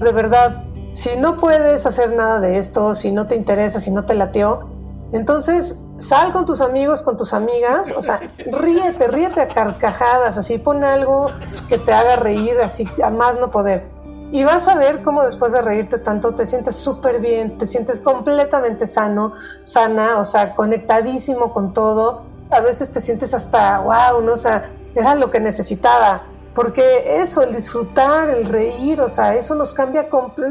De 0.00 0.12
verdad, 0.12 0.64
si 0.90 1.16
no 1.18 1.36
puedes 1.36 1.86
hacer 1.86 2.14
nada 2.14 2.40
de 2.40 2.58
esto, 2.58 2.94
si 2.94 3.12
no 3.12 3.28
te 3.28 3.36
interesa, 3.36 3.78
si 3.78 3.92
no 3.92 4.06
te 4.06 4.14
lateó, 4.14 4.73
entonces 5.14 5.84
sal 5.96 6.32
con 6.32 6.44
tus 6.44 6.60
amigos, 6.60 7.02
con 7.02 7.16
tus 7.16 7.32
amigas, 7.34 7.94
o 7.96 8.02
sea, 8.02 8.20
ríete, 8.50 9.06
ríete 9.08 9.40
a 9.40 9.48
carcajadas, 9.48 10.36
así 10.36 10.58
pon 10.58 10.82
algo 10.82 11.30
que 11.68 11.78
te 11.78 11.92
haga 11.92 12.16
reír, 12.16 12.60
así 12.60 12.88
a 13.02 13.10
más 13.10 13.38
no 13.38 13.50
poder. 13.50 13.88
Y 14.32 14.42
vas 14.42 14.66
a 14.66 14.74
ver 14.74 15.04
cómo 15.04 15.22
después 15.22 15.52
de 15.52 15.62
reírte 15.62 15.98
tanto 15.98 16.34
te 16.34 16.46
sientes 16.46 16.74
súper 16.74 17.20
bien, 17.20 17.56
te 17.58 17.66
sientes 17.66 18.00
completamente 18.00 18.88
sano, 18.88 19.34
sana, 19.62 20.18
o 20.18 20.24
sea, 20.24 20.56
conectadísimo 20.56 21.52
con 21.52 21.72
todo. 21.72 22.24
A 22.50 22.60
veces 22.60 22.90
te 22.90 23.00
sientes 23.00 23.32
hasta, 23.34 23.78
wow, 23.78 24.20
¿no? 24.20 24.32
O 24.32 24.36
sea, 24.36 24.68
era 24.96 25.14
lo 25.14 25.30
que 25.30 25.38
necesitaba 25.38 26.22
porque 26.54 27.20
eso, 27.20 27.42
el 27.42 27.52
disfrutar, 27.52 28.30
el 28.30 28.46
reír, 28.46 29.00
o 29.00 29.08
sea, 29.08 29.34
eso 29.34 29.56
nos 29.56 29.72
cambia, 29.72 30.08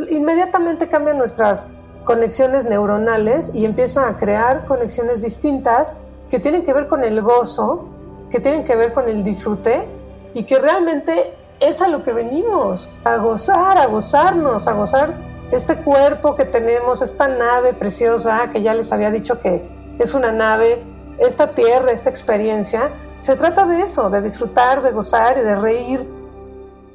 inmediatamente 0.09 0.89
cambia 0.89 1.13
nuestras 1.13 1.75
conexiones 2.03 2.65
neuronales 2.65 3.55
y 3.55 3.65
empieza 3.65 4.07
a 4.07 4.17
crear 4.17 4.65
conexiones 4.65 5.21
distintas 5.21 6.03
que 6.29 6.39
tienen 6.39 6.63
que 6.63 6.73
ver 6.73 6.87
con 6.87 7.03
el 7.03 7.21
gozo, 7.21 7.89
que 8.29 8.39
tienen 8.39 8.65
que 8.65 8.75
ver 8.75 8.93
con 8.93 9.07
el 9.07 9.23
disfrute 9.23 9.87
y 10.33 10.43
que 10.43 10.59
realmente 10.59 11.35
es 11.59 11.81
a 11.81 11.87
lo 11.87 12.03
que 12.03 12.13
venimos, 12.13 12.89
a 13.03 13.17
gozar, 13.17 13.77
a 13.77 13.85
gozarnos, 13.85 14.67
a 14.67 14.73
gozar 14.73 15.13
este 15.51 15.77
cuerpo 15.77 16.35
que 16.35 16.45
tenemos, 16.45 17.01
esta 17.01 17.27
nave 17.27 17.73
preciosa 17.73 18.49
que 18.51 18.61
ya 18.61 18.73
les 18.73 18.91
había 18.91 19.11
dicho 19.11 19.39
que 19.39 19.95
es 19.99 20.13
una 20.13 20.31
nave 20.31 20.83
esta 21.19 21.47
tierra, 21.53 21.91
esta 21.91 22.09
experiencia, 22.09 22.91
se 23.17 23.35
trata 23.35 23.65
de 23.65 23.81
eso, 23.81 24.09
de 24.09 24.21
disfrutar, 24.21 24.81
de 24.81 24.91
gozar 24.91 25.37
y 25.37 25.41
de 25.41 25.55
reír. 25.55 26.09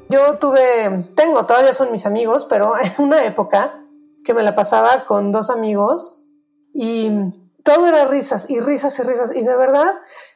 Yo 0.09 0.37
tuve, 0.37 1.09
tengo, 1.15 1.45
todavía 1.45 1.73
son 1.73 1.91
mis 1.91 2.05
amigos, 2.05 2.45
pero 2.49 2.73
en 2.81 2.93
una 3.03 3.25
época 3.25 3.85
que 4.23 4.33
me 4.33 4.43
la 4.43 4.55
pasaba 4.55 5.05
con 5.05 5.31
dos 5.31 5.49
amigos 5.49 6.23
y 6.73 7.09
todo 7.63 7.87
era 7.87 8.05
risas 8.05 8.49
y 8.49 8.59
risas 8.59 8.97
y 8.99 9.03
risas. 9.03 9.35
Y 9.35 9.43
de 9.43 9.55
verdad, 9.55 9.93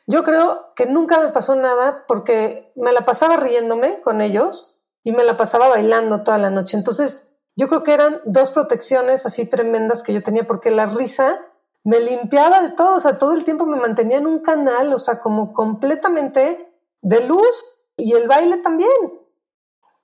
yo 0.07 0.23
creo 0.23 0.73
que 0.75 0.85
nunca 0.85 1.19
me 1.19 1.29
pasó 1.29 1.55
nada 1.55 2.05
porque 2.07 2.71
me 2.75 2.91
la 2.91 3.05
pasaba 3.05 3.37
riéndome 3.37 4.01
con 4.01 4.21
ellos 4.21 4.81
y 5.03 5.11
me 5.11 5.23
la 5.23 5.37
pasaba 5.37 5.67
bailando 5.67 6.23
toda 6.23 6.37
la 6.37 6.49
noche. 6.49 6.77
Entonces, 6.77 7.33
yo 7.55 7.67
creo 7.67 7.83
que 7.83 7.93
eran 7.93 8.21
dos 8.25 8.51
protecciones 8.51 9.25
así 9.25 9.49
tremendas 9.49 10.03
que 10.03 10.13
yo 10.13 10.23
tenía 10.23 10.45
porque 10.47 10.71
la 10.71 10.85
risa 10.85 11.39
me 11.83 11.99
limpiaba 11.99 12.61
de 12.61 12.69
todo, 12.69 12.95
o 12.95 12.99
sea, 12.99 13.17
todo 13.17 13.33
el 13.33 13.43
tiempo 13.43 13.65
me 13.65 13.77
mantenía 13.77 14.17
en 14.17 14.25
un 14.27 14.39
canal, 14.39 14.93
o 14.93 14.97
sea, 14.97 15.19
como 15.19 15.53
completamente 15.53 16.73
de 17.01 17.27
luz 17.27 17.83
y 17.97 18.13
el 18.13 18.27
baile 18.27 18.57
también. 18.57 18.89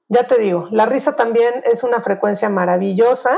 Ya 0.09 0.27
te 0.27 0.37
digo, 0.37 0.67
la 0.71 0.85
risa 0.85 1.15
también 1.15 1.63
es 1.65 1.83
una 1.83 2.01
frecuencia 2.01 2.49
maravillosa 2.49 3.37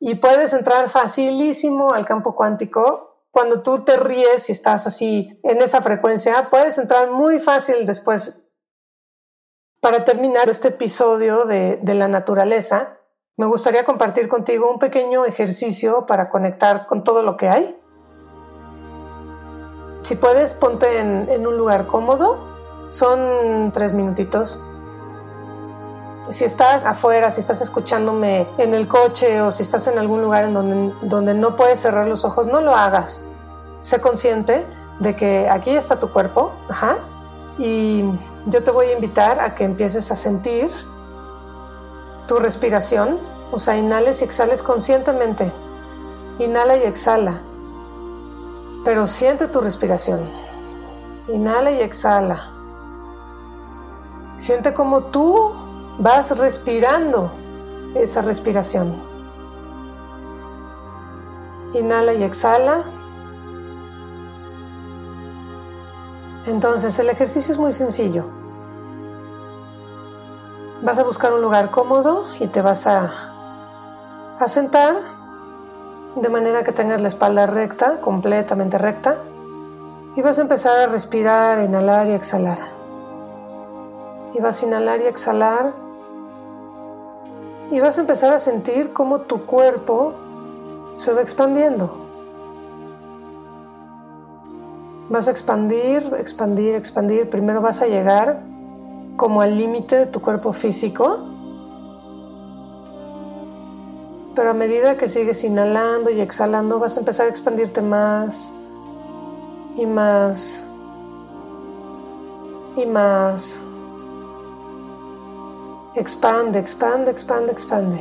y 0.00 0.16
puedes 0.16 0.52
entrar 0.52 0.88
facilísimo 0.88 1.92
al 1.92 2.06
campo 2.06 2.34
cuántico. 2.34 3.24
Cuando 3.30 3.62
tú 3.62 3.84
te 3.84 3.96
ríes 3.96 4.48
y 4.48 4.52
estás 4.52 4.86
así 4.86 5.40
en 5.42 5.60
esa 5.60 5.82
frecuencia, 5.82 6.48
puedes 6.50 6.78
entrar 6.78 7.10
muy 7.10 7.38
fácil 7.38 7.86
después. 7.86 8.48
Para 9.80 10.04
terminar 10.04 10.48
este 10.48 10.68
episodio 10.68 11.44
de, 11.44 11.78
de 11.82 11.94
la 11.94 12.08
naturaleza, 12.08 12.98
me 13.36 13.46
gustaría 13.46 13.84
compartir 13.84 14.28
contigo 14.28 14.70
un 14.70 14.78
pequeño 14.78 15.26
ejercicio 15.26 16.06
para 16.06 16.30
conectar 16.30 16.86
con 16.86 17.04
todo 17.04 17.22
lo 17.22 17.36
que 17.36 17.48
hay. 17.48 17.78
Si 20.00 20.14
puedes, 20.14 20.54
ponte 20.54 21.00
en, 21.00 21.46
un 21.46 21.56
lugar 21.58 21.86
cómodo. 21.88 22.38
Son 22.90 23.72
tres 23.72 23.92
minutitos. 23.92 24.64
Si 26.28 26.44
estás 26.44 26.82
afuera, 26.84 27.30
si 27.30 27.40
estás 27.40 27.60
escuchándome 27.60 28.48
en 28.58 28.74
el 28.74 28.88
coche 28.88 29.40
o 29.40 29.52
si 29.52 29.62
estás 29.62 29.86
en 29.86 29.98
algún 29.98 30.22
lugar 30.22 30.44
en 30.44 30.54
donde, 30.54 31.34
no 31.34 31.54
puedes 31.54 31.80
cerrar 31.80 32.08
los 32.08 32.24
ojos, 32.24 32.48
no 32.48 32.60
lo 32.60 32.74
hagas. 32.74 33.30
Sé 33.80 34.00
consciente 34.00 34.66
de 34.98 35.14
que 35.14 35.48
aquí 35.48 35.70
está 35.70 36.00
tu 36.00 36.10
cuerpo. 36.10 36.52
Ajá. 36.68 36.96
Y 37.58 38.04
yo 38.46 38.64
te 38.64 38.70
voy 38.72 38.86
a 38.86 38.92
invitar 38.94 39.38
a 39.40 39.54
que 39.54 39.64
empieces 39.64 40.10
a 40.10 40.16
sentir 40.16 40.68
tu 42.26 42.38
respiración, 42.38 43.20
o 43.52 43.58
sea, 43.58 43.76
inhales 43.76 44.20
y 44.20 44.24
exhales 44.24 44.62
conscientemente. 44.62 45.52
Inhala 46.40 46.76
y 46.76 46.82
exhala. 46.82 47.42
Pero 48.84 49.06
siente 49.06 49.46
tu 49.46 49.60
respiración. 49.60 50.28
Inhala 51.28 51.70
y 51.70 51.80
exhala. 51.80 52.52
Siente 54.34 54.74
como 54.74 55.04
tú 55.04 55.65
vas 55.98 56.36
respirando 56.38 57.32
esa 57.94 58.22
respiración. 58.22 59.02
Inhala 61.74 62.14
y 62.14 62.22
exhala. 62.22 62.84
Entonces 66.46 66.98
el 66.98 67.10
ejercicio 67.10 67.52
es 67.52 67.58
muy 67.58 67.72
sencillo. 67.72 68.24
Vas 70.82 70.98
a 70.98 71.04
buscar 71.04 71.32
un 71.32 71.42
lugar 71.42 71.70
cómodo 71.70 72.26
y 72.38 72.46
te 72.48 72.62
vas 72.62 72.86
a, 72.86 73.10
sentar 74.46 74.94
de 76.14 76.28
manera 76.28 76.62
que 76.62 76.72
tengas 76.72 77.00
la 77.00 77.08
espalda 77.08 77.46
recta, 77.46 78.00
completamente 78.00 78.78
recta. 78.78 79.16
Y 80.14 80.22
vas 80.22 80.38
a 80.38 80.42
empezar 80.42 80.78
a 80.78 80.86
respirar, 80.86 81.58
inhalar 81.58 82.06
y 82.06 82.12
exhalar. 82.12 82.58
Y 84.34 84.40
vas 84.40 84.62
a 84.62 84.66
inhalar 84.66 85.00
y 85.00 85.06
exhalar. 85.06 85.85
Y 87.70 87.80
vas 87.80 87.98
a 87.98 88.02
empezar 88.02 88.32
a 88.32 88.38
sentir 88.38 88.92
cómo 88.92 89.22
tu 89.22 89.44
cuerpo 89.44 90.14
se 90.94 91.12
va 91.12 91.20
expandiendo. 91.20 92.06
Vas 95.08 95.28
a 95.28 95.30
expandir, 95.30 96.14
expandir, 96.18 96.74
expandir. 96.74 97.30
Primero 97.30 97.60
vas 97.60 97.82
a 97.82 97.86
llegar 97.86 98.42
como 99.16 99.40
al 99.40 99.56
límite 99.56 99.96
de 99.96 100.06
tu 100.06 100.20
cuerpo 100.20 100.52
físico. 100.52 101.28
Pero 104.34 104.50
a 104.50 104.54
medida 104.54 104.96
que 104.96 105.08
sigues 105.08 105.42
inhalando 105.44 106.10
y 106.10 106.20
exhalando 106.20 106.78
vas 106.78 106.96
a 106.96 107.00
empezar 107.00 107.26
a 107.26 107.30
expandirte 107.30 107.80
más 107.80 108.62
y 109.76 109.86
más 109.86 110.70
y 112.76 112.86
más. 112.86 113.65
Expande, 115.96 116.58
expande, 116.58 117.10
expande, 117.10 117.52
expande. 117.52 117.98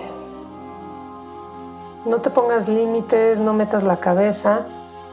No 2.05 2.19
te 2.19 2.29
pongas 2.29 2.67
límites, 2.67 3.39
no 3.39 3.53
metas 3.53 3.83
la 3.83 4.01
cabeza, 4.01 4.65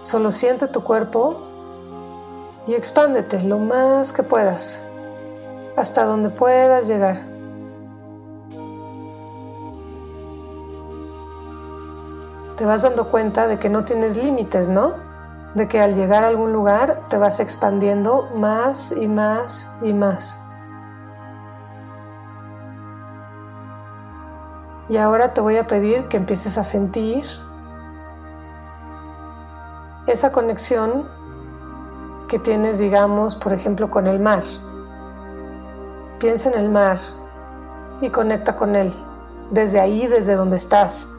solo 0.03 0.33
siente 0.33 0.67
tu 0.67 0.83
cuerpo 0.83 1.43
y 2.67 2.75
expándete 2.75 3.41
lo 3.45 3.59
más 3.59 4.13
que 4.13 4.25
puedas 4.25 4.89
hasta 5.77 6.05
donde 6.05 6.31
puedas 6.31 6.89
llegar. 6.89 7.23
Te 12.57 12.65
vas 12.65 12.83
dando 12.83 13.13
cuenta 13.13 13.47
de 13.47 13.61
que 13.61 13.69
no 13.69 13.85
tienes 13.85 14.17
límites, 14.17 14.69
¿no? 14.69 14.97
De 15.55 15.69
que 15.69 15.81
al 15.81 15.95
llegar 15.95 16.25
a 16.25 16.29
algún 16.29 16.53
lugar 16.53 17.05
te 17.09 17.17
vas 17.17 17.39
expandiendo 17.39 18.29
más 18.35 18.91
y 18.91 19.07
más 19.07 19.77
y 19.83 19.93
más. 19.93 20.52
Y 24.93 24.99
ahora 24.99 25.33
te 25.33 25.41
voy 25.41 25.57
a 25.57 25.67
pedir 25.67 26.07
que 26.09 26.19
empieces 26.19 26.59
a 26.59 26.65
sentir 26.65 27.25
esa 30.07 30.33
conexión 30.33 31.09
que 32.29 32.39
tienes, 32.39 32.79
digamos, 32.79 33.35
por 33.35 33.55
ejemplo, 33.55 33.91
con 33.91 34.07
el 34.07 34.21
mar. 34.21 34.43
Piensa 36.19 36.51
en 36.51 36.59
el 36.61 36.69
mar 36.69 36.99
y 38.03 38.11
conecta 38.11 38.55
con 38.55 38.77
él, 38.77 38.93
desde 39.51 39.81
ahí, 39.81 40.07
desde 40.09 40.35
donde 40.35 40.59
estás, 40.59 41.15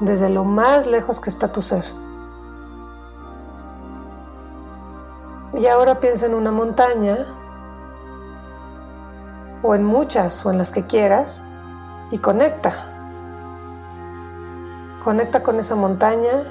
desde 0.00 0.30
lo 0.30 0.44
más 0.44 0.86
lejos 0.86 1.18
que 1.18 1.30
está 1.30 1.48
tu 1.52 1.60
ser. 1.60 1.86
Y 5.54 5.66
ahora 5.66 5.98
piensa 5.98 6.26
en 6.26 6.34
una 6.34 6.52
montaña, 6.52 7.16
o 9.60 9.74
en 9.74 9.82
muchas, 9.82 10.46
o 10.46 10.52
en 10.52 10.58
las 10.58 10.70
que 10.70 10.86
quieras, 10.86 11.50
y 12.10 12.18
conecta. 12.18 12.72
Conecta 15.04 15.42
con 15.42 15.58
esa 15.58 15.76
montaña. 15.76 16.44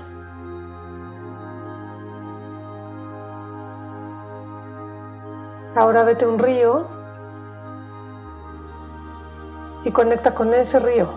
Ahora 5.76 6.04
vete 6.04 6.26
a 6.26 6.28
un 6.28 6.40
río 6.40 6.88
y 9.84 9.92
conecta 9.92 10.34
con 10.34 10.54
ese 10.54 10.80
río. 10.80 11.08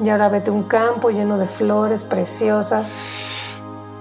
Y 0.00 0.08
ahora 0.08 0.28
vete 0.28 0.50
a 0.50 0.52
un 0.52 0.64
campo 0.64 1.10
lleno 1.10 1.38
de 1.38 1.46
flores 1.46 2.02
preciosas, 2.02 2.98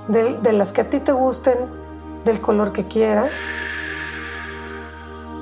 de, 0.07 0.39
de, 0.39 0.53
las 0.53 0.73
que 0.73 0.81
a 0.81 0.89
ti 0.89 0.99
te 0.99 1.11
gusten, 1.11 1.82
del 2.23 2.41
color 2.41 2.71
que 2.71 2.87
quieras. 2.87 3.51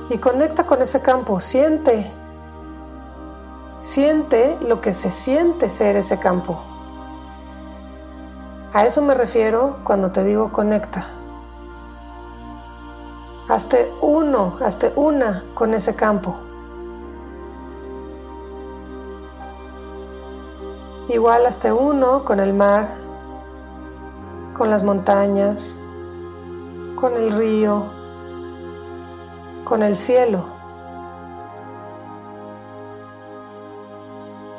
Y 0.09 0.17
conecta 0.17 0.65
con 0.65 0.81
ese 0.81 1.01
campo, 1.01 1.39
siente, 1.39 2.05
siente 3.79 4.57
lo 4.61 4.81
que 4.81 4.91
se 4.91 5.09
siente 5.09 5.69
ser 5.69 5.95
ese 5.95 6.19
campo. 6.19 6.63
A 8.73 8.85
eso 8.85 9.01
me 9.01 9.15
refiero 9.15 9.79
cuando 9.83 10.11
te 10.11 10.23
digo 10.23 10.51
conecta. 10.51 11.07
Hazte 13.47 13.93
uno, 14.01 14.57
hazte 14.63 14.93
una 14.95 15.43
con 15.53 15.73
ese 15.73 15.95
campo. 15.95 16.35
Igual 21.09 21.45
hazte 21.45 21.73
uno 21.73 22.23
con 22.23 22.39
el 22.39 22.53
mar, 22.53 22.95
con 24.57 24.69
las 24.69 24.83
montañas, 24.83 25.81
con 27.01 27.17
el 27.17 27.31
río, 27.31 27.91
con 29.63 29.81
el 29.81 29.95
cielo. 29.95 30.45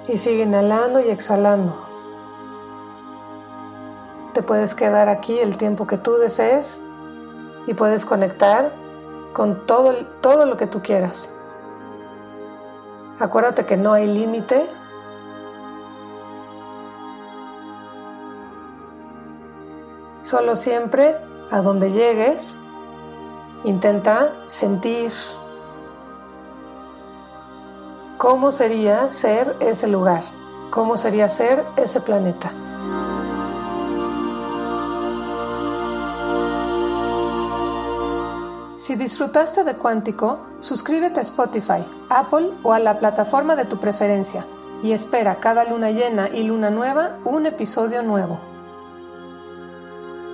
Y 0.08 0.16
sigue 0.16 0.42
inhalando 0.42 1.00
y 1.00 1.08
exhalando. 1.08 1.86
Te 4.34 4.42
puedes 4.42 4.74
quedar 4.74 5.08
aquí 5.08 5.38
el 5.38 5.56
tiempo 5.56 5.86
que 5.86 5.98
tú 5.98 6.14
desees 6.14 6.90
y 7.68 7.74
puedes 7.74 8.04
conectar 8.04 8.72
con 9.32 9.64
todo, 9.64 9.94
todo 10.20 10.44
lo 10.44 10.56
que 10.56 10.66
tú 10.66 10.82
quieras. 10.82 11.40
Acuérdate 13.20 13.66
que 13.66 13.76
no 13.76 13.92
hay 13.92 14.08
límite. 14.08 14.66
Solo 20.18 20.56
siempre 20.56 21.16
a 21.52 21.60
donde 21.60 21.92
llegues, 21.92 22.64
intenta 23.62 24.32
sentir 24.46 25.12
cómo 28.16 28.50
sería 28.50 29.10
ser 29.10 29.56
ese 29.60 29.86
lugar, 29.86 30.24
cómo 30.70 30.96
sería 30.96 31.28
ser 31.28 31.64
ese 31.76 32.00
planeta. 32.00 32.50
Si 38.76 38.96
disfrutaste 38.96 39.62
de 39.62 39.74
Cuántico, 39.76 40.40
suscríbete 40.58 41.20
a 41.20 41.22
Spotify, 41.22 41.84
Apple 42.08 42.50
o 42.62 42.72
a 42.72 42.78
la 42.78 42.98
plataforma 42.98 43.56
de 43.56 43.66
tu 43.66 43.78
preferencia 43.78 44.46
y 44.82 44.92
espera 44.92 45.38
cada 45.38 45.64
luna 45.64 45.90
llena 45.90 46.30
y 46.30 46.44
luna 46.44 46.70
nueva 46.70 47.18
un 47.24 47.44
episodio 47.44 48.02
nuevo. 48.02 48.51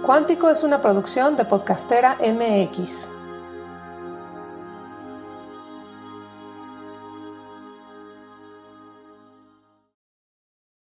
Cuántico 0.08 0.48
es 0.48 0.62
una 0.62 0.80
producción 0.80 1.36
de 1.36 1.44
Podcastera 1.44 2.16
MX. 2.22 3.17